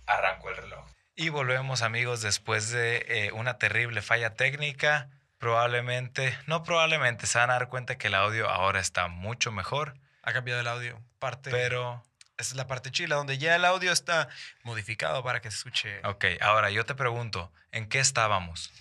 arrancó 0.05 0.49
el 0.49 0.57
reloj. 0.57 0.85
Y 1.15 1.29
volvemos 1.29 1.81
amigos 1.81 2.21
después 2.21 2.71
de 2.71 3.05
eh, 3.07 3.31
una 3.31 3.57
terrible 3.57 4.01
falla 4.01 4.35
técnica. 4.35 5.09
Probablemente, 5.37 6.37
no 6.47 6.63
probablemente, 6.63 7.27
se 7.27 7.37
van 7.37 7.51
a 7.51 7.53
dar 7.53 7.69
cuenta 7.69 7.97
que 7.97 8.07
el 8.07 8.15
audio 8.15 8.49
ahora 8.49 8.79
está 8.79 9.07
mucho 9.07 9.51
mejor, 9.51 9.95
Ha 10.23 10.33
cambiado 10.33 10.59
el 10.59 10.67
audio. 10.67 11.01
Parte, 11.19 11.51
pero... 11.51 12.03
Esa 12.37 12.51
es 12.51 12.55
la 12.55 12.67
parte 12.67 12.91
chila, 12.91 13.15
donde 13.15 13.39
ya 13.39 13.55
el 13.55 13.65
audio 13.65 13.91
está 13.91 14.29
modificado 14.61 15.23
para 15.23 15.41
que 15.41 15.49
se 15.49 15.57
escuche. 15.57 16.05
Ok, 16.05 16.25
ahora 16.39 16.69
yo 16.69 16.85
te 16.85 16.93
pregunto, 16.93 17.51
¿en 17.71 17.89
qué 17.89 17.97
estábamos? 17.97 18.71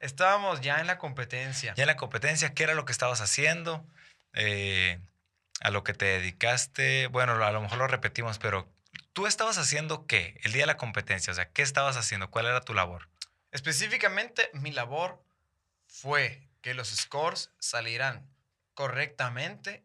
Estábamos 0.00 0.60
ya 0.60 0.80
en 0.80 0.86
la 0.86 0.98
competencia. 0.98 1.74
Ya 1.74 1.84
en 1.84 1.88
la 1.88 1.96
competencia, 1.96 2.54
¿qué 2.54 2.64
era 2.64 2.74
lo 2.74 2.84
que 2.84 2.92
estabas 2.92 3.20
haciendo? 3.20 3.86
Eh, 4.34 4.98
a 5.60 5.70
lo 5.70 5.84
que 5.84 5.94
te 5.94 6.04
dedicaste, 6.04 7.06
bueno, 7.06 7.42
a 7.44 7.52
lo 7.52 7.62
mejor 7.62 7.78
lo 7.78 7.86
repetimos, 7.86 8.38
pero 8.38 8.68
¿tú 9.12 9.26
estabas 9.26 9.56
haciendo 9.58 10.06
qué? 10.06 10.38
El 10.42 10.52
día 10.52 10.62
de 10.62 10.66
la 10.66 10.76
competencia, 10.76 11.32
o 11.32 11.34
sea, 11.34 11.50
¿qué 11.50 11.62
estabas 11.62 11.96
haciendo? 11.96 12.30
¿Cuál 12.30 12.46
era 12.46 12.60
tu 12.60 12.74
labor? 12.74 13.08
Específicamente, 13.50 14.50
mi 14.52 14.72
labor 14.72 15.24
fue 15.86 16.48
que 16.60 16.74
los 16.74 16.88
scores 16.88 17.50
salieran 17.58 18.28
correctamente, 18.74 19.84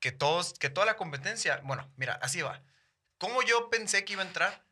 que, 0.00 0.10
todos, 0.12 0.54
que 0.54 0.70
toda 0.70 0.86
la 0.86 0.96
competencia, 0.96 1.60
bueno, 1.62 1.88
mira, 1.96 2.18
así 2.22 2.42
va. 2.42 2.62
Como 3.18 3.42
yo 3.42 3.70
pensé 3.70 4.04
que 4.04 4.14
iba 4.14 4.22
a 4.22 4.26
entrar, 4.26 4.64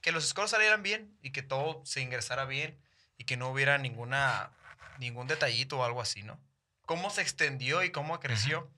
que 0.00 0.12
los 0.12 0.28
scores 0.28 0.52
salieran 0.52 0.82
bien 0.82 1.18
y 1.20 1.32
que 1.32 1.42
todo 1.42 1.84
se 1.84 2.00
ingresara 2.00 2.44
bien 2.44 2.78
y 3.18 3.24
que 3.24 3.36
no 3.36 3.48
hubiera 3.50 3.78
ninguna, 3.78 4.50
ningún 4.98 5.26
detallito 5.26 5.78
o 5.78 5.84
algo 5.84 6.00
así, 6.00 6.22
¿no? 6.22 6.40
Cómo 6.84 7.10
se 7.10 7.22
extendió 7.22 7.82
y 7.82 7.90
cómo 7.90 8.20
creció, 8.20 8.70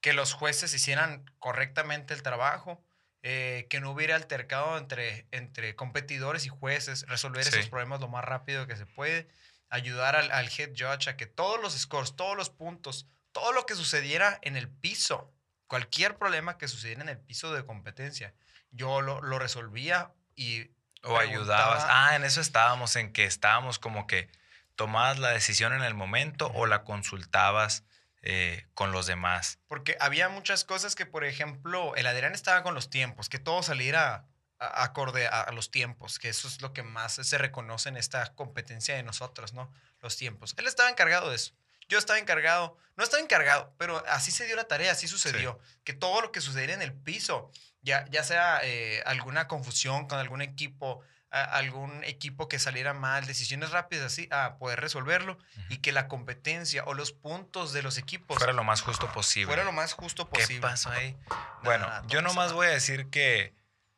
que 0.00 0.12
los 0.12 0.32
jueces 0.32 0.72
hicieran 0.74 1.24
correctamente 1.38 2.14
el 2.14 2.22
trabajo, 2.22 2.84
eh, 3.22 3.66
que 3.68 3.80
no 3.80 3.90
hubiera 3.90 4.14
altercado 4.14 4.78
entre, 4.78 5.26
entre 5.32 5.74
competidores 5.74 6.46
y 6.46 6.50
jueces, 6.50 7.04
resolver 7.08 7.42
Sí. 7.44 7.50
esos 7.50 7.68
problemas 7.68 8.00
lo 8.00 8.08
más 8.08 8.24
rápido 8.24 8.66
que 8.68 8.76
se 8.76 8.86
puede, 8.86 9.28
ayudar 9.70 10.14
al, 10.14 10.30
al 10.30 10.48
head 10.56 10.70
judge 10.70 11.08
a 11.08 11.16
que 11.16 11.26
todos 11.26 11.60
los 11.60 11.76
scores, 11.76 12.14
todos 12.14 12.36
los 12.36 12.48
puntos, 12.48 13.08
todo 13.32 13.52
lo 13.52 13.66
que 13.66 13.74
sucediera 13.74 14.38
en 14.42 14.56
el 14.56 14.68
piso, 14.68 15.34
cualquier 15.66 16.16
problema 16.16 16.58
que 16.58 16.68
sucediera 16.68 17.02
en 17.02 17.08
el 17.08 17.18
piso 17.18 17.52
de 17.52 17.66
competencia, 17.66 18.34
yo 18.70 19.00
lo, 19.00 19.20
lo 19.20 19.38
resolvía 19.38 20.12
y... 20.36 20.70
O 21.04 21.16
ayudabas. 21.18 21.84
Ah, 21.88 22.16
en 22.16 22.24
eso 22.24 22.40
estábamos, 22.40 22.96
en 22.96 23.12
que 23.12 23.24
estábamos 23.24 23.78
como 23.78 24.06
que 24.06 24.30
tomabas 24.76 25.18
la 25.18 25.30
decisión 25.30 25.72
en 25.72 25.82
el 25.82 25.94
momento 25.94 26.50
o 26.54 26.66
la 26.66 26.84
consultabas 26.84 27.84
eh, 28.22 28.66
con 28.74 28.92
los 28.92 29.06
demás. 29.06 29.58
Porque 29.68 29.96
había 30.00 30.28
muchas 30.28 30.64
cosas 30.64 30.94
que, 30.94 31.06
por 31.06 31.24
ejemplo, 31.24 31.94
el 31.96 32.06
Adrián 32.06 32.34
estaba 32.34 32.62
con 32.62 32.74
los 32.74 32.90
tiempos, 32.90 33.28
que 33.28 33.38
todo 33.38 33.62
saliera 33.62 34.26
a- 34.58 34.82
acorde 34.82 35.26
a, 35.28 35.40
a 35.42 35.52
los 35.52 35.70
tiempos, 35.70 36.18
que 36.18 36.28
eso 36.28 36.48
es 36.48 36.60
lo 36.60 36.72
que 36.72 36.82
más 36.82 37.14
se 37.14 37.38
reconoce 37.38 37.88
en 37.88 37.96
esta 37.96 38.34
competencia 38.34 38.96
de 38.96 39.02
nosotros, 39.04 39.52
¿no? 39.52 39.72
Los 40.00 40.16
tiempos. 40.16 40.54
Él 40.58 40.66
estaba 40.66 40.90
encargado 40.90 41.30
de 41.30 41.36
eso. 41.36 41.54
Yo 41.88 41.96
estaba 41.98 42.18
encargado, 42.18 42.76
no 42.96 43.04
estaba 43.04 43.22
encargado, 43.22 43.72
pero 43.78 44.04
así 44.08 44.30
se 44.30 44.44
dio 44.46 44.56
la 44.56 44.64
tarea, 44.68 44.92
así 44.92 45.08
sucedió. 45.08 45.58
Que 45.84 45.94
todo 45.94 46.20
lo 46.20 46.32
que 46.32 46.40
sucediera 46.42 46.74
en 46.74 46.82
el 46.82 46.92
piso, 46.92 47.50
ya, 47.82 48.04
ya 48.10 48.22
sea 48.24 48.60
eh, 48.62 49.02
alguna 49.06 49.46
confusión 49.48 50.06
con 50.08 50.18
algún 50.18 50.42
equipo, 50.42 51.00
a- 51.30 51.42
algún 51.44 52.02
equipo 52.04 52.48
que 52.48 52.58
saliera 52.58 52.94
mal, 52.94 53.26
decisiones 53.26 53.70
rápidas 53.70 54.06
así, 54.06 54.28
a 54.30 54.56
poder 54.58 54.80
resolverlo 54.80 55.38
y 55.68 55.78
que 55.78 55.92
la 55.92 56.08
competencia 56.08 56.84
o 56.84 56.94
los 56.94 57.12
puntos 57.12 57.72
de 57.72 57.82
los 57.82 57.98
equipos 57.98 58.38
Fuera 58.38 58.52
lo 58.52 58.64
más 58.64 58.80
justo 58.82 59.10
posible. 59.12 59.46
fuera 59.46 59.64
lo 59.64 59.72
más 59.72 59.92
justo 59.92 60.28
¿Qué 60.30 60.40
posible. 60.40 60.60
pasó 60.62 60.90
ahí? 60.90 61.16
Bueno, 61.62 61.86
nada, 61.86 62.04
yo 62.08 62.22
nomás 62.22 62.52
voy 62.52 62.66
a 62.66 62.70
decir 62.70 63.08
que 63.10 63.54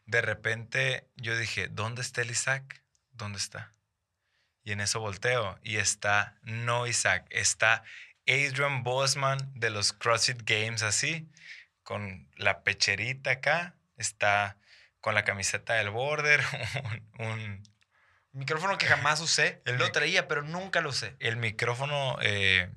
de 0.06 0.20
repente 0.22 1.06
yo 1.16 1.36
dije, 1.36 1.68
¿dónde 1.68 2.02
está 2.02 2.22
el 2.22 2.30
Isaac? 2.30 2.82
¿Dónde 3.12 3.38
está? 3.38 3.72
Y 4.64 4.72
en 4.72 4.80
eso 4.80 5.00
volteo 5.00 5.58
y 5.62 5.76
está 5.76 6.36
no 6.42 6.86
Isaac, 6.86 7.26
está 7.30 7.82
Adrian 8.26 8.82
Bosman 8.82 9.50
de 9.54 9.70
los 9.70 9.92
CrossFit 9.92 10.42
Games 10.44 10.82
así, 10.82 11.28
con 11.90 12.28
la 12.36 12.62
pecherita 12.62 13.32
acá, 13.32 13.74
está 13.96 14.56
con 15.00 15.16
la 15.16 15.24
camiseta 15.24 15.74
del 15.74 15.90
border, 15.90 16.40
un, 17.18 17.26
un- 17.26 17.62
Micrófono 18.32 18.78
que 18.78 18.86
jamás 18.86 19.20
usé. 19.20 19.60
El 19.66 19.76
lo 19.78 19.90
traía, 19.90 20.28
pero 20.28 20.42
nunca 20.42 20.80
lo 20.82 20.90
usé. 20.90 21.16
el 21.18 21.36
micrófono, 21.36 22.16
eh, 22.22 22.70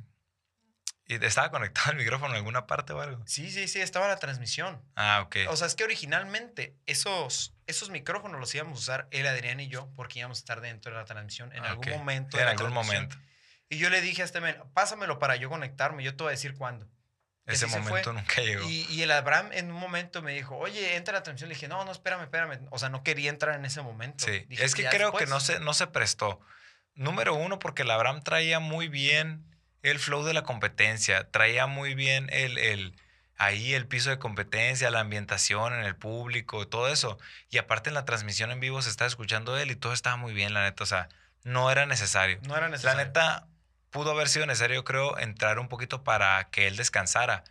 ¿Y 1.05 1.24
estaba 1.24 1.51
conectado 1.51 1.91
el 1.91 1.97
micrófono 1.97 2.32
en 2.34 2.38
alguna 2.38 2.66
parte 2.66 2.91
o 2.93 3.01
algo? 3.01 3.22
Sí, 3.28 3.51
sí, 3.51 3.68
sí, 3.68 3.82
estaba 3.82 4.07
la 4.07 4.18
transmisión. 4.18 4.82
Ah, 4.95 5.22
ok. 5.24 5.36
O 5.49 5.55
sea, 5.57 5.68
es 5.68 5.76
que 5.76 5.84
originalmente 5.84 6.76
esos, 6.88 7.53
esos 7.68 7.91
micrófonos 7.91 8.39
los 8.39 8.55
íbamos 8.55 8.80
a 8.80 8.82
usar 8.82 9.07
él, 9.11 9.28
Adrián 9.28 9.59
y 9.59 9.68
yo, 9.68 9.91
porque 9.95 10.20
íbamos 10.20 10.39
a 10.39 10.41
estar 10.41 10.59
dentro 10.59 10.91
de 10.93 10.97
la 10.97 11.05
transmisión 11.05 11.53
en 11.53 11.66
Ah, 11.66 11.70
algún 11.72 11.88
momento. 11.89 12.39
En 12.39 12.47
algún 12.47 12.74
momento. 12.74 13.16
Y 13.70 13.78
yo 13.78 13.91
le 13.91 14.01
dije 14.01 14.24
a 14.24 14.26
este 14.26 14.41
men, 14.41 14.55
pásamelo 14.74 15.20
para 15.20 15.36
yo 15.36 15.49
conectarme, 15.49 16.03
yo 16.03 16.16
te 16.16 16.24
voy 16.24 16.32
a 16.32 16.38
decir 16.38 16.55
cuándo. 16.55 16.88
Ese 17.45 17.67
fue. 17.67 17.79
momento 17.81 18.13
nunca 18.13 18.41
llegó. 18.41 18.67
Y, 18.69 18.85
y 18.89 19.01
el 19.01 19.11
Abraham 19.11 19.49
en 19.51 19.71
un 19.71 19.77
momento 19.79 20.21
me 20.21 20.33
dijo, 20.33 20.55
oye, 20.57 20.95
entra 20.95 21.17
a 21.17 21.19
la 21.19 21.23
transmisión. 21.23 21.49
Le 21.49 21.55
dije, 21.55 21.67
no, 21.67 21.83
no, 21.83 21.91
espérame, 21.91 22.21
espérame. 22.23 22.59
O 22.71 22.79
sea, 22.79 22.89
no 22.89 23.03
quería 23.03 23.29
entrar 23.29 23.55
en 23.55 23.65
ese 23.65 23.81
momento. 23.81 24.25
Sí, 24.25 24.45
Dije, 24.47 24.63
es 24.63 24.75
que 24.75 24.83
"Ya 24.83 24.89
creo 24.89 25.07
después". 25.07 25.25
que 25.25 25.29
no 25.29 25.39
se, 25.39 25.59
no 25.59 25.73
se 25.73 25.87
prestó. 25.87 26.39
Número 26.95 27.33
uno, 27.35 27.59
porque 27.59 27.81
el 27.81 27.91
Abraham 27.91 28.21
traía 28.23 28.59
muy 28.59 28.87
bien 28.87 29.43
el 29.81 29.99
flow 29.99 30.23
de 30.23 30.33
la 30.33 30.43
competencia, 30.43 31.29
traía 31.31 31.65
muy 31.67 31.95
bien 31.95 32.29
el, 32.31 32.57
el, 32.57 32.95
ahí 33.35 33.73
el 33.73 33.87
piso 33.87 34.09
de 34.11 34.19
competencia, 34.19 34.89
la 34.91 35.01
ambientación 35.01 35.73
en 35.73 35.83
el 35.83 35.95
público, 35.97 36.67
todo 36.67 36.87
eso. 36.87 37.17
Y 37.49 37.57
aparte 37.57 37.89
en 37.89 37.95
la 37.95 38.05
transmisión 38.05 38.51
en 38.51 38.59
vivo 38.61 38.81
se 38.81 38.89
estaba 38.89 39.07
escuchando 39.07 39.57
él 39.57 39.71
y 39.71 39.75
todo 39.75 39.91
estaba 39.91 40.15
muy 40.15 40.33
bien, 40.33 40.53
la 40.53 40.63
neta. 40.63 40.83
O 40.83 40.87
sea, 40.87 41.09
no 41.43 41.69
era 41.71 41.85
necesario. 41.85 42.39
No 42.43 42.53
era 42.55 42.67
La 42.67 42.71
necesario. 42.71 43.03
neta, 43.03 43.47
pudo 43.93 44.11
haber 44.11 44.27
sido 44.27 44.45
necesario, 44.45 44.75
yo 44.75 44.83
creo, 44.83 45.17
entrar 45.17 45.59
un 45.59 45.69
poquito 45.69 46.03
para 46.03 46.49
que 46.49 46.67
él 46.67 46.75
descansara. 46.75 47.45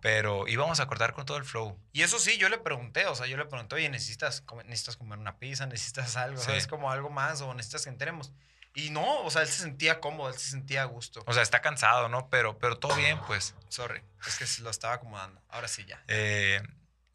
Pero 0.00 0.46
íbamos 0.46 0.78
a 0.78 0.86
cortar 0.86 1.12
con 1.12 1.26
todo 1.26 1.36
el 1.36 1.44
flow. 1.44 1.76
Y 1.92 2.02
eso 2.02 2.20
sí, 2.20 2.38
yo 2.38 2.48
le 2.48 2.58
pregunté, 2.58 3.06
o 3.06 3.16
sea, 3.16 3.26
yo 3.26 3.36
le 3.36 3.44
pregunté, 3.44 3.74
oye, 3.74 3.88
¿necesitas, 3.88 4.40
comer, 4.40 4.64
necesitas 4.66 4.96
comer 4.96 5.18
una 5.18 5.38
pizza? 5.38 5.66
¿Necesitas 5.66 6.16
algo? 6.16 6.38
Sí. 6.38 6.46
¿Sabes? 6.46 6.68
Como 6.68 6.90
algo 6.90 7.10
más 7.10 7.40
o 7.42 7.52
necesitas 7.52 7.82
que 7.82 7.90
entremos. 7.90 8.32
Y 8.74 8.90
no, 8.90 9.22
o 9.22 9.30
sea, 9.30 9.42
él 9.42 9.48
se 9.48 9.60
sentía 9.62 9.98
cómodo, 9.98 10.28
él 10.28 10.38
se 10.38 10.50
sentía 10.50 10.82
a 10.82 10.84
gusto. 10.84 11.24
O 11.26 11.32
sea, 11.32 11.42
está 11.42 11.60
cansado, 11.60 12.08
¿no? 12.08 12.30
Pero, 12.30 12.58
pero 12.58 12.78
todo 12.78 12.94
bien, 12.94 13.18
pues. 13.26 13.56
Sorry, 13.68 14.00
es 14.24 14.38
que 14.38 14.46
se 14.46 14.62
lo 14.62 14.70
estaba 14.70 14.94
acomodando. 14.94 15.42
Ahora 15.48 15.66
sí, 15.66 15.84
ya. 15.84 16.00
Eh, 16.06 16.62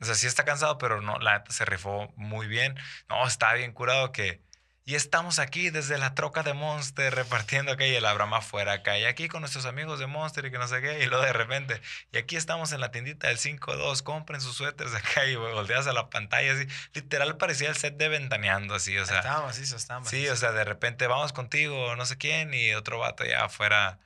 o 0.01 0.05
sea, 0.05 0.15
sí 0.15 0.27
está 0.27 0.43
cansado, 0.43 0.77
pero 0.77 0.99
no, 0.99 1.19
la 1.19 1.37
neta 1.37 1.51
se 1.53 1.63
rifó 1.63 2.11
muy 2.17 2.47
bien. 2.47 2.77
No, 3.07 3.25
está 3.25 3.53
bien 3.53 3.71
curado 3.71 4.11
que... 4.11 4.41
Y 4.85 4.95
estamos 4.95 5.39
aquí 5.39 5.69
desde 5.69 5.97
la 5.97 6.13
troca 6.13 6.43
de 6.43 6.53
Monster 6.53 7.15
repartiendo 7.15 7.71
acá 7.71 7.85
y 7.87 7.95
el 7.95 8.05
Abraham 8.05 8.33
afuera 8.33 8.73
acá. 8.73 8.97
Y 8.99 9.05
aquí 9.05 9.29
con 9.29 9.39
nuestros 9.39 9.65
amigos 9.65 9.97
de 9.99 10.07
Monster 10.07 10.43
y 10.45 10.51
que 10.51 10.57
no 10.57 10.67
sé 10.67 10.81
qué. 10.81 11.01
Y 11.01 11.05
luego 11.05 11.23
de 11.23 11.31
repente, 11.31 11.81
y 12.11 12.17
aquí 12.17 12.35
estamos 12.35 12.73
en 12.73 12.81
la 12.81 12.91
tiendita 12.91 13.29
del 13.29 13.37
5-2, 13.37 14.03
compren 14.03 14.41
sus 14.41 14.57
suéteres 14.57 14.93
acá 14.93 15.25
y 15.25 15.35
volteas 15.37 15.87
a 15.87 15.93
la 15.93 16.09
pantalla 16.09 16.51
así. 16.53 16.67
Literal 16.93 17.37
parecía 17.37 17.69
el 17.69 17.77
set 17.77 17.95
de 17.95 18.09
Ventaneando 18.09 18.75
así, 18.75 18.97
o 18.97 19.05
sea. 19.05 19.19
estaba 19.19 19.45
macizo, 19.45 19.77
estaba 19.77 20.01
macizo. 20.01 20.17
Sí, 20.21 20.27
o 20.27 20.35
sea, 20.35 20.51
de 20.51 20.65
repente 20.65 21.07
vamos 21.07 21.31
contigo, 21.31 21.95
no 21.95 22.05
sé 22.05 22.17
quién, 22.17 22.53
y 22.53 22.73
otro 22.73 22.99
vato 22.99 23.23
ya 23.23 23.45
afuera. 23.45 23.99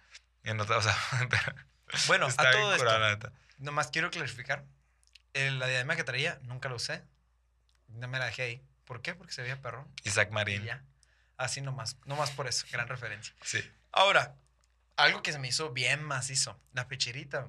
En 0.44 0.60
otra, 0.62 0.78
o 0.78 0.82
sea, 0.84 0.96
Bueno, 2.08 2.28
está 2.28 2.50
a 2.50 2.52
todo 2.52 2.76
esto, 2.76 3.32
nomás 3.58 3.88
quiero 3.90 4.12
clarificar. 4.12 4.64
el- 5.34 5.58
la 5.58 5.66
diadema 5.68 5.96
que 5.96 6.04
traía, 6.04 6.38
nunca 6.44 6.70
la 6.70 6.76
usé. 6.76 7.02
No 7.88 8.08
me 8.08 8.20
la 8.20 8.26
dejé 8.26 8.42
ahí. 8.44 8.62
¿Por 8.88 9.02
qué? 9.04 9.14
Porque 9.14 9.34
se 9.34 9.44
veía 9.44 9.62
perrón. 9.62 9.88
Isaac 10.04 10.30
Y 10.32 10.34
Marín. 10.34 10.64
ya. 10.64 10.84
Así 11.38 11.62
nomás. 11.62 11.98
Nomás 12.06 12.32
por 12.32 12.48
eso. 12.48 12.66
Gran 12.72 12.88
referencia. 12.88 13.36
Sí. 13.44 13.60
Ahora, 13.92 14.36
algo 14.96 15.22
que 15.22 15.32
se 15.32 15.38
me 15.38 15.50
hizo 15.50 15.72
bien 15.72 16.02
macizo. 16.04 16.60
La 16.74 16.88
pecherita. 16.88 17.48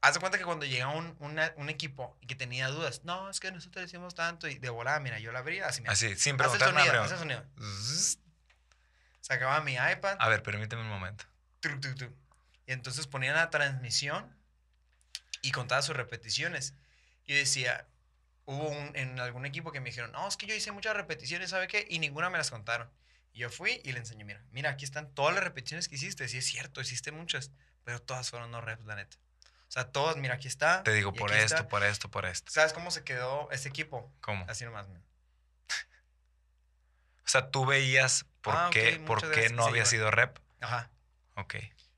Haz 0.00 0.14
de 0.14 0.20
cuenta 0.20 0.36
que 0.38 0.44
cuando 0.44 0.66
llega 0.66 0.88
un, 0.88 1.14
una- 1.20 1.52
un 1.56 1.68
equipo 1.68 2.16
y 2.20 2.26
que 2.26 2.34
tenía 2.34 2.66
dudas, 2.68 3.02
no, 3.04 3.30
es 3.30 3.38
que 3.38 3.52
nosotros 3.52 3.84
decimos 3.84 4.16
tanto 4.16 4.48
y 4.48 4.58
de 4.58 4.68
volada, 4.68 4.98
mira, 4.98 5.20
yo 5.20 5.30
la 5.30 5.38
abría 5.38 5.68
así, 5.68 5.80
mira. 5.80 5.92
Así, 5.92 6.16
sin 6.16 6.34
Haz 6.40 6.52
el 6.54 6.58
preguntar 6.58 6.68
sonido, 6.70 7.02
el 7.04 7.08
primero. 7.08 7.18
sonido. 7.18 7.44
Sacaba 9.20 9.60
mi 9.60 9.74
iPad. 9.74 10.16
A 10.18 10.28
ver, 10.28 10.42
permíteme 10.42 10.82
un 10.82 10.88
momento. 10.88 11.24
tuc, 11.60 11.80
tuc, 11.80 11.94
tuc, 11.96 12.12
y 12.66 12.72
entonces 12.72 13.06
ponían 13.06 13.36
la 13.36 13.50
transmisión 13.50 14.36
y 15.42 15.52
contaba 15.52 15.82
sus 15.82 15.96
repeticiones. 15.96 16.74
Y 17.24 17.34
decía, 17.34 17.86
hubo 18.44 18.68
un, 18.68 18.96
en 18.96 19.18
algún 19.20 19.46
equipo 19.46 19.72
que 19.72 19.80
me 19.80 19.90
dijeron, 19.90 20.12
no, 20.12 20.26
es 20.28 20.36
que 20.36 20.46
yo 20.46 20.54
hice 20.54 20.72
muchas 20.72 20.94
repeticiones, 20.96 21.50
¿sabe 21.50 21.68
qué? 21.68 21.86
Y 21.88 21.98
ninguna 21.98 22.30
me 22.30 22.38
las 22.38 22.50
contaron. 22.50 22.90
Y 23.32 23.38
yo 23.40 23.50
fui 23.50 23.80
y 23.84 23.92
le 23.92 23.98
enseñé, 23.98 24.24
mira, 24.24 24.42
mira, 24.50 24.70
aquí 24.70 24.84
están 24.84 25.12
todas 25.14 25.34
las 25.34 25.42
repeticiones 25.44 25.88
que 25.88 25.94
hiciste. 25.94 26.28
Sí, 26.28 26.38
es 26.38 26.46
cierto, 26.46 26.80
hiciste 26.80 27.12
muchas, 27.12 27.50
pero 27.84 28.00
todas 28.02 28.28
fueron 28.30 28.50
no 28.50 28.60
reps, 28.60 28.84
la 28.84 28.96
neta. 28.96 29.16
O 29.68 29.72
sea, 29.72 29.90
todas, 29.90 30.16
mira, 30.16 30.34
aquí 30.34 30.48
está. 30.48 30.82
Te 30.82 30.92
digo 30.92 31.14
por 31.14 31.32
esto, 31.32 31.54
está. 31.56 31.68
por 31.68 31.82
esto, 31.82 32.10
por 32.10 32.26
esto. 32.26 32.52
¿Sabes 32.52 32.74
cómo 32.74 32.90
se 32.90 33.04
quedó 33.04 33.50
este 33.52 33.70
equipo? 33.70 34.12
¿Cómo? 34.20 34.44
Así 34.48 34.64
nomás, 34.64 34.86
mira. 34.88 35.00
O 37.24 37.28
sea, 37.32 37.50
tú 37.50 37.64
veías 37.64 38.26
por 38.42 38.54
Ah, 38.54 38.68
qué, 38.72 38.96
por 39.06 39.16
muchas 39.16 39.30
qué 39.30 39.36
gracias. 39.36 39.52
no 39.52 39.62
Sí, 39.62 39.68
había 39.70 39.82
bueno. 39.82 39.90
sido 39.90 40.10
rep. 40.10 40.38
Ajá. 40.60 40.90
Ok. 41.36 41.54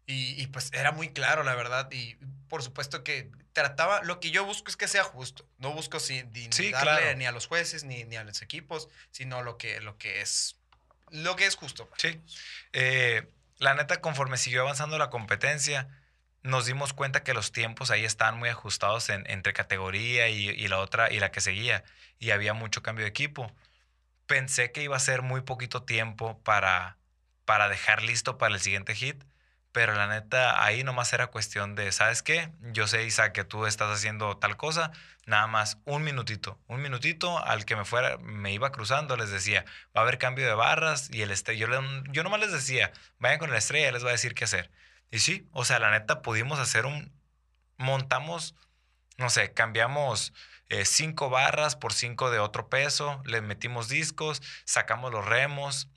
Y, 0.07 0.41
y, 0.41 0.47
pues 0.49 0.71
era 0.73 0.93
muy 0.93 1.13
claro, 1.13 1.43
la 1.43 1.55
verdad. 1.55 1.91
Y 1.91 2.15
por 2.49 2.63
supuesto 2.63 3.03
que 3.03 3.31
trataba, 3.55 4.03
lo 4.03 4.21
que 4.21 4.31
yo 4.31 4.45
busco 4.45 4.69
es 4.71 4.77
que 4.77 4.87
sea 4.89 5.03
justo. 5.05 5.49
No 5.59 5.73
busco 5.73 5.99
si, 5.99 6.23
ni 6.25 6.53
Sí, 6.53 6.71
darle 6.71 7.01
claro. 7.01 7.17
ni 7.17 7.25
a 7.25 7.33
los 7.33 7.47
jueces 7.47 7.85
ni, 7.85 8.05
ni 8.05 8.17
a 8.17 8.25
los 8.25 8.43
equipos, 8.43 8.89
sino 9.11 9.43
lo 9.43 9.57
que, 9.57 9.81
lo 9.81 9.97
que 9.97 10.21
es 10.21 10.57
lo 11.11 11.37
que 11.37 11.47
es 11.47 11.55
justo. 11.57 11.89
Sí. 11.97 12.21
Eh, 12.73 13.27
la 13.59 13.75
neta, 13.75 14.01
conforme 14.01 14.37
siguió 14.37 14.63
avanzando 14.63 14.99
la 14.99 15.11
competencia, 15.11 15.89
nos 16.43 16.67
dimos 16.67 16.93
cuenta 16.93 17.23
que 17.23 17.33
los 17.35 17.53
tiempos 17.53 17.91
ahí 17.91 18.05
estaban 18.05 18.37
muy 18.39 18.49
ajustados 18.51 19.09
en- 19.09 19.25
entre 19.31 19.53
categoría 19.55 20.29
y, 20.29 20.49
y 20.51 20.69
la 20.69 20.79
otra 20.81 21.11
y 21.13 21.21
la 21.21 21.31
que 21.31 21.41
seguía. 21.41 21.85
Y 22.19 22.33
había 22.33 22.53
mucho 22.53 22.83
cambio 22.83 23.05
de 23.05 23.11
equipo. 23.11 23.51
Pensé 24.27 24.73
que 24.73 24.83
iba 24.83 24.97
a 24.97 25.01
ser 25.01 25.23
muy 25.23 25.43
poquito 25.43 25.83
tiempo 25.85 26.39
para, 26.43 26.97
para 27.45 27.69
dejar 27.69 28.03
listo 28.03 28.37
para 28.39 28.55
el 28.55 28.61
siguiente 28.61 28.95
hit. 28.95 29.23
Pero 29.75 29.93
la 29.93 30.07
neta, 30.07 30.63
ahí 30.65 30.85
nomás 30.85 31.13
era 31.15 31.27
cuestión 31.27 31.75
de, 31.75 31.91
¿sabes 31.91 32.23
qué? 32.23 32.53
Yo 32.73 32.87
sé, 32.87 33.03
Isa, 33.07 33.33
que 33.33 33.43
tú 33.43 33.67
estás 33.67 33.91
haciendo 33.91 34.37
tal 34.37 34.57
cosa. 34.57 34.93
Nada 35.27 35.49
más 35.49 35.79
un 35.85 36.05
minutito. 36.05 36.61
Un 36.69 36.81
minutito 36.81 37.45
al 37.45 37.65
que 37.65 37.75
me 37.75 37.85
fuera, 37.85 38.17
me 38.19 38.53
iba 38.53 38.71
cruzando, 38.71 39.17
les 39.17 39.31
decía, 39.31 39.65
va 39.87 40.03
a 40.03 40.05
haber 40.05 40.19
cambio 40.19 40.47
de 40.47 40.55
barras 40.55 41.11
y 41.11 41.23
el 41.23 41.33
este, 41.33 41.57
yo, 41.57 41.67
yo 42.13 42.23
nomás 42.23 42.39
les 42.39 42.53
decía, 42.53 42.93
vayan 43.19 43.41
con 43.41 43.51
la 43.51 43.59
estrella, 43.59 43.91
les 43.91 44.05
va 44.05 44.11
a 44.11 44.13
decir 44.13 44.37
qué 44.37 44.45
hacer. 44.45 44.71
Y 45.11 45.19
sí, 45.19 45.49
o 45.51 45.65
sea, 45.65 45.81
la 45.81 45.91
neta 45.91 46.23
pudimos 46.23 46.61
hacer 46.61 46.87
un, 46.87 47.11
montamos, 47.77 48.55
no 49.19 49.29
sé, 49.29 49.55
cambiamos 49.55 50.33
eh, 50.69 50.85
cinco 50.85 51.31
barras 51.31 51.75
por 51.75 51.93
cinco 51.93 52.31
de 52.31 52.39
otro 52.39 52.69
peso, 52.69 53.21
le 53.25 53.41
metimos 53.41 53.89
discos, 53.89 54.41
sacamos 54.67 55.11
los 55.11 55.25
remos 55.25 55.89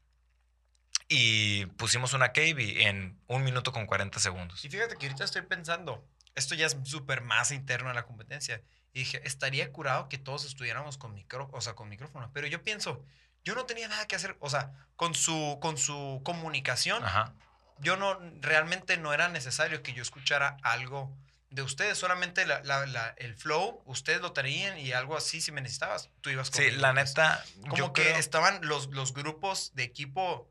y 1.09 1.65
pusimos 1.77 2.13
una 2.13 2.33
KB 2.33 2.81
en 2.81 3.17
un 3.27 3.43
minuto 3.43 3.71
con 3.71 3.85
40 3.85 4.19
segundos. 4.19 4.63
Y 4.65 4.69
fíjate 4.69 4.97
que 4.97 5.05
ahorita 5.07 5.23
estoy 5.23 5.41
pensando, 5.43 6.05
esto 6.35 6.55
ya 6.55 6.65
es 6.65 6.77
súper 6.83 7.21
más 7.21 7.51
interno 7.51 7.89
en 7.89 7.95
la 7.95 8.05
competencia. 8.05 8.61
Y 8.93 8.99
dije, 8.99 9.21
estaría 9.25 9.71
curado 9.71 10.09
que 10.09 10.17
todos 10.17 10.43
estuviéramos 10.45 10.97
con 10.97 11.13
micro, 11.13 11.49
o 11.53 11.61
sea, 11.61 11.73
con 11.75 11.87
micrófono. 11.89 12.29
Pero 12.33 12.47
yo 12.47 12.63
pienso, 12.63 13.03
yo 13.45 13.55
no 13.55 13.65
tenía 13.65 13.87
nada 13.87 14.07
que 14.07 14.15
hacer, 14.15 14.35
o 14.39 14.49
sea, 14.49 14.71
con 14.95 15.13
su, 15.15 15.57
con 15.61 15.77
su 15.77 16.21
comunicación, 16.23 17.03
Ajá. 17.03 17.33
yo 17.79 17.95
no, 17.95 18.19
realmente 18.41 18.97
no 18.97 19.13
era 19.13 19.29
necesario 19.29 19.83
que 19.83 19.93
yo 19.93 20.01
escuchara 20.01 20.57
algo 20.63 21.15
de 21.49 21.61
ustedes, 21.61 21.97
solamente 21.97 22.45
la- 22.45 22.61
la- 22.63 22.85
la- 22.87 23.13
el 23.17 23.33
flow, 23.35 23.81
ustedes 23.85 24.19
lo 24.19 24.33
traían 24.33 24.77
y 24.77 24.91
algo 24.91 25.15
así, 25.15 25.39
si 25.39 25.53
me 25.53 25.61
necesitabas, 25.61 26.09
tú 26.19 26.29
ibas 26.29 26.47
Sí, 26.47 26.53
conmigo, 26.63 26.81
la 26.81 26.93
pues. 26.93 27.09
neta, 27.09 27.45
Como 27.61 27.77
yo 27.77 27.93
que 27.93 28.03
creo- 28.03 28.17
estaban 28.17 28.59
los, 28.63 28.87
los 28.89 29.13
grupos 29.13 29.71
de 29.75 29.83
equipo 29.83 30.49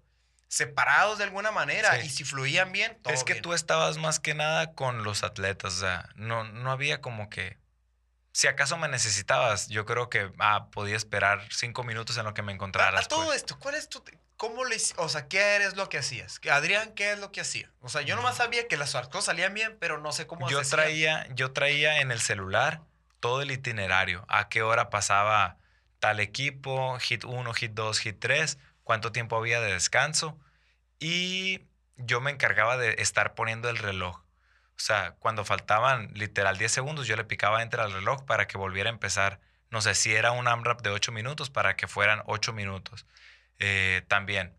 separados 0.49 1.19
de 1.19 1.25
alguna 1.25 1.51
manera 1.51 2.01
Sí. 2.01 2.07
y 2.07 2.11
si 2.11 2.25
fluían 2.25 2.73
bien, 2.73 2.97
todo 3.03 3.13
es 3.13 3.25
que 3.25 3.35
bien. 3.35 3.43
tú 3.43 3.53
estabas 3.55 3.99
más 3.99 4.21
que 4.21 4.35
nada 4.35 4.73
con 4.75 5.03
los 5.05 5.23
atletas, 5.23 5.75
o 5.75 5.81
sea, 5.81 6.09
no, 6.15 6.45
no 6.45 6.71
había 6.71 7.01
como 7.01 7.29
que... 7.31 7.59
Si 8.33 8.49
acaso 8.49 8.77
me 8.77 8.87
necesitabas, 8.89 9.69
yo 9.69 9.87
creo 9.87 10.11
que 10.11 10.31
ah, 10.39 10.69
podía 10.71 10.95
esperar 10.95 11.43
cinco 11.51 11.85
minutos 11.85 12.19
en 12.19 12.25
lo 12.25 12.35
que 12.35 12.43
me 12.43 12.53
encontraras. 12.53 13.07
A, 13.07 13.09
todo 13.09 13.25
pues. 13.27 13.39
esto, 13.39 13.59
¿cuál 13.59 13.75
es 13.77 13.89
tu... 13.89 14.05
¿Cómo 14.37 14.67
le 14.67 14.77
O 14.97 15.09
sea, 15.09 15.27
¿qué 15.27 15.41
eres 15.57 15.75
lo 15.77 15.89
que 15.89 15.97
hacías? 15.97 16.39
Adrián, 16.51 16.93
¿qué 16.95 17.13
es 17.13 17.19
lo 17.19 17.33
que 17.33 17.41
hacía? 17.41 17.71
O 17.81 17.89
sea, 17.89 18.03
yo 18.03 18.15
nomás 18.15 18.37
sabía 18.37 18.69
que 18.69 18.77
las 18.77 18.93
cosas 18.93 19.25
salían 19.25 19.55
bien, 19.55 19.79
pero 19.81 19.99
no 19.99 20.13
sé 20.13 20.27
cómo 20.27 20.51
Yo 20.51 20.61
hacían. 20.61 20.71
traía, 20.81 21.27
yo 21.35 21.53
traía 21.53 22.03
en 22.03 22.13
el 22.13 22.21
celular 22.21 22.83
todo 23.21 23.41
el 23.41 23.51
itinerario, 23.51 24.27
a 24.29 24.51
qué 24.51 24.61
hora 24.61 24.91
pasaba 24.91 25.57
tal 25.99 26.21
equipo, 26.21 26.99
hit 26.99 27.25
1, 27.25 27.55
hit 27.55 27.73
2, 27.73 27.99
hit 28.01 28.19
3, 28.21 28.59
cuánto 28.87 29.11
tiempo 29.11 29.37
había 29.37 29.61
de 29.61 29.73
descanso 29.73 30.39
y 31.01 31.63
yo 31.97 32.21
me 32.21 32.31
encargaba 32.31 32.77
de 32.77 32.95
estar 32.99 33.35
poniendo 33.35 33.69
el 33.69 33.79
reloj. 33.79 34.19
O 34.19 34.79
sea, 34.79 35.17
cuando 35.19 35.45
faltaban 35.45 36.13
literal 36.15 36.57
10 36.57 36.71
segundos, 36.71 37.09
yo 37.09 37.17
le 37.17 37.25
picaba 37.25 37.63
entre 37.63 37.83
al 37.83 37.93
reloj 37.93 38.25
para 38.25 38.47
que 38.47 38.57
volviera 38.57 38.89
a 38.89 38.93
empezar. 38.93 39.41
No 39.71 39.81
sé 39.81 39.97
si 39.97 40.15
era 40.15 40.31
un 40.31 40.47
AMRAP 40.47 40.83
de 40.83 40.91
8 40.91 41.11
minutos 41.11 41.51
para 41.51 41.75
que 41.75 41.89
fueran 41.89 42.23
8 42.27 42.53
minutos. 42.53 43.07
Eh, 43.59 44.05
también, 44.07 44.57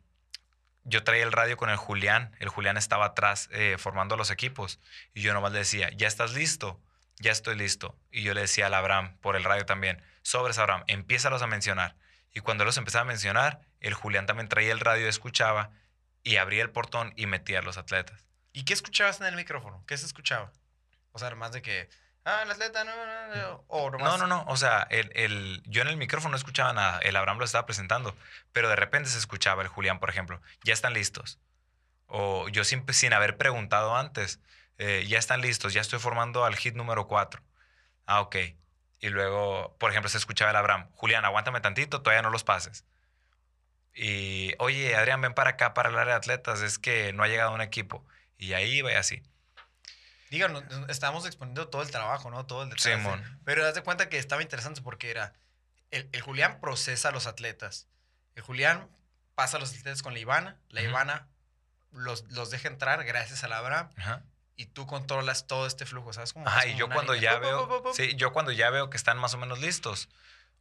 yo 0.83 1.05
traía 1.05 1.23
el 1.23 1.31
radio 1.31 1.55
con 1.55 1.69
el 1.69 1.77
Julián. 1.77 2.35
El 2.39 2.49
Julián 2.49 2.75
estaba 2.75 3.05
atrás 3.05 3.47
eh, 3.53 3.77
formando 3.79 4.17
los 4.17 4.29
equipos. 4.29 4.81
Y 5.13 5.21
yo 5.21 5.33
nomás 5.33 5.53
le 5.53 5.59
decía, 5.59 5.89
¿ya 5.95 6.07
estás 6.09 6.33
listo? 6.33 6.81
Ya 7.17 7.31
estoy 7.31 7.55
listo. 7.55 7.97
Y 8.11 8.23
yo 8.23 8.33
le 8.33 8.41
decía 8.41 8.65
al 8.65 8.73
Abraham, 8.73 9.15
por 9.21 9.37
el 9.37 9.45
radio 9.45 9.65
también, 9.65 10.03
sobres 10.21 10.57
Abraham, 10.57 10.83
empiézalos 10.87 11.41
a 11.41 11.47
mencionar. 11.47 11.95
Y 12.33 12.41
cuando 12.41 12.65
los 12.65 12.75
empezaba 12.75 13.03
a 13.03 13.05
mencionar, 13.05 13.61
el 13.81 13.93
Julián 13.93 14.25
también 14.25 14.49
traía 14.49 14.71
el 14.71 14.79
radio, 14.79 15.07
escuchaba 15.07 15.71
y 16.23 16.37
abría 16.37 16.63
el 16.63 16.69
portón 16.71 17.13
y 17.15 17.25
metía 17.25 17.59
a 17.59 17.61
los 17.61 17.77
atletas. 17.77 18.25
¿Y 18.53 18.63
qué 18.65 18.73
escuchabas 18.73 19.19
en 19.21 19.27
el 19.27 19.35
micrófono? 19.35 19.83
¿Qué 19.87 19.97
se 19.97 20.05
escuchaba? 20.05 20.51
O 21.11 21.19
sea, 21.19 21.33
más 21.35 21.51
de 21.51 21.61
que, 21.61 21.89
ah, 22.25 22.41
el 22.43 22.51
atleta, 22.51 22.83
no, 22.83 22.91
no, 22.95 23.35
no, 23.35 23.63
o 23.67 23.89
nomás- 23.91 24.03
No, 24.03 24.17
no, 24.17 24.27
no. 24.27 24.45
O 24.51 24.57
sea, 24.57 24.87
el, 24.89 25.11
el- 25.15 25.61
yo 25.65 25.81
en 25.83 25.87
el 25.87 25.97
micrófono 25.97 26.31
no 26.31 26.37
escuchaba 26.37 26.73
nada. 26.73 26.99
El 26.99 27.15
Abraham 27.15 27.37
lo 27.39 27.45
estaba 27.45 27.65
presentando. 27.65 28.15
Pero 28.51 28.67
de 28.69 28.75
repente 28.75 29.09
se 29.09 29.17
escuchaba 29.19 29.61
el 29.61 29.67
Julián, 29.67 29.99
por 29.99 30.09
ejemplo. 30.09 30.41
Ya 30.63 30.73
están 30.73 30.93
listos. 30.93 31.39
O 32.07 32.47
yo 32.49 32.63
sin, 32.63 32.85
sin 32.93 33.13
haber 33.13 33.37
preguntado 33.37 33.95
antes. 33.95 34.39
eh, 34.79 35.05
ya 35.07 35.17
están 35.17 35.41
listos. 35.41 35.73
Ya 35.73 35.81
estoy 35.81 35.97
formando 35.99 36.45
al 36.45 36.55
hit 36.55 36.75
número 36.75 37.07
4. 37.07 37.41
Ah, 38.05 38.21
ok. 38.21 38.35
Y 38.99 39.09
luego, 39.09 39.75
por 39.79 39.89
ejemplo, 39.91 40.09
se 40.09 40.17
escuchaba 40.19 40.51
el 40.51 40.57
Abraham. 40.57 40.87
Julián, 40.93 41.25
aguántame 41.25 41.61
tantito, 41.61 42.01
todavía 42.01 42.21
no 42.21 42.29
los 42.29 42.43
pases. 42.43 42.85
Y, 43.99 44.53
oye, 44.59 44.95
Adrián, 44.95 45.19
ven 45.21 45.33
para 45.33 45.51
acá 45.51 45.73
para 45.73 45.89
área 45.89 46.05
de 46.05 46.13
atletas. 46.13 46.61
Es 46.61 46.77
que 46.77 47.11
no 47.13 47.23
ha 47.23 47.27
llegado 47.27 47.51
un 47.53 47.61
equipo. 47.61 48.05
Y 48.37 48.53
ahí 48.53 48.81
va 48.81 48.97
así. 48.99 49.23
Díganos, 50.29 50.63
estamos 50.89 51.25
exponiendo 51.25 51.69
todo 51.69 51.81
el 51.81 51.89
trabajo, 51.89 52.29
¿no? 52.29 52.45
Todo 52.45 52.63
el 52.63 52.69
detrás 52.69 52.85
de- 52.85 52.95
Simón. 52.97 53.39
Pero 53.45 53.65
haz 53.65 53.75
de 53.75 53.81
cuenta 53.81 54.09
que 54.09 54.17
estaba 54.17 54.41
interesante 54.41 54.81
porque 54.81 55.09
era. 55.09 55.33
El, 55.89 56.09
el 56.11 56.21
Julián 56.21 56.59
procesa 56.59 57.09
a 57.09 57.11
los 57.11 57.27
atletas. 57.27 57.87
El 58.35 58.43
Julián 58.43 58.89
pasa 59.35 59.57
a 59.57 59.59
los 59.59 59.69
atletas 59.71 60.01
con 60.03 60.13
la 60.13 60.19
Ivana. 60.19 60.57
La 60.69 60.81
Ujú. 60.81 60.89
Ivana 60.91 61.27
los, 61.91 62.25
los 62.31 62.51
deja 62.51 62.67
entrar 62.67 63.03
gracias 63.05 63.43
a 63.43 63.47
la 63.47 63.57
Abraham. 63.57 63.89
Ajá. 63.97 64.23
Y 64.57 64.65
tú 64.65 64.85
controlas 64.85 65.47
todo 65.47 65.65
este 65.65 65.85
flujo, 65.85 66.11
¿sabes? 66.13 66.33
Como, 66.33 66.47
Ajá, 66.47 66.67
y 66.67 66.75
yo 66.75 66.89
cuando 66.89 67.13
línea. 67.13 67.33
ya 67.33 67.39
veo, 67.39 67.83
sí, 67.93 68.15
yo 68.15 68.33
cuando 68.33 68.51
ya 68.51 68.69
veo 68.69 68.89
que 68.89 68.97
están 68.97 69.17
más 69.17 69.33
o 69.33 69.37
menos 69.37 69.59
listos, 69.59 70.09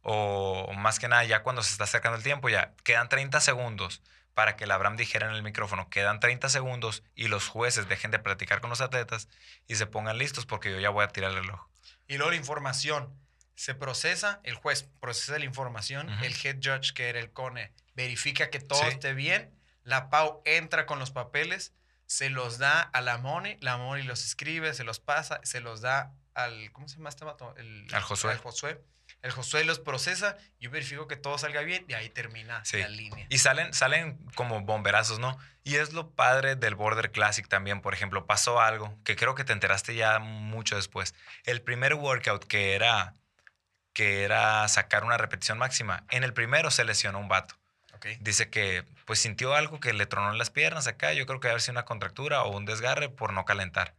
o 0.01 0.71
más 0.73 0.99
que 0.99 1.07
nada 1.07 1.23
ya 1.25 1.43
cuando 1.43 1.63
se 1.63 1.71
está 1.71 1.83
acercando 1.85 2.17
el 2.17 2.23
tiempo, 2.23 2.49
ya 2.49 2.73
quedan 2.83 3.09
30 3.09 3.39
segundos 3.41 4.01
para 4.33 4.55
que 4.55 4.65
el 4.65 4.71
Abraham 4.71 4.97
dijera 4.97 5.27
en 5.27 5.33
el 5.33 5.41
micrófono, 5.43 5.89
quedan 5.89 6.19
30 6.19 6.49
segundos 6.49 7.03
y 7.15 7.27
los 7.27 7.47
jueces 7.47 7.87
dejen 7.89 8.11
de 8.11 8.19
platicar 8.19 8.61
con 8.61 8.69
los 8.69 8.81
atletas 8.81 9.27
y 9.67 9.75
se 9.75 9.87
pongan 9.87 10.17
listos 10.17 10.45
porque 10.45 10.71
yo 10.71 10.79
ya 10.79 10.89
voy 10.89 11.03
a 11.03 11.07
tirar 11.07 11.31
el 11.31 11.37
reloj. 11.37 11.67
Y 12.07 12.17
luego 12.17 12.31
la 12.31 12.37
información 12.37 13.11
se 13.55 13.73
procesa, 13.73 14.39
el 14.43 14.53
juez 14.55 14.87
procesa 14.99 15.39
la 15.39 15.45
información, 15.45 16.09
el 16.23 16.35
head 16.43 16.57
judge, 16.63 16.93
que 16.93 17.09
era 17.09 17.19
el 17.19 17.31
CONE, 17.31 17.73
verifica 17.95 18.51
que 18.51 18.59
todo 18.59 18.81
Sí. 18.83 18.89
esté 18.89 19.13
bien, 19.15 19.51
la 19.83 20.11
PAU 20.11 20.43
entra 20.45 20.85
con 20.85 20.99
los 20.99 21.09
papeles, 21.09 21.73
se 22.05 22.29
los 22.29 22.59
da 22.59 22.79
a 22.81 23.01
la 23.01 23.17
Moni, 23.17 23.57
la 23.59 23.77
Moni 23.77 24.03
los 24.03 24.23
escribe, 24.23 24.73
se 24.75 24.83
los 24.83 24.99
pasa, 24.99 25.39
se 25.43 25.59
los 25.59 25.81
da 25.81 26.13
al, 26.35 26.71
¿cómo 26.71 26.87
se 26.87 26.97
llama 26.97 27.09
este 27.09 27.25
vato? 27.25 27.55
El, 27.57 27.87
Al 27.91 28.03
Josué. 28.03 28.31
Al 28.33 28.37
Josué. 28.37 28.79
El 29.23 29.31
Josué 29.31 29.63
los 29.65 29.79
procesa, 29.79 30.37
yo 30.59 30.69
verifico 30.69 31.07
que 31.07 31.15
todo 31.15 31.37
salga 31.37 31.61
bien 31.61 31.83
y 31.87 31.93
ahí 31.93 32.09
termina 32.09 32.63
Sí. 32.63 32.77
la 32.77 32.87
línea. 32.87 33.25
Y 33.29 33.39
salen, 33.39 33.73
salen 33.73 34.17
como 34.35 34.61
bomberazos, 34.61 35.19
¿no? 35.19 35.37
Y 35.63 35.75
es 35.75 35.91
lo 35.93 36.11
padre 36.11 36.55
del 36.55 36.75
Border 36.75 37.11
Classic 37.11 37.47
también. 37.47 37.81
Por 37.81 37.93
ejemplo, 37.93 38.25
pasó 38.25 38.61
algo 38.61 38.97
que 39.03 39.15
creo 39.15 39.35
que 39.35 39.43
te 39.43 39.53
enteraste 39.53 39.95
ya 39.95 40.19
mucho 40.19 40.75
después. 40.75 41.13
El 41.43 41.61
primer 41.61 41.95
workout 41.95 42.45
que 42.45 42.73
era, 42.75 43.15
que 43.93 44.23
era 44.23 44.67
sacar 44.67 45.03
una 45.03 45.17
repetición 45.17 45.57
máxima, 45.57 46.05
en 46.09 46.23
el 46.23 46.33
primero 46.33 46.69
se 46.71 46.85
lesionó 46.85 47.19
un 47.19 47.27
vato. 47.27 47.55
Ok. 47.95 48.05
Dice 48.19 48.49
que 48.51 48.85
pues 49.05 49.19
sintió 49.19 49.55
algo 49.55 49.79
que 49.79 49.91
le 49.93 50.05
tronó 50.05 50.31
en 50.31 50.37
las 50.37 50.51
piernas 50.51 50.85
acá. 50.87 51.13
Yo 51.13 51.25
creo 51.25 51.39
que 51.39 51.49
haber 51.49 51.61
sido 51.61 51.73
una 51.73 51.85
contractura 51.85 52.43
o 52.43 52.55
un 52.55 52.65
desgarre 52.65 53.09
por 53.09 53.33
no 53.33 53.43
calentar. 53.43 53.95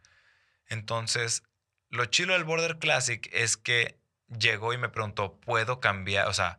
Entonces, 0.69 1.43
lo 1.91 2.05
chilo 2.07 2.35
del 2.35 2.45
Border 2.45 2.79
Classic 2.79 3.29
es 3.33 3.57
que 3.57 3.99
llegó 4.29 4.73
y 4.73 4.79
me 4.79 4.89
preguntó, 4.89 5.41
¿puedo 5.41 5.81
cambiar? 5.81 6.29
O 6.29 6.35
sea, 6.35 6.59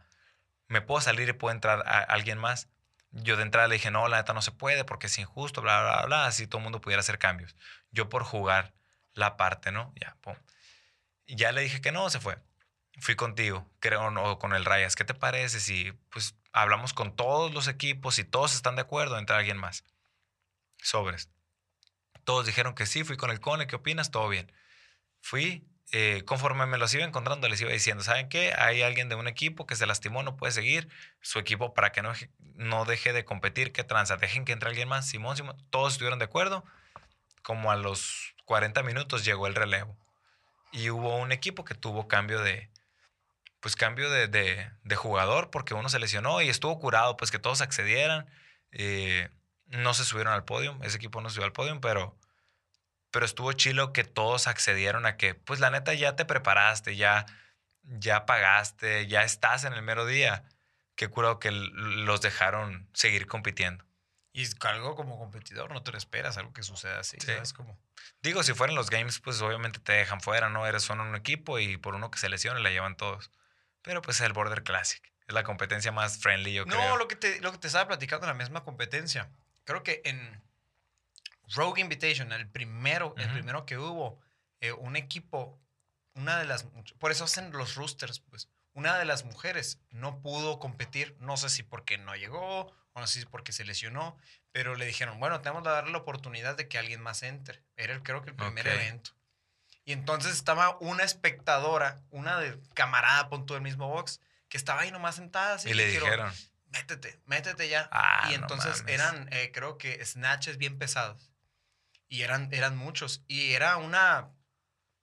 ¿me 0.67 0.81
puedo 0.81 1.01
salir 1.01 1.29
y 1.29 1.33
puede 1.33 1.55
entrar 1.55 1.83
a- 1.87 1.99
alguien 2.03 2.37
más? 2.39 2.69
Yo 3.11 3.37
de 3.37 3.43
entrada 3.43 3.67
le 3.67 3.75
dije, 3.75 3.91
no, 3.91 4.07
la 4.07 4.17
neta 4.17 4.33
no 4.33 4.41
se 4.41 4.51
puede 4.51 4.85
porque 4.85 5.07
es 5.07 5.17
injusto, 5.19 5.61
bla, 5.61 5.81
bla, 5.81 6.05
bla, 6.05 6.25
así 6.27 6.47
todo 6.47 6.59
el 6.59 6.63
mundo 6.63 6.81
pudiera 6.81 7.01
hacer 7.01 7.19
cambios. 7.19 7.55
Yo 7.91 8.09
por 8.09 8.23
jugar 8.23 8.73
la 9.13 9.37
parte, 9.37 9.71
¿no? 9.71 9.93
Ya, 9.99 10.17
pum. 10.21 10.35
Ya 11.27 11.51
le 11.51 11.61
dije 11.61 11.81
que 11.81 11.91
no, 11.91 12.09
se 12.09 12.19
fue. 12.19 12.37
Fui 12.99 13.15
contigo, 13.15 13.69
creo, 13.79 14.07
o 14.07 14.39
con 14.39 14.53
el 14.53 14.65
Rayas. 14.65 14.95
¿Qué 14.95 15.05
te 15.05 15.13
parece 15.13 15.59
si, 15.59 15.93
pues, 16.09 16.35
hablamos 16.51 16.93
con 16.93 17.15
todos 17.15 17.53
los 17.53 17.67
equipos 17.67 18.19
y 18.19 18.23
todos 18.25 18.55
están 18.55 18.75
de 18.75 18.81
acuerdo, 18.81 19.17
entra 19.17 19.37
alguien 19.37 19.57
más? 19.57 19.83
Sobres. 20.77 21.29
Todos 22.23 22.45
dijeron 22.45 22.75
que 22.75 22.85
sí, 22.85 23.03
fui 23.03 23.17
con 23.17 23.31
el 23.31 23.39
Cone, 23.39 23.67
¿qué 23.67 23.75
opinas? 23.77 24.11
Todo 24.11 24.29
bien. 24.29 24.51
Fui, 25.21 25.68
eh, 25.91 26.23
conforme 26.25 26.65
me 26.65 26.77
los 26.77 26.93
iba 26.93 27.03
encontrando, 27.03 27.47
les 27.49 27.61
iba 27.61 27.71
diciendo, 27.71 28.03
¿saben 28.03 28.29
qué? 28.29 28.53
Hay 28.57 28.81
alguien 28.83 29.09
de 29.09 29.15
un 29.15 29.27
equipo 29.27 29.65
que 29.65 29.75
se 29.75 29.85
lastimó, 29.87 30.21
no 30.23 30.35
puede 30.37 30.51
seguir. 30.51 30.87
Su 31.21 31.39
equipo 31.39 31.73
para 31.73 31.91
que 31.91 32.01
no, 32.01 32.13
no 32.55 32.85
deje 32.85 33.13
de 33.13 33.25
competir, 33.25 33.71
¿qué 33.71 33.83
tranza? 33.83 34.17
Dejen 34.17 34.45
que 34.45 34.51
entre 34.51 34.69
alguien 34.69 34.87
más. 34.87 35.07
Simón, 35.07 35.35
Simón, 35.35 35.57
todos 35.69 35.93
estuvieron 35.93 36.19
de 36.19 36.25
acuerdo. 36.25 36.63
Como 37.41 37.71
a 37.71 37.75
los 37.75 38.35
40 38.45 38.83
minutos 38.83 39.25
llegó 39.25 39.47
el 39.47 39.55
relevo. 39.55 39.97
Y 40.71 40.89
hubo 40.91 41.17
un 41.17 41.31
equipo 41.31 41.65
que 41.65 41.73
tuvo 41.73 42.07
cambio 42.07 42.41
de, 42.41 42.69
pues 43.59 43.75
cambio 43.75 44.09
de, 44.11 44.27
de- 44.27 44.69
de 44.83 44.95
jugador 44.95 45.49
porque 45.49 45.73
uno 45.73 45.89
se 45.89 45.97
lesionó 45.99 46.41
y 46.41 46.49
estuvo 46.49 46.79
curado, 46.79 47.17
pues 47.17 47.31
que 47.31 47.39
todos 47.39 47.61
accedieran. 47.61 48.27
Eh, 48.71 49.29
no 49.65 49.93
se 49.95 50.03
subieron 50.05 50.33
al 50.33 50.45
podio, 50.45 50.77
ese 50.83 50.97
equipo 50.97 51.21
no 51.21 51.29
subió 51.29 51.45
al 51.45 51.51
podio, 51.53 51.79
pero, 51.81 52.15
pero 53.11 53.25
estuvo 53.25 53.51
chilo 53.53 53.93
que 53.93 54.03
todos 54.03 54.47
accedieron 54.47 55.05
a 55.05 55.17
que, 55.17 55.35
pues 55.35 55.59
la 55.59 55.69
neta 55.71 55.93
ya 55.93 56.15
te 56.15 56.25
preparaste, 56.25 56.95
ya, 56.95 57.25
ya 57.83 58.25
pagaste, 58.25 59.07
ya 59.07 59.23
estás 59.23 59.63
en 59.63 59.73
el 59.73 59.81
mero 59.81 60.05
día. 60.05 60.43
Qué 60.95 61.07
curado 61.07 61.39
que 61.39 61.51
los 61.51 62.21
dejaron 62.21 62.89
seguir 62.93 63.25
compitiendo. 63.27 63.85
Y 64.33 64.45
algo 64.67 64.95
como 64.95 65.17
competidor, 65.17 65.71
no 65.71 65.81
te 65.81 65.91
lo 65.91 65.97
esperas, 65.97 66.37
algo 66.37 66.53
que 66.53 66.61
suceda 66.61 66.99
así, 66.99 67.17
Sí. 67.19 67.27
¿sabes? 67.27 67.51
Como... 67.53 67.79
Digo, 68.21 68.43
si 68.43 68.53
fueran 68.53 68.75
los 68.75 68.89
games, 68.89 69.19
pues 69.19 69.41
obviamente 69.41 69.79
te 69.79 69.93
dejan 69.93 70.21
fuera, 70.21 70.49
¿no? 70.49 70.67
Eres 70.67 70.83
solo 70.83 71.03
un 71.03 71.15
equipo 71.15 71.57
y 71.57 71.77
por 71.77 71.95
uno 71.95 72.11
que 72.11 72.19
se 72.19 72.29
lesione 72.29 72.59
la 72.59 72.69
llevan 72.69 72.95
todos. 72.95 73.31
Pero 73.81 74.01
pues 74.01 74.17
es 74.19 74.25
el 74.25 74.33
Border 74.33 74.63
Classic. 74.63 75.01
Es 75.27 75.33
la 75.33 75.43
competencia 75.43 75.91
más 75.91 76.19
friendly, 76.19 76.53
yo 76.53 76.65
No, 76.65 76.75
creo. 76.75 76.97
lo 76.97 77.07
que, 77.07 77.15
te, 77.15 77.39
lo 77.41 77.51
que 77.51 77.57
te 77.57 77.67
estaba 77.67 77.87
platicando 77.87 78.27
la 78.27 78.33
misma 78.33 78.63
competencia. 78.63 79.29
Creo 79.63 79.83
que 79.83 80.01
en 80.05 80.41
Rogue 81.53 81.81
Invitation, 81.81 82.31
el 82.31 82.47
primero, 82.47 83.13
el 83.17 83.25
Ujú. 83.25 83.33
primero 83.33 83.65
que 83.65 83.77
hubo, 83.77 84.19
eh, 84.61 84.71
un 84.71 84.95
equipo, 84.95 85.59
una 86.13 86.37
de 86.39 86.45
las, 86.45 86.65
por 86.99 87.11
eso 87.11 87.23
hacen 87.23 87.51
los 87.51 87.75
roosters, 87.75 88.19
pues, 88.19 88.49
una 88.73 88.97
de 88.97 89.05
las 89.05 89.23
mujeres 89.25 89.79
no 89.89 90.21
pudo 90.21 90.59
competir, 90.59 91.15
no 91.19 91.37
sé 91.37 91.49
si 91.49 91.63
porque 91.63 91.97
no 91.97 92.15
llegó, 92.15 92.67
o 92.93 92.99
no 92.99 93.07
sé 93.07 93.19
si 93.21 93.25
porque 93.25 93.51
se 93.51 93.65
lesionó, 93.65 94.17
pero 94.51 94.75
le 94.75 94.85
dijeron, 94.85 95.19
bueno, 95.19 95.41
tenemos 95.41 95.63
que 95.63 95.69
darle 95.69 95.91
la 95.91 95.97
oportunidad 95.99 96.55
de 96.55 96.67
que 96.67 96.77
alguien 96.77 97.01
más 97.01 97.23
entre. 97.23 97.63
Era 97.77 97.93
el- 97.93 98.03
creo 98.03 98.21
que 98.21 98.29
el 98.29 98.35
primer 98.35 98.67
Ok. 98.67 98.73
evento. 98.73 99.11
Y 99.85 99.91
entonces 99.93 100.33
estaba 100.33 100.77
una 100.79 101.03
espectadora, 101.03 102.01
una 102.11 102.39
de 102.39 102.59
camarada, 102.75 103.27
punto 103.29 103.55
del 103.55 103.63
mismo 103.63 103.87
box, 103.89 104.21
que 104.47 104.57
estaba 104.57 104.81
ahí 104.81 104.91
nomás 104.91 105.15
sentada. 105.15 105.55
Así, 105.55 105.69
y 105.69 105.73
le 105.73 105.87
dijeron, 105.87 106.09
dijeron, 106.11 106.33
métete, 106.67 107.19
métete 107.25 107.69
ya. 107.69 107.87
ah, 107.91 108.21
y 108.25 108.29
no 108.29 108.41
entonces 108.41 108.81
mames". 108.81 108.93
eran, 108.93 109.29
eh, 109.31 109.51
creo 109.51 109.77
que 109.77 110.03
snatches 110.05 110.57
bien 110.57 110.77
pesados. 110.77 111.28
Y 112.09 112.23
eran, 112.23 112.49
eran 112.51 112.75
muchos. 112.75 113.23
Y 113.27 113.53
era 113.53 113.77
una, 113.77 114.29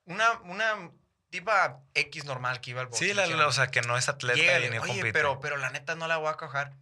una, 0.04 0.32
una 0.40 0.90
tipa 1.30 1.82
X 1.94 2.24
normal 2.24 2.60
que 2.60 2.70
iba 2.72 2.80
al 2.80 2.86
box. 2.88 2.98
Sí, 2.98 3.10
y 3.10 3.14
la- 3.14 3.46
o 3.46 3.52
sea, 3.52 3.68
que 3.68 3.80
no 3.82 3.96
es 3.96 4.08
atleta 4.08 4.38
"Llégale, 4.38 4.66
y 4.66 4.70
ni 4.70 4.78
Oye, 4.78 4.88
compite. 4.88 5.12
pero, 5.12 5.40
pero 5.40 5.56
la 5.56 5.70
neta 5.70 5.94
no 5.94 6.08
la 6.08 6.16
voy 6.18 6.28
a 6.28 6.34
cojar. 6.34 6.72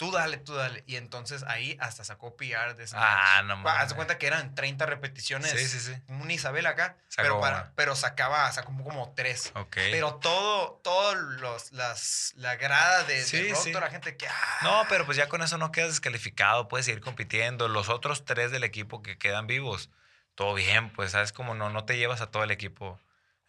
Tú 0.00 0.10
dale, 0.10 0.38
tú 0.38 0.54
dale. 0.54 0.82
Y 0.86 0.96
entonces 0.96 1.42
ahí 1.42 1.76
hasta 1.78 2.04
sacó 2.04 2.34
PR 2.34 2.74
de 2.74 2.86
snatch. 2.86 3.04
Ah, 3.06 3.42
no 3.44 3.52
Haz 3.52 3.60
mames. 3.62 3.88
de 3.90 3.94
cuenta 3.96 4.16
que 4.16 4.26
eran 4.28 4.54
30 4.54 4.86
repeticiones. 4.86 5.50
Sí, 5.50 5.58
sí, 5.68 5.78
sí. 5.78 5.94
Como 6.06 6.22
una 6.22 6.32
Isabel 6.32 6.64
acá. 6.64 6.96
Sacó 7.08 7.22
Pero, 7.24 7.40
para, 7.40 7.72
pero 7.76 7.94
sacaba, 7.94 8.50
sacó 8.50 8.72
como 8.82 9.12
tres. 9.14 9.52
Ok. 9.56 9.76
Pero 9.90 10.14
todo, 10.14 10.80
todo 10.82 11.14
los, 11.14 11.72
las, 11.72 12.32
la 12.36 12.56
grada 12.56 13.02
de, 13.04 13.16
de 13.16 13.24
Sí, 13.24 13.50
rock, 13.52 13.62
sí. 13.62 13.72
toda 13.72 13.84
la 13.84 13.90
gente 13.90 14.16
que... 14.16 14.26
ah, 14.26 14.58
No, 14.62 14.86
pero 14.88 15.04
pues 15.04 15.18
ya 15.18 15.28
con 15.28 15.42
eso 15.42 15.58
no 15.58 15.70
quedas 15.70 15.90
descalificado, 15.90 16.66
puedes 16.68 16.86
seguir 16.86 17.02
compitiendo. 17.02 17.68
Los 17.68 17.90
otros 17.90 18.24
tres 18.24 18.50
del 18.52 18.64
equipo 18.64 19.02
que 19.02 19.18
quedan 19.18 19.46
vivos, 19.46 19.90
todo 20.34 20.54
bien, 20.54 20.90
pues, 20.94 21.10
¿sabes? 21.12 21.32
Como 21.32 21.54
no, 21.54 21.68
no 21.68 21.84
te 21.84 21.98
llevas 21.98 22.22
a 22.22 22.30
todo 22.30 22.42
el 22.42 22.50
equipo 22.52 22.98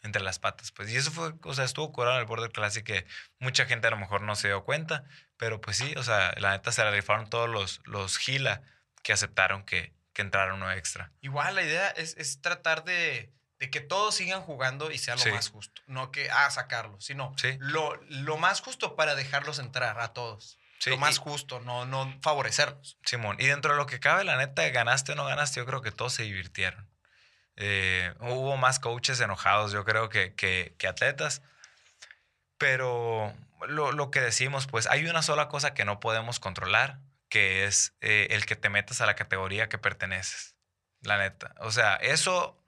entre 0.04 0.22
las 0.22 0.40
patas, 0.40 0.72
pues. 0.72 0.90
Y 0.92 0.96
eso 0.98 1.12
fue, 1.12 1.34
o 1.44 1.54
sea, 1.54 1.66
estuvo 1.66 1.92
curado 1.92 2.16
en 2.16 2.22
el 2.22 2.26
Border 2.28 2.52
Classic 2.52 2.84
que 2.84 3.06
mucha 3.40 3.66
gente 3.66 3.88
a 3.88 3.92
lo 3.92 3.98
mejor 3.98 4.22
no 4.22 4.36
se 4.36 4.48
dio 4.48 4.64
cuenta, 4.64 5.04
pero 5.38 5.62
pues 5.62 5.78
sí, 5.78 5.94
o 5.98 6.04
sea, 6.04 6.34
la 6.38 6.52
neta 6.52 6.72
se 6.72 6.84
la 6.84 6.92
rifaron 6.92 7.30
todos 7.30 7.50
los, 7.50 7.82
los 7.86 8.18
Gila 8.18 8.62
que 9.04 9.14
aceptaron 9.14 9.64
que, 9.64 9.94
que 10.14 10.22
entrara 10.22 10.54
uno 10.54 10.72
extra. 10.72 11.12
Igual 11.22 11.56
la 11.56 11.64
idea 11.64 11.90
es, 11.90 12.16
es 12.18 12.42
tratar 12.42 12.84
de, 12.84 13.32
de 13.60 13.70
que 13.70 13.80
todos 13.82 14.16
sigan 14.16 14.42
jugando 14.42 14.90
y 14.92 14.98
sea 14.98 15.16
lo 15.16 15.22
Sí. 15.22 15.32
más 15.32 15.50
justo. 15.50 15.82
No 15.88 16.12
que, 16.12 16.30
ah, 16.32 16.50
sacarlos, 16.50 17.06
sino 17.06 17.34
Sí. 17.38 17.56
lo, 17.60 17.96
lo 18.10 18.38
más 18.38 18.62
justo 18.62 18.96
para 18.96 19.16
dejarlos 19.16 19.60
entrar 19.60 20.00
a 20.00 20.14
todos. 20.14 20.58
Sí, 20.80 20.90
lo 20.90 20.98
más 20.98 21.18
y- 21.18 21.20
justo, 21.20 21.60
no, 21.60 21.86
no 21.86 22.12
favorecerlos. 22.24 22.98
Simón, 23.06 23.38
y 23.40 23.46
dentro 23.46 23.72
de 23.74 23.78
lo 23.78 23.86
que 23.86 24.00
cabe, 24.00 24.24
la 24.24 24.36
neta, 24.38 24.68
ganaste 24.70 25.12
o 25.12 25.16
no 25.16 25.26
ganaste, 25.26 25.60
yo 25.60 25.66
creo 25.68 25.82
que 25.84 25.92
todos 25.92 26.14
se 26.14 26.24
divirtieron. 26.24 26.90
Eh, 27.56 28.14
hubo 28.20 28.58
más 28.58 28.80
coaches 28.80 29.20
enojados, 29.20 29.72
yo 29.72 29.86
creo, 29.86 30.10
que, 30.10 30.34
que, 30.36 30.88
atletas. 30.88 31.42
Pero 32.58 33.34
lo, 33.68 33.92
lo 33.92 34.12
que 34.12 34.22
decimos, 34.22 34.68
pues 34.68 34.88
hay 34.88 35.06
una 35.06 35.22
sola 35.22 35.48
cosa 35.48 35.74
que 35.74 35.86
no 35.86 36.00
podemos 36.00 36.40
controlar, 36.40 37.00
que 37.30 37.66
es 37.66 37.96
eh, 38.02 38.28
el 38.32 38.46
que 38.46 38.56
te 38.56 38.70
metas 38.70 39.02
a 39.02 39.06
la 39.06 39.16
categoría 39.16 39.70
que 39.70 39.78
perteneces. 39.78 40.56
La 41.02 41.18
neta. 41.18 41.56
O 41.60 41.72
sea, 41.72 41.96
eso 41.96 42.62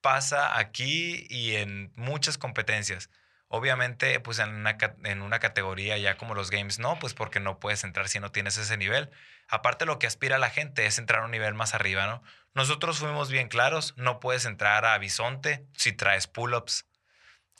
pasa 0.00 0.58
aquí 0.58 1.26
y 1.28 1.56
en 1.56 1.92
muchas 1.96 2.38
competencias. 2.38 3.10
Obviamente, 3.50 4.20
pues 4.20 4.38
en 4.40 4.50
una, 4.50 4.76
en 5.04 5.22
una 5.22 5.38
categoría 5.38 5.96
ya 5.96 6.16
como 6.18 6.34
los 6.34 6.50
games, 6.50 6.78
no, 6.78 6.98
pues 6.98 7.14
porque 7.14 7.40
no 7.40 7.58
puedes 7.58 7.82
entrar 7.82 8.08
si 8.08 8.20
no 8.20 8.30
tienes 8.30 8.58
ese 8.58 8.76
nivel. 8.76 9.10
Aparte, 9.48 9.86
lo 9.86 9.98
que 9.98 10.06
aspira 10.06 10.36
la 10.36 10.50
gente 10.50 10.84
es 10.84 10.98
entrar 10.98 11.22
a 11.22 11.24
un 11.24 11.30
nivel 11.30 11.54
más 11.54 11.74
arriba, 11.74 12.06
¿no? 12.06 12.22
Nosotros 12.52 12.98
fuimos 12.98 13.30
bien 13.30 13.48
claros, 13.48 13.94
no 13.96 14.20
puedes 14.20 14.44
entrar 14.44 14.84
a 14.84 14.98
Bisonte 14.98 15.64
si 15.74 15.92
traes 15.92 16.26
pull-ups. 16.26 16.86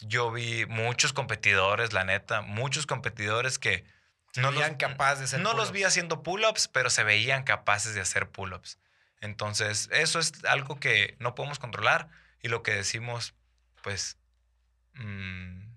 Yo 0.00 0.30
vi 0.30 0.66
muchos 0.66 1.14
competidores, 1.14 1.94
la 1.94 2.04
neta, 2.04 2.42
muchos 2.42 2.86
competidores 2.86 3.58
que 3.58 3.84
No 4.36 4.50
los- 4.50 4.68
capaces 4.78 5.18
de 5.18 5.24
hacer 5.24 5.40
no 5.40 5.54
los 5.54 5.72
vi 5.72 5.84
haciendo 5.84 6.22
pull-ups, 6.22 6.68
pero 6.68 6.90
se 6.90 7.02
veían 7.02 7.44
capaces 7.44 7.94
de 7.94 8.02
hacer 8.02 8.28
pull-ups. 8.28 8.78
Entonces, 9.22 9.88
eso 9.90 10.18
es 10.18 10.44
algo 10.44 10.78
que 10.78 11.16
no 11.18 11.34
podemos 11.34 11.58
controlar 11.58 12.08
y 12.42 12.48
lo 12.48 12.62
que 12.62 12.72
decimos, 12.74 13.34
pues, 13.82 14.18
mm, 14.94 15.67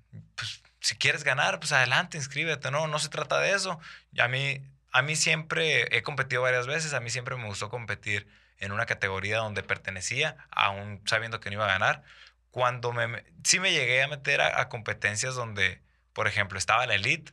pues, 0.41 0.63
si 0.79 0.95
quieres 0.95 1.23
ganar, 1.23 1.59
pues 1.59 1.71
adelante, 1.71 2.17
inscríbete, 2.17 2.71
no, 2.71 2.87
no 2.87 2.97
se 2.97 3.09
trata 3.09 3.39
de 3.39 3.53
eso. 3.53 3.79
Y 4.11 4.21
a 4.21 4.27
mí, 4.27 4.59
a 4.91 5.03
mí 5.03 5.15
siempre 5.15 5.95
he 5.95 6.01
competido 6.01 6.41
varias 6.41 6.65
veces, 6.65 6.93
a 6.93 6.99
mí 6.99 7.11
siempre 7.11 7.35
me 7.35 7.45
gustó 7.45 7.69
competir 7.69 8.27
en 8.57 8.71
una 8.71 8.87
categoría 8.87 9.37
donde 9.37 9.61
pertenecía, 9.61 10.37
aún 10.49 11.01
sabiendo 11.05 11.39
que 11.39 11.49
no 11.51 11.57
iba 11.57 11.65
a 11.65 11.79
ganar. 11.79 12.03
Cuando 12.49 12.91
me, 12.91 13.23
sí 13.43 13.59
me 13.59 13.71
llegué 13.71 14.01
a 14.01 14.07
meter 14.07 14.41
a, 14.41 14.59
a 14.61 14.69
competencias 14.69 15.35
donde, 15.35 15.81
por 16.13 16.27
ejemplo, 16.27 16.57
estaba 16.57 16.87
la 16.87 16.95
elite 16.95 17.31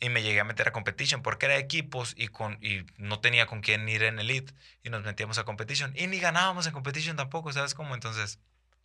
y 0.00 0.08
me 0.08 0.22
llegué 0.22 0.40
a 0.40 0.44
meter 0.44 0.68
a 0.68 0.72
competition 0.72 1.22
porque 1.22 1.46
era 1.46 1.56
equipos 1.56 2.14
y, 2.16 2.28
con, 2.28 2.58
y 2.62 2.86
no 2.96 3.20
tenía 3.20 3.46
con 3.46 3.60
quién 3.60 3.86
ir 3.88 4.02
en 4.02 4.18
elite 4.18 4.54
y 4.82 4.88
nos 4.88 5.02
metíamos 5.04 5.36
a 5.38 5.44
competition 5.44 5.92
y 5.96 6.06
ni 6.06 6.18
ganábamos 6.18 6.66
en 6.66 6.72
competition 6.72 7.16
tampoco, 7.16 7.52
¿sabes 7.52 7.74
cómo? 7.74 7.94
Entonces, 7.94 8.38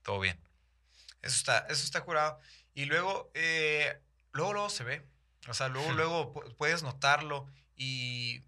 todo 0.04 0.20
bien. 0.20 0.38
Eso 1.22 1.38
está, 1.38 1.60
eso 1.70 1.84
está 1.84 2.02
curado. 2.02 2.40
Y 2.74 2.86
luego, 2.86 3.32
eh, 3.34 4.00
luego, 4.32 4.54
luego 4.54 4.70
se 4.70 4.84
ve. 4.84 5.06
O 5.48 5.54
sea, 5.54 5.68
luego, 5.70 5.92
luego 5.94 6.34
pu- 6.34 6.56
puedes 6.56 6.84
notarlo 6.84 7.48
y 7.76 8.44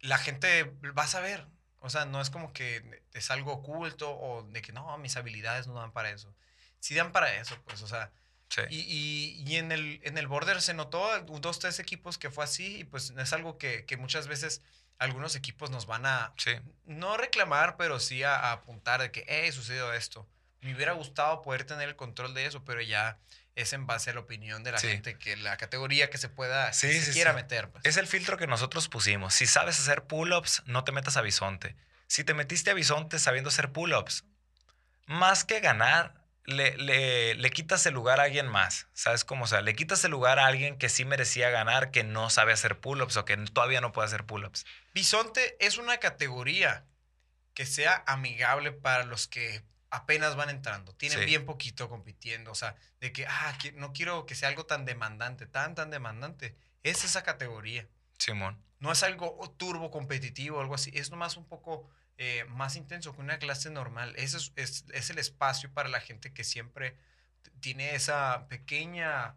la 0.00 0.18
gente 0.18 0.64
va 0.96 1.04
a 1.04 1.08
saber. 1.08 1.46
O 1.80 1.90
sea, 1.90 2.04
no 2.04 2.20
es 2.20 2.30
como 2.30 2.52
que 2.52 3.02
es 3.12 3.30
algo 3.30 3.52
oculto 3.52 4.10
o 4.10 4.42
de 4.44 4.62
que 4.62 4.72
no, 4.72 4.96
mis 4.98 5.16
habilidades 5.16 5.66
no 5.66 5.74
dan 5.74 5.92
para 5.92 6.10
eso. 6.10 6.34
Sí 6.78 6.94
dan 6.94 7.12
para 7.12 7.34
eso, 7.36 7.56
pues, 7.64 7.82
o 7.82 7.86
sea. 7.88 8.12
Sí. 8.48 8.62
Y, 8.70 8.80
y- 8.80 9.44
y 9.46 9.56
en, 9.56 9.70
el, 9.72 10.00
en 10.02 10.18
el 10.18 10.26
border 10.26 10.60
se 10.60 10.74
notó 10.74 11.20
dos, 11.20 11.58
tres 11.60 11.78
equipos 11.78 12.18
que 12.18 12.30
fue 12.30 12.42
así 12.44 12.78
y 12.80 12.84
pues 12.84 13.10
es 13.10 13.32
algo 13.32 13.58
que, 13.58 13.84
que 13.86 13.96
muchas 13.96 14.26
veces 14.26 14.60
algunos 14.98 15.36
equipos 15.36 15.70
nos 15.70 15.86
van 15.86 16.04
a, 16.04 16.34
sí. 16.36 16.50
no 16.84 17.16
reclamar, 17.16 17.76
pero 17.76 18.00
sí 18.00 18.22
a, 18.24 18.34
a 18.36 18.52
apuntar 18.52 19.00
de 19.00 19.12
que, 19.12 19.24
hey, 19.28 19.52
sucedió 19.52 19.92
esto. 19.92 20.28
Me 20.60 20.74
hubiera 20.74 20.92
gustado 20.92 21.42
poder 21.42 21.64
tener 21.64 21.88
el 21.88 21.96
control 21.96 22.34
de 22.34 22.44
eso, 22.46 22.64
pero 22.64 22.80
ya 22.82 23.18
es 23.56 23.72
en 23.72 23.86
base 23.86 24.10
a 24.10 24.14
la 24.14 24.20
opinión 24.20 24.62
de 24.64 24.72
la 24.72 24.78
Sí. 24.78 24.88
gente, 24.88 25.18
que 25.18 25.36
la 25.36 25.56
categoría 25.56 26.08
que 26.10 26.18
se 26.18 26.28
pueda, 26.28 26.72
Sí, 26.72 26.86
que 26.88 26.94
sí, 26.94 27.06
se 27.06 27.12
quiera 27.12 27.32
meter. 27.32 27.68
pues. 27.70 27.84
Es 27.84 27.96
el 27.96 28.06
filtro 28.06 28.36
que 28.36 28.46
nosotros 28.46 28.88
pusimos. 28.88 29.34
Si 29.34 29.46
sabes 29.46 29.78
hacer 29.78 30.04
pull-ups, 30.04 30.62
no 30.66 30.84
te 30.84 30.92
metas 30.92 31.16
a 31.16 31.22
bisonte. 31.22 31.76
Si 32.06 32.24
te 32.24 32.34
metiste 32.34 32.70
a 32.70 32.74
bisonte 32.74 33.18
sabiendo 33.18 33.48
hacer 33.48 33.70
pull-ups, 33.72 34.24
más 35.06 35.44
que 35.44 35.60
ganar, 35.60 36.14
le, 36.44 36.76
le- 36.78 37.34
le 37.34 37.50
quitas 37.50 37.84
el 37.86 37.94
lugar 37.94 38.18
a 38.18 38.24
alguien 38.24 38.46
más. 38.48 38.86
¿Sabes 38.92 39.24
cómo? 39.24 39.44
O 39.44 39.46
sea, 39.46 39.60
le 39.60 39.74
quitas 39.74 40.02
el 40.04 40.10
lugar 40.10 40.38
a 40.38 40.46
alguien 40.46 40.78
que 40.78 40.88
sí 40.88 41.04
merecía 41.04 41.50
ganar, 41.50 41.90
que 41.90 42.02
no 42.02 42.30
sabe 42.30 42.52
hacer 42.52 42.80
pull-ups 42.80 43.16
o 43.16 43.24
que 43.24 43.36
todavía 43.36 43.80
no 43.80 43.92
puede 43.92 44.06
hacer 44.06 44.24
pull-ups. 44.24 44.64
Bisonte 44.94 45.56
es 45.60 45.78
una 45.78 45.98
categoría 45.98 46.84
que 47.54 47.66
sea 47.66 48.02
amigable 48.06 48.72
para 48.72 49.04
los 49.04 49.28
que 49.28 49.62
apenas 49.90 50.36
van 50.36 50.50
entrando. 50.50 50.94
Tienen 50.94 51.18
Sí. 51.20 51.24
bien 51.26 51.44
poquito 51.44 51.88
compitiendo. 51.88 52.50
O 52.52 52.54
sea, 52.54 52.76
de 53.00 53.12
que, 53.12 53.26
ah, 53.26 53.56
no 53.74 53.92
quiero 53.92 54.24
que 54.26 54.34
sea 54.34 54.48
algo 54.48 54.64
tan 54.66 54.84
demandante, 54.84 55.46
tan, 55.46 55.74
tan 55.74 55.90
demandante. 55.90 56.54
Es 56.82 57.04
esa 57.04 57.22
categoría. 57.22 57.86
Simón. 58.18 58.62
No 58.78 58.92
es 58.92 59.02
algo 59.02 59.38
turbo 59.58 59.90
competitivo 59.90 60.58
o 60.58 60.60
algo 60.60 60.74
así. 60.74 60.90
Es 60.94 61.10
nomás 61.10 61.36
un 61.36 61.46
poco 61.46 61.88
eh, 62.22 62.44
más 62.48 62.76
intenso 62.76 63.14
que 63.14 63.20
una 63.22 63.38
clase 63.38 63.70
normal. 63.70 64.12
Ese 64.16 64.36
es, 64.36 64.52
es- 64.56 64.84
es 64.92 65.08
el 65.08 65.18
espacio 65.18 65.72
para 65.72 65.88
la 65.88 66.00
gente 66.00 66.34
que 66.34 66.44
siempre 66.44 66.94
tiene 67.60 67.94
esa 67.94 68.46
pequeña 68.48 69.36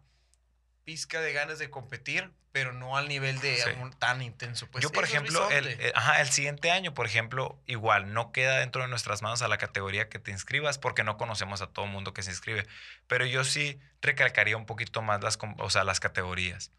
pizca 0.84 1.20
de 1.20 1.32
ganas 1.32 1.58
de 1.58 1.70
competir, 1.70 2.30
pero 2.52 2.72
no 2.72 2.96
al 2.96 3.08
nivel 3.08 3.40
de 3.40 3.56
Sí. 3.56 3.70
un 3.80 3.92
tan 3.92 4.22
intenso. 4.22 4.68
Pues 4.70 4.82
Yo, 4.82 4.90
por 4.90 5.04
ejemplo, 5.04 5.50
el, 5.50 5.66
eh, 5.66 5.92
ajá, 5.94 6.20
el 6.20 6.28
siguiente 6.28 6.70
año, 6.70 6.94
por 6.94 7.06
ejemplo, 7.06 7.60
igual 7.66 8.12
no 8.12 8.30
queda 8.30 8.58
dentro 8.60 8.82
de 8.82 8.88
nuestras 8.88 9.22
manos 9.22 9.42
a 9.42 9.48
la 9.48 9.58
categoría 9.58 10.08
que 10.08 10.18
te 10.18 10.30
inscribas 10.30 10.78
porque 10.78 11.02
no 11.02 11.16
conocemos 11.16 11.62
a 11.62 11.66
todo 11.66 11.86
mundo 11.86 12.14
que 12.14 12.22
se 12.22 12.30
inscribe. 12.30 12.66
Pero 13.08 13.26
yo 13.26 13.44
sí 13.44 13.80
recalcaría 14.02 14.56
un 14.56 14.66
poquito 14.66 15.02
más 15.02 15.22
las, 15.22 15.38
o 15.58 15.70
sea, 15.70 15.84
las 15.84 15.98
categorías. 16.00 16.70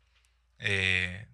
Eh, 0.60 1.28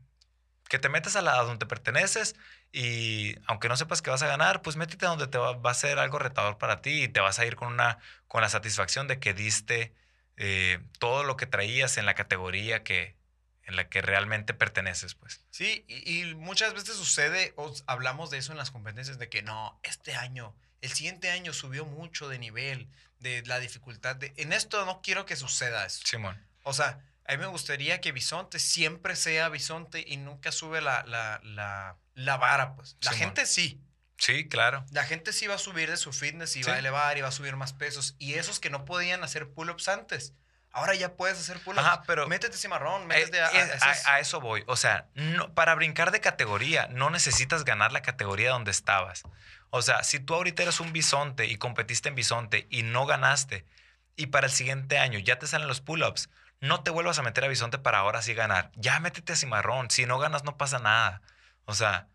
que 0.70 0.80
te 0.80 0.88
metas 0.90 1.18
a 1.18 1.22
la 1.22 1.38
a 1.38 1.44
donde 1.44 1.66
perteneces 1.66 2.36
y 2.72 3.36
aunque 3.46 3.68
no 3.68 3.76
sepas 3.76 4.02
que 4.02 4.10
vas 4.10 4.24
a 4.24 4.28
ganar, 4.28 4.62
pues 4.62 4.78
métete 4.78 5.06
a 5.06 5.10
donde 5.10 5.28
te 5.28 5.38
va, 5.38 5.52
va 5.58 5.72
a 5.72 5.74
ser 5.74 6.00
algo 6.00 6.18
retador 6.18 6.58
para 6.58 6.82
ti 6.82 7.04
y 7.04 7.08
te 7.10 7.20
vas 7.20 7.40
a 7.40 7.46
ir 7.46 7.58
con, 7.58 7.74
una, 7.74 7.98
con 8.30 8.42
la 8.42 8.48
satisfacción 8.48 9.08
de 9.10 9.20
que 9.20 9.34
diste 9.34 9.94
eh, 10.44 10.80
todo 10.98 11.24
lo 11.24 11.38
que 11.38 11.46
traías 11.46 11.98
en 11.98 12.06
la 12.08 12.16
categoría 12.16 12.84
que, 12.84 13.16
en 13.64 13.76
la 13.76 13.88
que 13.90 14.02
realmente 14.02 14.56
perteneces, 14.56 15.14
pues. 15.14 15.42
Sí, 15.52 15.86
y, 15.88 16.22
y 16.22 16.36
muchas 16.36 16.74
veces 16.74 16.96
sucede, 16.96 17.54
o 17.58 17.72
hablamos 17.86 18.32
de 18.32 18.40
eso 18.40 18.52
en 18.52 18.58
las 18.58 18.72
competencias, 18.72 19.20
de 19.20 19.30
que 19.30 19.44
no, 19.44 19.80
este 19.84 20.16
año, 20.16 20.56
el 20.82 20.92
siguiente 20.92 21.30
año 21.30 21.54
subió 21.54 21.86
mucho 21.86 22.28
de 22.28 22.40
nivel, 22.40 22.88
de 23.20 23.44
la 23.46 23.60
dificultad. 23.60 24.16
De, 24.16 24.34
en 24.38 24.52
esto 24.52 24.84
no 24.86 25.02
quiero 25.04 25.28
que 25.28 25.36
suceda 25.36 25.86
eso. 25.86 26.02
Simón. 26.04 26.44
O 26.64 26.74
sea, 26.74 27.00
a 27.28 27.34
mí 27.34 27.38
me 27.38 27.46
gustaría 27.46 28.02
que 28.02 28.12
Bisonte 28.12 28.58
siempre 28.58 29.16
sea 29.16 29.48
Bisonte 29.50 30.04
y 30.08 30.18
nunca 30.18 30.52
sube 30.52 30.82
la, 30.82 31.04
la, 31.04 31.40
la, 31.44 31.98
la 32.16 32.38
vara, 32.38 32.76
pues. 32.76 32.98
La 33.02 33.12
Simón. 33.12 33.28
gente 33.28 33.46
sí. 33.46 33.80
Sí, 34.22 34.48
claro. 34.48 34.86
La 34.92 35.04
gente 35.04 35.34
sí 35.34 35.48
va 35.48 35.56
a 35.56 35.58
subir 35.58 35.90
de 35.90 35.98
su 35.98 36.14
fitness 36.14 36.56
y 36.56 36.64
Sí. 36.64 36.70
va 36.70 36.76
a 36.76 36.80
elevar 36.80 37.18
y 37.18 37.22
va 37.22 37.30
a 37.30 37.32
subir 37.32 37.56
más 37.56 37.74
pesos. 37.74 38.16
Y 38.20 38.36
esos 38.36 38.60
que 38.60 38.70
no 38.70 38.86
podían 38.86 39.24
hacer 39.24 39.50
pull-ups 39.50 39.88
antes, 39.88 40.34
ahora 40.72 40.94
ya 40.94 41.16
puedes 41.16 41.40
hacer 41.40 41.60
pull-ups. 41.64 41.84
Ajá, 41.84 42.04
pero 42.06 42.28
Métete 42.28 42.56
cimarrón, 42.56 43.02
eh, 43.04 43.06
métete 43.08 43.42
a, 43.42 43.48
a 43.48 43.52
eh, 43.52 43.80
a- 43.82 44.14
a 44.14 44.20
eso 44.20 44.40
voy. 44.40 44.64
O 44.68 44.76
sea, 44.76 45.08
no, 45.16 45.52
para 45.56 45.74
brincar 45.74 46.12
de 46.12 46.20
categoría 46.22 46.88
no 46.92 47.10
necesitas 47.10 47.66
ganar 47.66 47.92
la 47.94 48.04
categoría 48.04 48.52
donde 48.52 48.70
estabas. 48.70 49.24
O 49.72 49.82
sea, 49.82 50.04
si 50.04 50.20
tú 50.20 50.36
ahorita 50.36 50.62
eres 50.62 50.80
un 50.80 50.94
bisonte 50.94 51.48
y 51.48 51.58
competiste 51.58 52.10
en 52.10 52.16
bisonte 52.16 52.68
y 52.70 52.84
no 52.84 53.08
ganaste, 53.08 53.66
y 54.16 54.28
para 54.28 54.46
el 54.46 54.54
siguiente 54.54 55.00
año 55.00 55.18
ya 55.18 55.40
te 55.40 55.48
salen 55.48 55.68
los 55.68 55.82
pull-ups, 55.82 56.30
no 56.60 56.84
te 56.84 56.92
vuelvas 56.92 57.18
a 57.18 57.24
meter 57.24 57.44
a 57.44 57.48
bisonte 57.48 57.80
para 57.80 57.98
ahora 57.98 58.22
sí 58.22 58.36
ganar. 58.36 58.70
Ya 58.76 59.00
métete 59.00 59.34
a 59.34 59.36
cimarrón. 59.36 59.90
Si 59.90 60.06
no 60.06 60.20
ganas, 60.20 60.44
no 60.44 60.58
pasa 60.58 60.78
nada. 60.78 61.24
O 61.66 61.74
sea, 61.74 62.08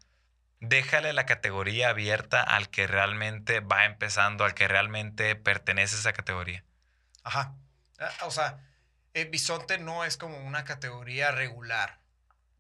déjale 0.61 1.13
la 1.13 1.27
categoría 1.27 1.91
abierta 1.91 2.43
al 2.43 2.71
que 2.71 2.87
realmente 2.87 3.61
va 3.61 3.85
empezando, 3.85 4.45
al 4.45 4.55
que 4.55 4.69
realmente 4.69 5.37
pertenece 5.37 5.97
a 5.97 5.99
esa 5.99 6.13
categoría. 6.13 6.65
Ajá. 7.23 7.55
Ah, 7.99 8.13
O 8.27 8.31
sea, 8.31 8.59
el 9.15 9.29
bisonte 9.29 9.79
no 9.79 10.05
es 10.05 10.17
como 10.17 10.39
una 10.39 10.65
categoría 10.65 11.31
regular 11.31 12.01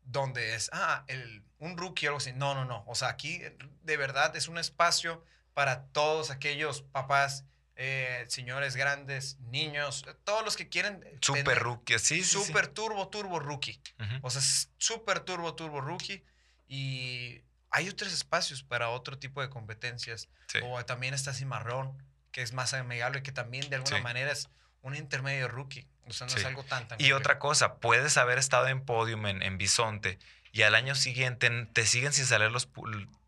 donde 0.04 0.54
es, 0.54 0.70
ah, 0.72 1.04
el, 1.08 1.44
un 1.58 1.76
rookie 1.76 2.06
o 2.06 2.10
algo 2.10 2.18
así. 2.18 2.32
No, 2.32 2.54
no, 2.54 2.64
no. 2.64 2.84
O 2.86 2.94
sea, 2.94 3.08
aquí 3.08 3.42
de 3.82 3.96
verdad 3.96 4.34
es 4.36 4.48
un 4.48 4.58
espacio 4.58 5.24
para 5.54 5.86
todos 5.86 6.30
aquellos 6.30 6.82
papás, 6.82 7.44
eh, 7.76 8.24
señores 8.28 8.76
grandes, 8.76 9.38
niños, 9.40 10.04
eh, 10.06 10.14
todos 10.24 10.44
los 10.44 10.56
que 10.56 10.68
quieren. 10.68 11.04
Super 11.20 11.58
rookie. 11.58 11.98
Sí, 11.98 12.22
sí, 12.22 12.24
sí. 12.24 12.44
Super 12.46 12.68
turbo, 12.68 13.08
turbo 13.08 13.40
rookie. 13.40 13.80
O 14.22 14.30
sea, 14.30 14.40
es 14.40 14.70
súper 14.78 15.20
turbo, 15.20 15.54
turbo 15.54 15.80
rookie. 15.80 16.24
Y 16.68 17.42
hay 17.76 17.88
otros 17.90 18.10
espacios 18.12 18.62
para 18.62 18.88
otro 18.88 19.18
tipo 19.18 19.42
de 19.42 19.50
competencias. 19.50 20.28
Sí. 20.48 20.58
O 20.62 20.82
también 20.86 21.12
está 21.12 21.34
Cimarrón, 21.34 22.02
que 22.32 22.40
es 22.40 22.52
más 22.54 22.72
amigable, 22.72 23.22
que 23.22 23.32
también 23.32 23.68
de 23.68 23.76
alguna 23.76 23.98
Sí. 23.98 24.02
manera 24.02 24.32
es 24.32 24.48
un 24.80 24.96
intermedio 24.96 25.46
rookie. 25.48 25.86
O 26.06 26.12
sea, 26.12 26.26
no 26.26 26.32
Sí. 26.32 26.38
es 26.38 26.44
algo 26.46 26.62
tan, 26.64 26.88
tan 26.88 26.98
Y 27.00 27.12
otra 27.12 27.38
cosa, 27.38 27.74
puedes 27.76 28.16
haber 28.16 28.38
estado 28.38 28.68
en 28.68 28.82
podium 28.84 29.26
en, 29.26 29.42
en 29.42 29.58
Bisonte 29.58 30.18
y 30.52 30.62
al 30.62 30.74
año 30.74 30.94
siguiente 30.94 31.50
te 31.74 31.84
siguen 31.84 32.12
sin 32.14 32.24
salir 32.24 32.50
los 32.50 32.68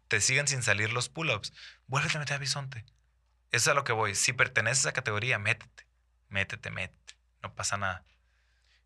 te 0.09 0.23
siguen 0.23 0.49
sin 0.49 0.63
salir 0.63 0.91
los 0.93 1.11
pull-ups. 1.11 1.53
Vuélvete 1.87 2.17
a 2.17 2.21
meter 2.21 2.37
a 2.37 2.39
Bisonte. 2.39 2.87
Eso 3.51 3.65
es 3.65 3.69
a 3.69 3.75
lo 3.75 3.85
que 3.85 3.93
voy. 3.93 4.15
Si 4.15 4.33
perteneces 4.33 4.87
a 4.87 4.89
esa 4.89 4.95
categoría, 4.95 5.39
métete. 5.39 5.87
Métete, 6.31 6.71
métete. 6.71 7.15
No 7.43 7.55
pasa 7.55 7.77
nada. 7.77 8.03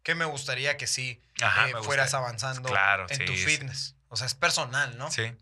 Que 0.03 0.17
me 0.17 0.25
gustaría 0.25 0.77
que 0.77 0.89
sí 0.89 1.23
Ajá, 1.41 1.69
eh, 1.69 1.75
me 1.75 1.83
fueras 1.83 2.15
avanzando 2.15 2.69
Claro, 2.69 3.07
en 3.09 3.25
tu 3.25 3.33
fitness. 3.35 3.95
O 4.09 4.17
sea, 4.17 4.27
es 4.27 4.35
personal, 4.35 4.99
¿no? 4.99 5.11
Sí, 5.11 5.33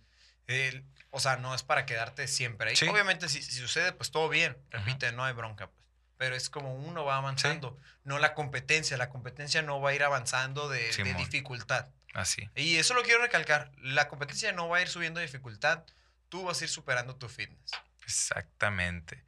El- 0.50 0.84
o 1.12 1.18
sea, 1.20 1.36
no 1.36 1.54
es 1.54 1.62
para 1.62 1.86
quedarte 1.86 2.28
siempre 2.28 2.70
ahí. 2.70 2.76
Sí. 2.76 2.86
Obviamente, 2.88 3.28
si, 3.28 3.42
si 3.42 3.52
sucede, 3.58 3.92
pues 3.92 4.10
todo 4.10 4.28
bien. 4.28 4.56
Repite, 4.70 5.10
no 5.12 5.24
hay 5.24 5.32
bronca. 5.32 5.66
Pues. 5.68 5.80
Pero 6.18 6.36
es 6.36 6.50
como 6.50 6.74
uno 6.74 7.04
va 7.04 7.16
avanzando, 7.16 7.78
no 8.04 8.18
la 8.18 8.34
competencia. 8.34 8.96
La 8.96 9.08
competencia 9.08 9.62
no 9.62 9.80
va 9.80 9.90
a 9.90 9.94
ir 9.94 10.02
avanzando 10.04 10.68
de, 10.68 10.92
de 10.92 11.14
dificultad. 11.14 11.88
así. 12.14 12.48
Y 12.54 12.76
eso 12.76 12.94
lo 12.94 13.02
quiero 13.02 13.22
recalcar. 13.22 13.72
La 13.78 14.06
competencia 14.08 14.52
no 14.52 14.68
va 14.68 14.76
a 14.78 14.82
ir 14.82 14.88
subiendo 14.88 15.18
de 15.20 15.26
dificultad. 15.26 15.82
Tú 16.28 16.44
vas 16.44 16.60
a 16.60 16.64
ir 16.64 16.70
superando 16.70 17.16
tu 17.16 17.28
fitness. 17.28 17.72
Exactamente. 18.04 19.24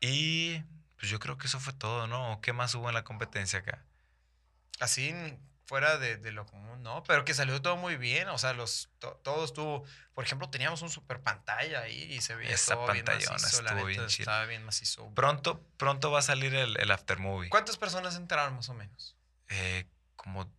Y 0.00 0.60
pues 0.96 1.10
yo 1.10 1.18
creo 1.18 1.36
que 1.38 1.46
eso 1.48 1.60
fue 1.60 1.72
todo, 1.72 2.06
¿no? 2.06 2.40
¿Qué 2.40 2.52
más 2.52 2.74
hubo 2.74 2.88
en 2.88 2.94
la 2.94 3.04
competencia 3.04 3.58
acá? 3.58 3.84
Así 4.80 5.12
fuera 5.68 5.98
de, 5.98 6.16
de 6.16 6.32
lo 6.32 6.46
común, 6.46 6.82
¿no? 6.82 7.02
Pero 7.04 7.24
que 7.26 7.34
salió 7.34 7.60
todo 7.60 7.76
muy 7.76 7.96
bien, 7.96 8.28
o 8.30 8.38
sea, 8.38 8.54
los, 8.54 8.88
to- 8.98 9.20
todo 9.22 9.44
estuvo, 9.44 9.84
por 10.14 10.24
ejemplo, 10.24 10.48
teníamos 10.48 10.80
un 10.80 10.88
super 10.88 11.20
pantalla 11.20 11.80
ahí 11.82 12.04
y 12.04 12.22
se 12.22 12.34
veía 12.34 12.50
Esa 12.54 12.74
todo 12.74 12.90
bien 12.90 13.04
macizo, 13.04 13.34
estuvo 13.36 13.84
bien 13.84 14.02
estaba 14.04 14.46
bien 14.46 14.64
macizo. 14.64 15.14
Pronto, 15.14 15.62
pronto 15.76 16.10
va 16.10 16.20
a 16.20 16.22
salir 16.22 16.54
el, 16.54 16.80
el 16.80 16.90
aftermovie. 16.90 17.50
¿Cuántas 17.50 17.76
personas 17.76 18.16
entraron 18.16 18.54
más 18.56 18.68
o 18.70 18.74
menos? 18.74 19.14
Eh, 19.50 19.84
como 20.16 20.50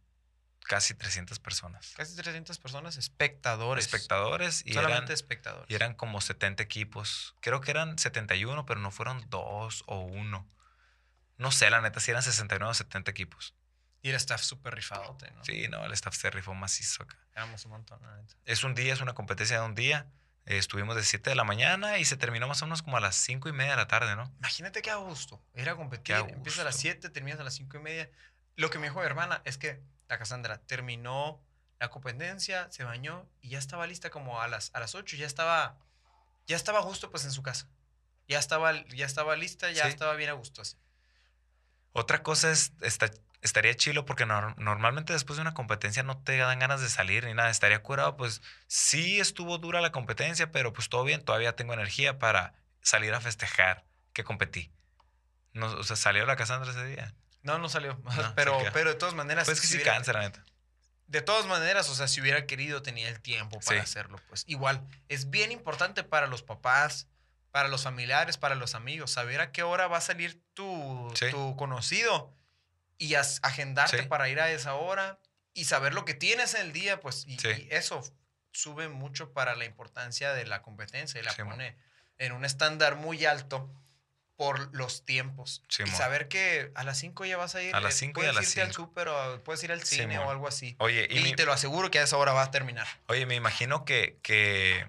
casi 0.65 0.93
300 0.93 1.39
personas. 1.39 1.93
Casi 1.97 2.15
300 2.15 2.59
personas, 2.59 2.95
espectadores. 2.97 3.85
Espectadores 3.85 4.61
y 4.63 4.73
eran, 4.73 4.83
Solamente 4.83 5.13
espectadores. 5.13 5.65
y 5.71 5.73
eran 5.73 5.95
como 5.95 6.21
70 6.21 6.61
equipos. 6.61 7.35
Creo 7.41 7.61
que 7.61 7.71
eran 7.71 7.97
71, 7.97 8.67
pero 8.67 8.79
no 8.79 8.91
fueron 8.91 9.27
dos 9.31 9.83
o 9.87 10.01
uno. 10.01 10.47
No 11.37 11.51
sé, 11.51 11.69
la 11.71 11.81
neta, 11.81 11.99
si 11.99 12.11
eran 12.11 12.21
69 12.21 12.69
o 12.69 12.73
70 12.75 13.09
equipos. 13.09 13.55
Y 14.01 14.09
el 14.09 14.15
staff 14.15 14.41
súper 14.41 14.75
rifadote, 14.75 15.29
¿no? 15.31 15.43
Sí, 15.43 15.67
no, 15.67 15.83
el 15.85 15.91
staff 15.93 16.15
se 16.15 16.29
rifó 16.31 16.53
macizo 16.53 17.03
acá. 17.03 17.17
Éramos 17.33 17.65
un 17.65 17.71
montón, 17.71 17.99
neta. 18.01 18.35
Es 18.45 18.63
un 18.63 18.73
día, 18.75 18.93
es 18.93 19.01
una 19.01 19.13
competencia 19.13 19.59
de 19.59 19.65
un 19.65 19.75
día. 19.75 20.07
Eh, 20.45 20.57
estuvimos 20.57 20.95
de 20.95 21.03
7 21.03 21.29
de 21.29 21.35
la 21.35 21.43
mañana 21.43 21.97
y 21.99 22.05
se 22.05 22.15
terminó 22.17 22.47
más 22.47 22.61
o 22.61 22.65
menos 22.65 22.81
como 22.81 22.95
a 22.97 23.01
las 23.01 23.15
5 23.15 23.49
y 23.49 23.51
media 23.51 23.71
de 23.71 23.77
la 23.77 23.87
tarde, 23.87 24.15
¿no? 24.15 24.31
Imagínate 24.39 24.81
qué 24.81 24.89
a 24.89 24.95
gusto. 24.95 25.41
Ir 25.55 25.69
a 25.69 25.75
competir, 25.75 26.15
a 26.15 26.19
empiezas 26.19 26.61
a 26.61 26.63
las 26.63 26.75
gusto. 26.75 26.81
7, 26.89 27.09
terminas 27.09 27.39
a 27.39 27.43
las 27.43 27.53
5 27.55 27.77
y 27.77 27.79
media. 27.81 28.09
Lo 28.55 28.69
que 28.69 28.79
me 28.79 28.87
dijo 28.87 28.99
mi 28.99 29.05
hermana 29.05 29.41
es 29.45 29.57
que 29.57 29.81
la 30.07 30.17
Cassandra 30.17 30.59
terminó 30.61 31.43
la 31.79 31.89
competencia, 31.89 32.71
se 32.71 32.83
bañó 32.83 33.27
y 33.41 33.49
ya 33.49 33.59
estaba 33.59 33.85
lista 33.85 34.09
como 34.09 34.41
a 34.41 34.47
las, 34.47 34.71
a 34.73 34.79
las 34.79 34.95
8. 34.95 35.17
Ya 35.17 35.27
estaba, 35.27 35.77
ya 36.47 36.55
estaba 36.55 36.79
a 36.79 36.83
gusto 36.83 37.11
pues 37.11 37.25
en 37.25 37.31
su 37.31 37.43
casa. 37.43 37.67
Ya 38.27 38.39
estaba, 38.39 38.73
ya 38.87 39.05
estaba 39.05 39.35
lista, 39.35 39.71
ya 39.71 39.83
Sí. 39.83 39.89
estaba 39.89 40.15
bien 40.15 40.29
a 40.29 40.33
gusto. 40.33 40.61
así. 40.61 40.77
Otra 41.93 42.23
cosa 42.23 42.51
es, 42.51 42.71
está, 42.81 43.09
estaría 43.41 43.73
chilo 43.75 44.05
porque 44.05 44.25
nor- 44.25 44.55
normalmente 44.57 45.13
después 45.13 45.37
de 45.37 45.41
una 45.41 45.53
competencia 45.53 46.03
no 46.03 46.21
te 46.21 46.37
dan 46.37 46.59
ganas 46.59 46.81
de 46.81 46.89
salir 46.89 47.25
ni 47.25 47.33
nada. 47.33 47.49
Estaría 47.49 47.81
curado, 47.81 48.17
pues 48.17 48.41
sí 48.67 49.19
estuvo 49.19 49.57
dura 49.57 49.81
la 49.81 49.91
competencia, 49.91 50.51
pero 50.51 50.73
pues 50.73 50.89
todo 50.89 51.03
bien, 51.03 51.23
todavía 51.23 51.55
tengo 51.55 51.73
energía 51.73 52.19
para 52.19 52.53
salir 52.81 53.13
a 53.13 53.21
festejar 53.21 53.85
que 54.13 54.23
competí. 54.23 54.71
No, 55.53 55.67
o 55.67 55.83
sea, 55.83 55.95
salió 55.95 56.25
la 56.25 56.35
Cassandra 56.35 56.71
ese 56.71 56.85
día. 56.85 57.13
No, 57.41 57.57
no 57.57 57.69
salió. 57.69 57.97
No, 58.17 58.33
pero, 58.35 58.57
pero 58.73 58.89
de 58.89 58.95
todas 58.95 59.15
maneras. 59.15 59.45
Pues 59.45 59.57
es 59.57 59.61
que 59.61 59.67
si 59.67 59.73
sí 59.73 59.77
hubiera- 59.79 59.93
cansa, 59.93 60.13
la 60.13 60.19
neta. 60.21 60.43
De 61.07 61.21
todas 61.21 61.47
maneras, 61.47 61.89
o 61.89 61.95
sea, 61.95 62.07
si 62.07 62.21
hubiera 62.21 62.45
querido, 62.45 62.83
tenía 62.83 63.09
el 63.09 63.19
tiempo 63.19 63.59
para 63.61 63.79
Sí. 63.79 63.83
hacerlo. 63.83 64.19
Pues 64.27 64.43
igual, 64.47 64.85
es 65.07 65.31
bien 65.31 65.51
importante 65.51 66.03
para 66.03 66.27
los 66.27 66.43
papás, 66.43 67.07
para 67.51 67.67
los 67.67 67.81
familiares, 67.83 68.37
para 68.37 68.53
los 68.53 68.75
amigos, 68.75 69.09
saber 69.11 69.41
a 69.41 69.51
qué 69.51 69.63
hora 69.63 69.87
va 69.87 69.97
a 69.97 70.01
salir 70.01 70.39
tu, 70.53 71.11
Sí. 71.15 71.31
tu 71.31 71.55
conocido 71.55 72.31
y 72.99 73.15
as- 73.15 73.39
agendarte 73.41 74.03
Sí. 74.03 74.07
para 74.07 74.29
ir 74.29 74.39
a 74.39 74.51
esa 74.51 74.75
hora 74.75 75.17
y 75.55 75.65
saber 75.65 75.93
lo 75.95 76.05
que 76.05 76.13
tienes 76.13 76.53
en 76.53 76.61
el 76.61 76.73
día, 76.73 76.99
pues, 76.99 77.25
y, 77.27 77.39
Sí. 77.39 77.47
y 77.47 77.67
eso 77.71 78.01
sube 78.51 78.87
mucho 78.89 79.33
para 79.33 79.55
la 79.55 79.65
importancia 79.65 80.33
de 80.33 80.45
la 80.45 80.61
competencia 80.61 81.19
y 81.19 81.23
la 81.23 81.31
Sí, 81.31 81.41
pone 81.43 81.75
en 82.19 82.31
un 82.33 82.45
estándar 82.45 82.95
muy 82.97 83.25
alto 83.25 83.67
por 84.35 84.73
los 84.73 85.05
tiempos. 85.05 85.63
Sí, 85.67 85.83
y 85.85 85.89
saber 85.89 86.29
que 86.29 86.71
a 86.75 86.83
las 86.85 86.97
5 86.97 87.25
ya 87.25 87.35
vas 87.35 87.55
a 87.55 87.61
ir. 87.61 87.75
A 87.75 87.81
las 87.81 87.95
eh, 87.95 87.97
cinco 87.97 88.21
y 88.21 88.25
a 88.25 88.31
puedes 88.31 88.35
las 88.35 88.47
irte 88.49 88.61
al 88.61 88.71
súper 88.73 89.07
o 89.09 89.43
puedes 89.43 89.61
ir 89.63 89.71
al 89.73 89.83
Sí, 89.83 89.97
cine 89.97 90.17
mo. 90.17 90.27
o 90.27 90.31
algo 90.31 90.47
así. 90.47 90.75
Oye, 90.79 91.07
y, 91.09 91.19
Y, 91.19 91.23
mi- 91.23 91.35
te 91.35 91.45
lo 91.45 91.51
aseguro 91.51 91.91
que 91.91 91.99
a 91.99 92.03
esa 92.03 92.15
hora 92.17 92.31
va 92.31 92.43
a 92.43 92.51
terminar. 92.51 92.87
oye, 93.07 93.25
me 93.25 93.35
imagino 93.35 93.83
que, 93.83 94.17
que 94.23 94.87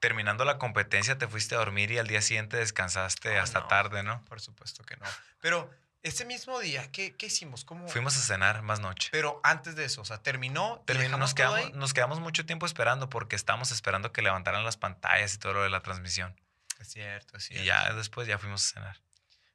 terminando 0.00 0.44
la 0.44 0.58
competencia 0.58 1.16
te 1.16 1.28
fuiste 1.28 1.54
a 1.54 1.58
dormir 1.58 1.92
y 1.92 1.98
al 1.98 2.08
día 2.08 2.20
siguiente 2.22 2.56
descansaste 2.56 3.38
Oh, 3.38 3.42
hasta 3.42 3.60
no. 3.60 3.66
tarde, 3.68 4.02
¿no? 4.02 4.24
Por 4.24 4.40
supuesto 4.40 4.82
que 4.84 4.96
no. 4.96 5.06
Pero 5.40 5.70
ese 6.02 6.24
mismo 6.24 6.58
día, 6.60 6.90
¿qué, 6.90 7.14
qué 7.16 7.26
hicimos? 7.26 7.64
¿Cómo? 7.64 7.88
Fuimos 7.88 8.16
a 8.16 8.20
cenar 8.20 8.62
más 8.62 8.80
noche. 8.80 9.08
Pero 9.12 9.40
antes 9.44 9.76
de 9.76 9.84
eso, 9.84 10.00
o 10.02 10.04
sea, 10.04 10.18
terminó. 10.22 10.82
Terminó, 10.86 11.16
nos, 11.18 11.34
todo 11.34 11.36
quedamos, 11.36 11.58
ahí. 11.60 11.72
nos 11.74 11.94
quedamos 11.94 12.20
mucho 12.20 12.44
tiempo 12.46 12.66
esperando 12.66 13.08
porque 13.08 13.36
estábamos 13.36 13.70
esperando 13.70 14.12
que 14.12 14.22
levantaran 14.22 14.64
las 14.64 14.76
pantallas 14.76 15.34
y 15.34 15.38
todo 15.38 15.52
lo 15.54 15.62
de 15.62 15.70
la 15.70 15.80
transmisión. 15.80 16.34
Es 16.80 16.88
cierto, 16.88 17.36
es 17.36 17.44
cierto. 17.44 17.62
Y 17.62 17.66
ya 17.66 17.92
después 17.94 18.26
ya 18.26 18.38
fuimos 18.38 18.64
a 18.66 18.74
cenar. 18.74 19.00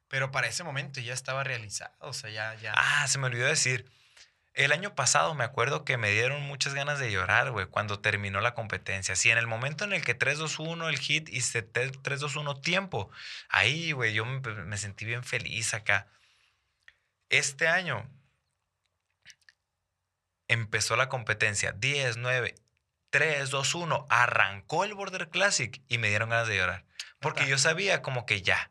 Pero 0.08 0.30
para 0.30 0.46
ese 0.46 0.64
momento 0.64 1.00
ya 1.00 1.12
estaba 1.12 1.44
realizado, 1.44 1.92
o 1.98 2.14
sea, 2.14 2.30
ya, 2.30 2.54
ya. 2.54 2.72
Ah, 2.74 3.06
se 3.08 3.18
me 3.18 3.26
olvidó 3.26 3.46
decir. 3.46 3.90
El 4.54 4.72
año 4.72 4.94
pasado 4.96 5.34
me 5.34 5.44
acuerdo 5.44 5.84
que 5.84 5.98
me 5.98 6.10
dieron 6.10 6.42
muchas 6.42 6.74
ganas 6.74 6.98
de 6.98 7.12
llorar, 7.12 7.52
güey, 7.52 7.66
cuando 7.66 8.00
terminó 8.00 8.40
la 8.40 8.54
competencia. 8.54 9.14
Sí, 9.14 9.30
en 9.30 9.38
el 9.38 9.46
momento 9.46 9.84
en 9.84 9.92
el 9.92 10.02
que 10.02 10.18
3-2-1 10.18 10.88
el 10.88 10.98
hit 10.98 11.28
y 11.28 11.42
se- 11.42 11.62
3-2-1 11.62 12.60
tiempo, 12.60 13.08
ahí, 13.50 13.92
güey, 13.92 14.14
yo 14.14 14.24
me, 14.24 14.40
me 14.40 14.76
sentí 14.78 15.04
bien 15.04 15.22
feliz 15.22 15.74
acá. 15.74 16.08
Este 17.28 17.68
año 17.68 18.08
empezó 20.48 20.96
la 20.96 21.08
competencia 21.08 21.72
10, 21.72 22.16
9, 22.16 22.54
3, 23.10 23.50
2, 23.50 23.74
1. 23.74 24.06
Arrancó 24.08 24.84
el 24.84 24.94
Border 24.94 25.28
Classic 25.28 25.82
y 25.88 25.98
me 25.98 26.08
dieron 26.08 26.30
ganas 26.30 26.48
de 26.48 26.56
llorar. 26.56 26.84
Porque 27.20 27.46
yo 27.46 27.58
sabía 27.58 28.02
como 28.02 28.26
que 28.26 28.42
ya. 28.42 28.70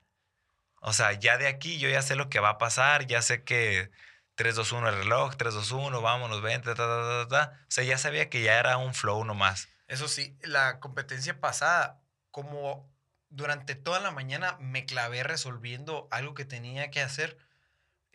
O 0.80 0.94
sea, 0.94 1.14
ya 1.14 1.38
de 1.38 1.48
aquí 1.48 1.80
yo 1.80 1.90
ya 1.90 2.02
sé 2.02 2.16
lo 2.16 2.30
que 2.30 2.40
va 2.40 2.50
a 2.50 2.58
pasar, 2.58 3.08
ya 3.08 3.22
sé 3.22 3.44
que 3.44 3.92
3, 4.36 4.56
2, 4.56 4.72
1 4.72 4.90
el 4.90 4.96
reloj, 4.96 5.36
3, 5.36 5.54
2, 5.54 5.72
1, 5.72 6.02
vámonos, 6.02 6.42
vente, 6.42 6.70
ta, 6.70 6.76
ta, 6.76 6.88
ta, 6.88 7.28
ta, 7.28 7.28
ta. 7.28 7.60
O 7.64 7.72
sea, 7.72 7.84
ya 7.84 7.98
sabía 7.98 8.30
que 8.30 8.42
ya 8.42 8.60
era 8.60 8.78
un 8.78 8.94
flow 8.94 9.24
nomás. 9.26 9.68
Eso 9.88 10.08
sí, 10.08 10.38
la 10.42 10.80
competencia 10.80 11.40
pasada, 11.40 12.00
como 12.32 12.90
durante 13.30 13.76
toda 13.76 14.00
la 14.00 14.12
mañana 14.12 14.58
me 14.60 14.86
clavé 14.86 15.24
resolviendo 15.24 16.08
algo 16.12 16.34
que 16.34 16.46
tenía 16.46 16.92
que 16.92 17.02
hacer, 17.02 17.38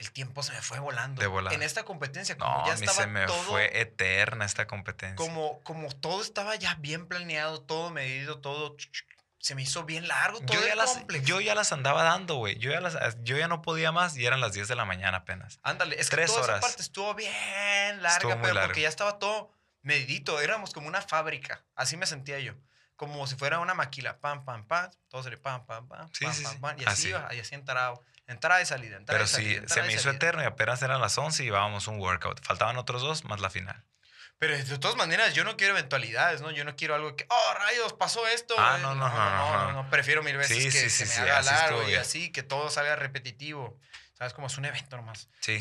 el 0.03 0.12
tiempo 0.12 0.42
se 0.42 0.53
me 0.53 0.61
fue 0.62 0.78
volando. 0.78 1.20
De 1.20 1.26
volada. 1.26 1.55
En 1.55 1.62
esta 1.62 1.84
competencia, 1.84 2.36
como 2.36 2.59
No, 2.59 2.66
ya 2.66 2.74
estaba 2.74 2.92
se 2.92 3.07
me 3.07 3.24
todo. 3.26 3.42
fue 3.44 3.80
eterna 3.80 4.44
esta 4.44 4.66
competencia. 4.66 5.16
como, 5.16 5.62
como 5.62 5.90
todo 5.90 6.20
estaba 6.22 6.55
ya 6.57 6.74
bien 6.76 7.07
planeado, 7.07 7.62
todo 7.62 7.90
medido, 7.90 8.40
todo. 8.40 8.76
Se 9.38 9.55
me 9.57 9.62
hizo 9.62 9.82
bien 9.84 10.07
largo 10.07 10.38
todo 10.40 10.61
Yo 10.61 10.64
ya, 10.66 10.76
las, 10.76 10.90
complex. 10.92 11.24
yo 11.26 11.40
ya 11.40 11.55
las 11.57 11.72
andaba 11.72 12.05
dando, 12.05 12.36
güey. 12.36 12.59
Yo, 12.59 12.70
ya 12.70 12.80
las- 12.80 12.96
yo 13.24 13.36
ya 13.36 13.48
no 13.48 13.61
podía 13.61 13.90
más 13.90 14.16
y 14.16 14.24
eran 14.24 14.40
las 14.40 14.53
10 14.53 14.68
de 14.68 14.76
la 14.76 14.84
mañana 14.84 15.18
apenas. 15.18 15.59
Ándale, 15.64 15.98
es 16.00 16.11
que 16.11 16.16
Tres 16.16 16.30
toda 16.30 16.42
horas. 16.44 16.57
esa 16.59 16.61
parte 16.68 16.82
estuvo 16.82 17.12
bien 17.14 18.03
larga, 18.03 18.12
Estuvo 18.18 18.32
pero 18.40 18.55
larga. 18.55 18.66
porque 18.68 18.82
ya 18.82 18.88
estaba 18.88 19.18
todo 19.18 19.50
medidito. 19.82 20.40
Éramos 20.40 20.72
como 20.72 20.86
una 20.86 21.03
fábrica. 21.03 21.64
Así 21.74 21.96
me 21.96 22.07
sentía 22.07 22.38
yo. 22.38 22.55
Como 22.94 23.26
si 23.26 23.34
fuera 23.34 23.59
una 23.59 23.74
maquila. 23.74 24.20
Pam, 24.20 24.44
pam, 24.44 24.64
pam. 24.64 24.88
Todo 25.09 25.24
sería 25.24 25.42
pam, 25.42 25.66
pam, 25.66 25.88
pam. 25.88 26.09
Sí, 26.12 26.24
pam, 26.24 26.34
sí, 26.34 26.42
pam, 26.44 26.53
sí. 26.53 26.59
pam, 26.61 26.76
Y 26.78 26.84
así 26.84 26.92
Así. 26.92 27.09
iba, 27.09 27.34
y 27.34 27.40
así 27.40 27.55
entraba. 27.57 27.98
Entrada 28.26 28.62
y 28.62 28.66
salida, 28.66 28.96
entrada 28.96 29.18
Pero 29.18 29.24
y 29.24 29.28
salida. 29.28 29.68
se 29.68 29.82
me 29.82 29.92
hizo 29.92 30.10
eterno 30.10 30.42
y 30.42 30.46
apenas 30.46 30.82
eran 30.82 31.00
las 31.00 31.18
11 31.18 31.42
y 31.42 31.46
llevábamos 31.46 31.88
un 31.88 31.98
workout. 31.98 32.44
Faltaban 32.44 32.76
otros 32.76 33.02
dos 33.02 33.24
más 33.24 33.40
la 33.40 33.50
final. 33.50 33.84
Pero 34.38 34.56
de 34.56 34.78
todas 34.78 34.96
maneras, 34.96 35.34
yo 35.34 35.44
no 35.44 35.56
quiero 35.56 35.76
eventualidades, 35.76 36.40
¿no? 36.40 36.50
Yo 36.50 36.64
no 36.64 36.74
quiero 36.74 36.96
algo 36.96 37.14
que, 37.14 37.26
oh, 37.28 37.54
rayos, 37.60 37.92
pasó 37.92 38.26
esto. 38.26 38.56
Ah, 38.58 38.78
no, 38.82 38.94
no, 38.94 39.08
no, 39.08 39.72
no. 39.72 39.88
Prefiero 39.88 40.24
mil 40.24 40.36
veces 40.36 40.72
que 40.72 40.90
se 40.90 41.06
me 41.06 41.30
haga 41.30 41.42
largo 41.42 41.88
y 41.88 41.94
así, 41.94 42.32
que 42.32 42.42
todo 42.42 42.68
salga 42.68 42.96
repetitivo. 42.96 43.78
¿Sabes? 44.14 44.32
Como 44.34 44.48
es 44.48 44.58
un 44.58 44.64
evento 44.64 44.96
nomás. 44.96 45.28
Sí. 45.40 45.60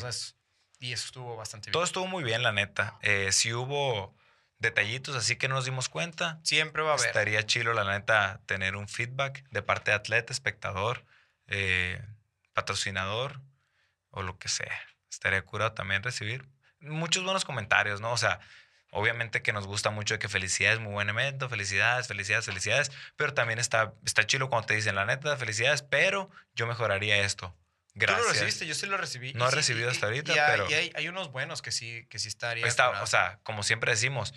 Y 0.79 0.93
eso 0.93 1.05
estuvo 1.05 1.35
bastante 1.35 1.67
bien. 1.67 1.73
Todo 1.73 1.83
estuvo 1.83 2.07
muy 2.07 2.23
bien, 2.23 2.41
la 2.41 2.51
neta. 2.51 2.97
Eh, 3.03 3.31
sí 3.31 3.53
hubo 3.53 4.15
detallitos, 4.57 5.15
así 5.15 5.35
que 5.35 5.47
no 5.47 5.53
nos 5.53 5.65
dimos 5.65 5.87
cuenta. 5.87 6.39
Siempre 6.43 6.81
va 6.81 6.91
a 6.91 6.93
haber. 6.95 7.05
Estaría 7.05 7.45
chilo, 7.45 7.73
la 7.73 7.83
neta, 7.83 8.41
tener 8.47 8.75
un 8.75 8.87
feedback 8.87 9.43
de 9.51 9.61
parte 9.61 9.91
de 9.91 9.97
atleta, 9.97 10.33
espectador, 10.33 11.05
eh, 11.45 12.01
patrocinador 12.53 13.41
o 14.09 14.23
lo 14.23 14.37
que 14.37 14.47
sea. 14.49 14.79
Estaría 15.09 15.41
curado 15.43 15.73
también 15.73 16.03
recibir 16.03 16.47
muchos 16.79 17.23
buenos 17.23 17.45
comentarios, 17.45 18.01
¿no? 18.01 18.11
O 18.11 18.17
sea, 18.17 18.39
obviamente 18.91 19.41
que 19.41 19.53
nos 19.53 19.67
gusta 19.67 19.89
mucho 19.89 20.15
de 20.15 20.19
que 20.19 20.27
felicidades, 20.29 20.79
muy 20.79 20.93
buen 20.93 21.09
evento, 21.09 21.47
felicidades, 21.49 22.07
felicidades, 22.07 22.45
felicidades, 22.45 22.91
pero 23.15 23.33
también 23.33 23.59
está, 23.59 23.93
está 24.05 24.25
chilo 24.25 24.49
cuando 24.49 24.67
te 24.67 24.75
dicen, 24.75 24.95
la 24.95 25.05
neta, 25.05 25.37
felicidades, 25.37 25.81
pero 25.81 26.29
yo 26.53 26.67
mejoraría 26.67 27.17
esto. 27.19 27.55
Gracias. 27.93 28.21
Tú 28.21 28.27
lo 28.27 28.33
recibiste, 28.33 28.67
yo 28.67 28.73
sí 28.73 28.85
lo 28.85 28.97
recibí. 28.97 29.33
No 29.33 29.47
he 29.47 29.49
sí, 29.49 29.55
recibido 29.57 29.89
y- 29.89 29.91
hasta 29.91 30.05
ahorita, 30.07 30.33
y 30.33 30.39
hay- 30.39 30.51
pero- 30.51 30.69
y 30.69 30.73
hay, 30.73 30.91
hay 30.95 31.07
unos 31.09 31.31
buenos 31.31 31.61
que 31.61 31.71
sí, 31.71 32.05
que 32.09 32.19
sí 32.19 32.27
estaría. 32.29 32.65
Está- 32.65 32.87
curado. 32.87 33.03
o 33.03 33.07
sea, 33.07 33.39
como 33.43 33.63
siempre 33.63 33.91
decimos, 33.91 34.33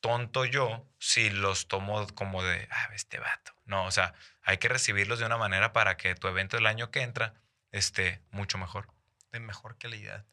tonto 0.00 0.44
yo 0.44 0.88
si 0.98 1.30
los 1.30 1.66
tomo 1.68 2.06
como 2.14 2.42
de, 2.44 2.68
ah, 2.70 2.88
este 2.94 3.18
vato. 3.18 3.52
No, 3.64 3.84
o 3.86 3.90
sea, 3.90 4.14
hay 4.42 4.58
que 4.58 4.68
recibirlos 4.68 5.18
de 5.18 5.26
una 5.26 5.36
manera 5.36 5.72
para 5.72 5.96
que 5.96 6.14
tu 6.14 6.28
evento 6.28 6.56
del 6.56 6.66
año 6.66 6.90
que 6.90 7.02
entra 7.02 7.34
esté 7.72 8.22
mucho 8.30 8.58
mejor. 8.58 8.88
de 9.32 9.40
mejor 9.40 9.78
calidad. 9.78 10.26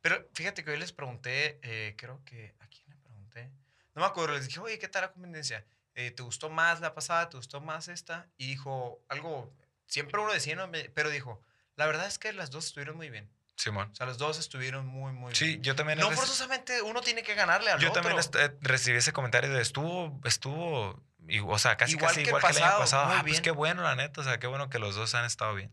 Pero 0.00 0.26
fíjate 0.32 0.64
que 0.64 0.70
hoy 0.70 0.78
les 0.78 0.92
pregunté, 0.92 1.58
eh, 1.62 1.94
creo 1.98 2.24
que, 2.24 2.54
¿a 2.58 2.66
quién 2.68 2.84
le 2.88 2.96
pregunté? 2.96 3.50
No 3.94 4.00
me 4.00 4.06
acuerdo, 4.06 4.34
les 4.34 4.46
dije, 4.46 4.60
oye, 4.60 4.78
¿qué 4.78 4.88
tal 4.88 5.02
la 5.02 5.12
competencia? 5.12 5.66
Eh, 5.94 6.10
¿Te 6.10 6.22
gustó 6.22 6.48
más 6.48 6.80
la 6.80 6.94
pasada? 6.94 7.28
¿Te 7.28 7.36
gustó 7.36 7.60
más 7.60 7.88
esta? 7.88 8.26
Y 8.38 8.46
dijo 8.46 9.00
algo, 9.10 9.52
siempre 9.86 10.18
uno 10.20 10.32
decía, 10.32 10.56
¿no? 10.56 10.70
Pero 10.94 11.10
dijo, 11.10 11.42
la 11.74 11.84
verdad 11.86 12.06
es 12.06 12.18
que 12.18 12.32
las 12.32 12.50
dos 12.50 12.64
estuvieron 12.66 12.96
muy 12.96 13.10
bien. 13.10 13.30
Simón. 13.56 13.90
O 13.90 13.94
sea, 13.94 14.06
las 14.06 14.16
dos 14.18 14.38
estuvieron 14.38 14.86
muy, 14.86 15.12
muy 15.12 15.34
Sí, 15.34 15.46
bien. 15.48 15.62
yo 15.62 15.74
también, 15.76 15.98
No 15.98 16.10
forzosamente 16.12 16.80
uno 16.82 17.00
tiene 17.02 17.22
que 17.22 17.34
ganarle 17.34 17.70
al 17.70 17.80
yo 17.80 17.88
otro. 17.90 18.00
también 18.02 18.18
est- 18.18 18.36
eh, 18.36 18.56
recibí 18.62 18.96
ese 18.98 19.12
comentario 19.12 19.50
de 19.50 19.60
estuvo, 19.60 20.18
estuvo 20.24 21.02
y, 21.28 21.40
o 21.40 21.58
sea, 21.58 21.76
casi, 21.76 21.92
Igual 21.92 22.08
casi 22.10 22.22
que 22.22 22.28
igual 22.30 22.42
que 22.42 22.48
el 22.52 22.56
año 22.58 22.64
pasado, 22.78 22.80
pasado. 22.80 23.12
Ah, 23.16 23.22
pues 23.22 23.40
qué 23.42 23.50
bueno, 23.50 23.82
la 23.82 23.96
neta. 23.96 24.20
O 24.20 24.24
sea, 24.24 24.38
qué 24.38 24.46
bueno 24.46 24.68
que 24.70 24.78
los 24.78 24.94
dos 24.94 25.14
han 25.14 25.24
estado 25.26 25.54
bien. 25.54 25.70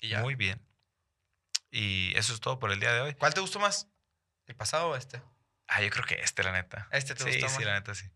Y 0.00 0.08
ya. 0.08 0.20
Muy 0.20 0.34
bien. 0.34 0.60
Y 1.70 2.16
eso 2.16 2.32
es 2.32 2.40
todo 2.40 2.58
por 2.58 2.72
el 2.72 2.80
día 2.80 2.92
de 2.92 3.00
hoy. 3.00 3.14
¿Cuál 3.14 3.34
te 3.34 3.40
gustó 3.40 3.58
más? 3.58 3.88
¿El 4.46 4.56
pasado 4.56 4.88
o 4.88 4.96
este? 4.96 5.22
Ah, 5.66 5.82
yo 5.82 5.90
creo 5.90 6.04
que 6.04 6.14
este, 6.14 6.42
la 6.42 6.52
neta. 6.52 6.88
Este 6.90 7.14
te 7.14 7.24
sí, 7.24 7.30
gustó 7.30 7.48
sí, 7.48 7.54
más. 7.56 7.64
la 7.64 7.74
neta, 7.74 7.94
sí. 7.94 8.10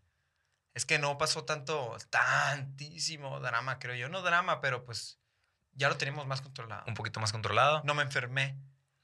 Es 0.73 0.85
que 0.85 0.97
no 0.97 1.17
pasó 1.19 1.45
tanto, 1.45 1.95
tantísimo 2.09 3.39
drama, 3.39 3.77
creo 3.77 3.95
yo. 3.95 4.09
No 4.09 4.23
drama, 4.23 4.59
pero 4.59 4.83
pues 4.85 5.19
ya 5.73 5.87
lo 5.87 5.97
tenemos 5.97 6.25
más 6.25 6.41
controlado. 6.41 6.83
Un 6.87 6.95
poquito 6.95 7.19
más 7.19 7.31
controlado. 7.31 7.83
No 7.85 7.93
me 7.93 8.01
enfermé. 8.01 8.57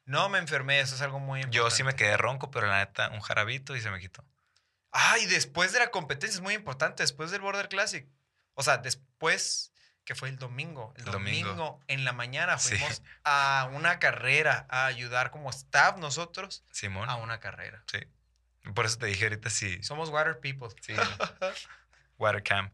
No 0.05 0.27
me 0.29 0.39
enfermé, 0.39 0.79
eso 0.79 0.95
es 0.95 1.01
algo 1.01 1.19
muy 1.19 1.41
importante. 1.41 1.57
yo 1.57 1.69
sí 1.69 1.83
me 1.83 1.95
quedé 1.95 2.17
ronco, 2.17 2.49
pero 2.49 2.65
la 2.65 2.79
neta, 2.79 3.09
un 3.09 3.21
jarabito 3.21 3.75
y 3.75 3.81
se 3.81 3.91
me 3.91 3.99
quitó. 3.99 4.25
Ah, 4.91 5.19
y 5.19 5.27
después 5.27 5.71
de 5.71 5.77
la 5.77 5.91
competencia 5.91 6.37
es 6.37 6.41
muy 6.41 6.55
importante, 6.55 7.03
después 7.03 7.29
del 7.29 7.41
Border 7.41 7.69
Classic. 7.69 8.09
O 8.55 8.63
sea, 8.63 8.79
después 8.79 9.71
que 10.05 10.15
fue 10.15 10.29
el 10.29 10.37
domingo. 10.37 10.93
El 10.97 11.05
domingo. 11.05 11.49
domingo, 11.49 11.79
en 11.87 12.03
la 12.05 12.13
mañana 12.13 12.57
Sí. 12.57 12.69
fuimos 12.77 13.03
a 13.23 13.69
una 13.73 13.99
carrera, 13.99 14.65
a 14.69 14.85
ayudar 14.87 15.29
como 15.31 15.49
staff 15.51 15.97
nosotros 15.97 16.63
Simón. 16.71 17.09
a 17.09 17.15
una 17.15 17.39
carrera. 17.39 17.83
Sí. 17.91 17.99
Por 18.73 18.85
eso 18.85 18.97
te 18.97 19.05
dije 19.05 19.25
ahorita 19.25 19.49
sí. 19.49 19.81
Somos 19.83 20.09
water 20.09 20.39
people. 20.39 20.69
Sí. 20.81 20.93
Watercam. 22.17 22.71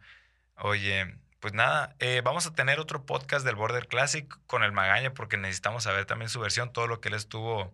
Oye, 0.58 1.18
pues 1.40 1.54
nada, 1.54 1.96
eh, 2.00 2.22
vamos 2.24 2.48
a 2.48 2.54
tener 2.54 2.80
otro 2.80 3.06
podcast 3.06 3.46
del 3.46 3.56
Border 3.56 3.88
Classic 3.88 4.28
con 4.48 4.64
el 4.64 4.72
Magaña 4.72 5.14
porque 5.14 5.38
necesitamos 5.38 5.84
saber 5.84 6.06
también 6.06 6.30
su 6.30 6.40
versión, 6.40 6.72
todo 6.74 6.88
lo 6.88 7.02
que 7.02 7.10
él 7.10 7.16
estuvo 7.16 7.74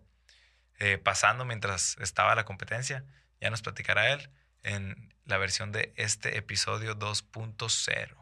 eh, 0.78 0.98
pasando 0.98 1.44
mientras 1.44 1.96
estaba 2.00 2.34
la 2.34 2.44
competencia. 2.44 3.04
Ya 3.40 3.50
nos 3.50 3.62
platicará 3.62 4.10
él 4.12 4.28
en 4.62 5.14
la 5.24 5.38
versión 5.38 5.72
de 5.72 5.92
este 5.96 6.36
episodio 6.36 6.96
2.0. 6.98 8.16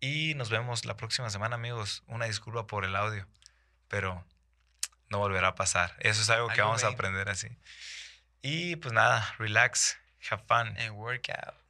Y 0.00 0.34
nos 0.34 0.50
vemos 0.50 0.84
la 0.84 0.96
próxima 0.96 1.30
semana, 1.30 1.56
amigos. 1.56 2.02
Una 2.06 2.26
disculpa 2.26 2.66
por 2.66 2.84
el 2.84 2.96
audio, 2.96 3.26
pero 3.88 4.24
no 5.08 5.18
volverá 5.18 5.48
a 5.48 5.54
pasar. 5.54 5.94
Eso 6.00 6.22
es 6.22 6.30
algo 6.30 6.48
que 6.48 6.54
Algo 6.54 6.68
vamos 6.68 6.84
a 6.84 6.88
aprender 6.88 7.28
así. 7.28 7.48
Y 8.42 8.76
pues 8.76 8.92
nada, 8.92 9.34
relax, 9.38 9.98
have 10.30 10.42
fun. 10.46 10.76
And 10.78 10.92
workout. 10.92 11.65